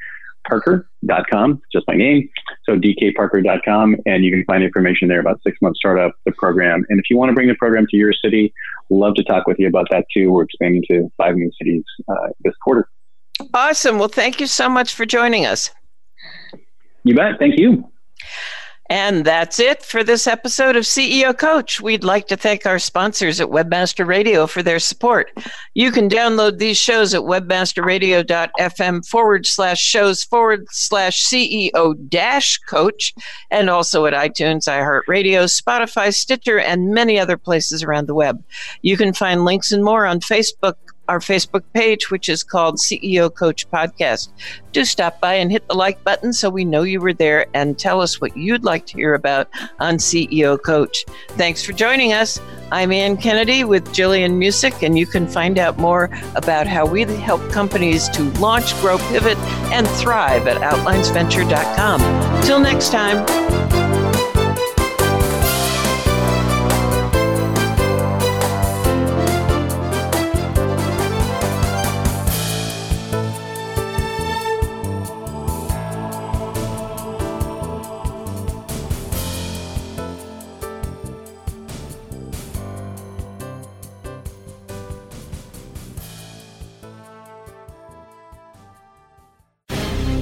dkparker.com, 0.49 1.61
just 1.71 1.87
my 1.87 1.95
name. 1.95 2.29
So 2.63 2.77
dkparker.com, 2.77 3.97
and 4.05 4.23
you 4.23 4.31
can 4.31 4.43
find 4.45 4.63
information 4.63 5.07
there 5.07 5.19
about 5.19 5.41
six 5.43 5.57
month 5.61 5.77
startup, 5.77 6.13
the 6.25 6.31
program. 6.33 6.85
And 6.89 6.99
if 6.99 7.09
you 7.09 7.17
want 7.17 7.29
to 7.29 7.33
bring 7.33 7.47
the 7.47 7.55
program 7.55 7.85
to 7.89 7.97
your 7.97 8.13
city, 8.13 8.53
love 8.89 9.15
to 9.15 9.23
talk 9.23 9.47
with 9.47 9.59
you 9.59 9.67
about 9.67 9.87
that 9.91 10.05
too. 10.13 10.31
We're 10.31 10.43
expanding 10.43 10.83
to 10.89 11.11
five 11.17 11.35
new 11.35 11.51
cities 11.57 11.83
uh, 12.07 12.29
this 12.43 12.53
quarter. 12.63 12.87
Awesome. 13.53 13.97
Well, 13.97 14.07
thank 14.07 14.39
you 14.39 14.47
so 14.47 14.69
much 14.69 14.93
for 14.93 15.05
joining 15.05 15.45
us. 15.45 15.71
You 17.03 17.15
bet. 17.15 17.39
Thank 17.39 17.59
you. 17.59 17.91
And 18.91 19.23
that's 19.23 19.57
it 19.57 19.83
for 19.83 20.03
this 20.03 20.27
episode 20.27 20.75
of 20.75 20.83
CEO 20.83 21.35
Coach. 21.37 21.79
We'd 21.79 22.03
like 22.03 22.27
to 22.27 22.35
thank 22.35 22.65
our 22.65 22.77
sponsors 22.77 23.39
at 23.39 23.47
Webmaster 23.47 24.05
Radio 24.05 24.47
for 24.47 24.61
their 24.61 24.79
support. 24.79 25.31
You 25.73 25.93
can 25.93 26.09
download 26.09 26.57
these 26.57 26.77
shows 26.77 27.13
at 27.13 27.21
webmasterradio.fm 27.21 29.07
forward 29.07 29.45
slash 29.45 29.79
shows 29.79 30.25
forward 30.25 30.65
slash 30.71 31.25
CEO 31.25 32.09
dash 32.09 32.57
coach, 32.67 33.13
and 33.49 33.69
also 33.69 34.05
at 34.07 34.13
iTunes, 34.13 34.67
iHeartRadio, 34.67 35.45
Spotify, 35.45 36.13
Stitcher, 36.13 36.59
and 36.59 36.93
many 36.93 37.17
other 37.17 37.37
places 37.37 37.83
around 37.83 38.07
the 38.07 38.13
web. 38.13 38.43
You 38.81 38.97
can 38.97 39.13
find 39.13 39.45
links 39.45 39.71
and 39.71 39.85
more 39.85 40.05
on 40.05 40.19
Facebook, 40.19 40.75
our 41.07 41.19
Facebook 41.19 41.63
page, 41.73 42.09
which 42.09 42.29
is 42.29 42.43
called 42.43 42.77
CEO 42.77 43.33
Coach 43.33 43.69
Podcast. 43.69 44.29
Do 44.71 44.85
stop 44.85 45.19
by 45.19 45.33
and 45.33 45.51
hit 45.51 45.67
the 45.67 45.75
like 45.75 46.03
button 46.03 46.31
so 46.31 46.49
we 46.49 46.63
know 46.63 46.83
you 46.83 47.01
were 47.01 47.13
there 47.13 47.45
and 47.53 47.77
tell 47.77 48.01
us 48.01 48.21
what 48.21 48.35
you'd 48.37 48.63
like 48.63 48.85
to 48.87 48.93
hear 48.93 49.13
about 49.13 49.49
on 49.79 49.95
CEO 49.95 50.61
Coach. 50.61 51.05
Thanks 51.31 51.63
for 51.63 51.73
joining 51.73 52.13
us. 52.13 52.39
I'm 52.71 52.91
Anne 52.91 53.17
Kennedy 53.17 53.63
with 53.63 53.93
Gillian 53.93 54.39
Muessig, 54.39 54.81
and 54.83 54.97
you 54.97 55.05
can 55.05 55.27
find 55.27 55.59
out 55.59 55.77
more 55.77 56.09
about 56.35 56.67
how 56.67 56.85
we 56.85 57.01
help 57.03 57.41
companies 57.51 58.07
to 58.09 58.23
launch, 58.33 58.73
grow, 58.79 58.97
pivot, 59.09 59.37
and 59.73 59.87
thrive 59.87 60.47
at 60.47 60.61
outlinesventure.com. 60.61 62.43
Till 62.43 62.59
next 62.59 62.91
time. 62.91 63.90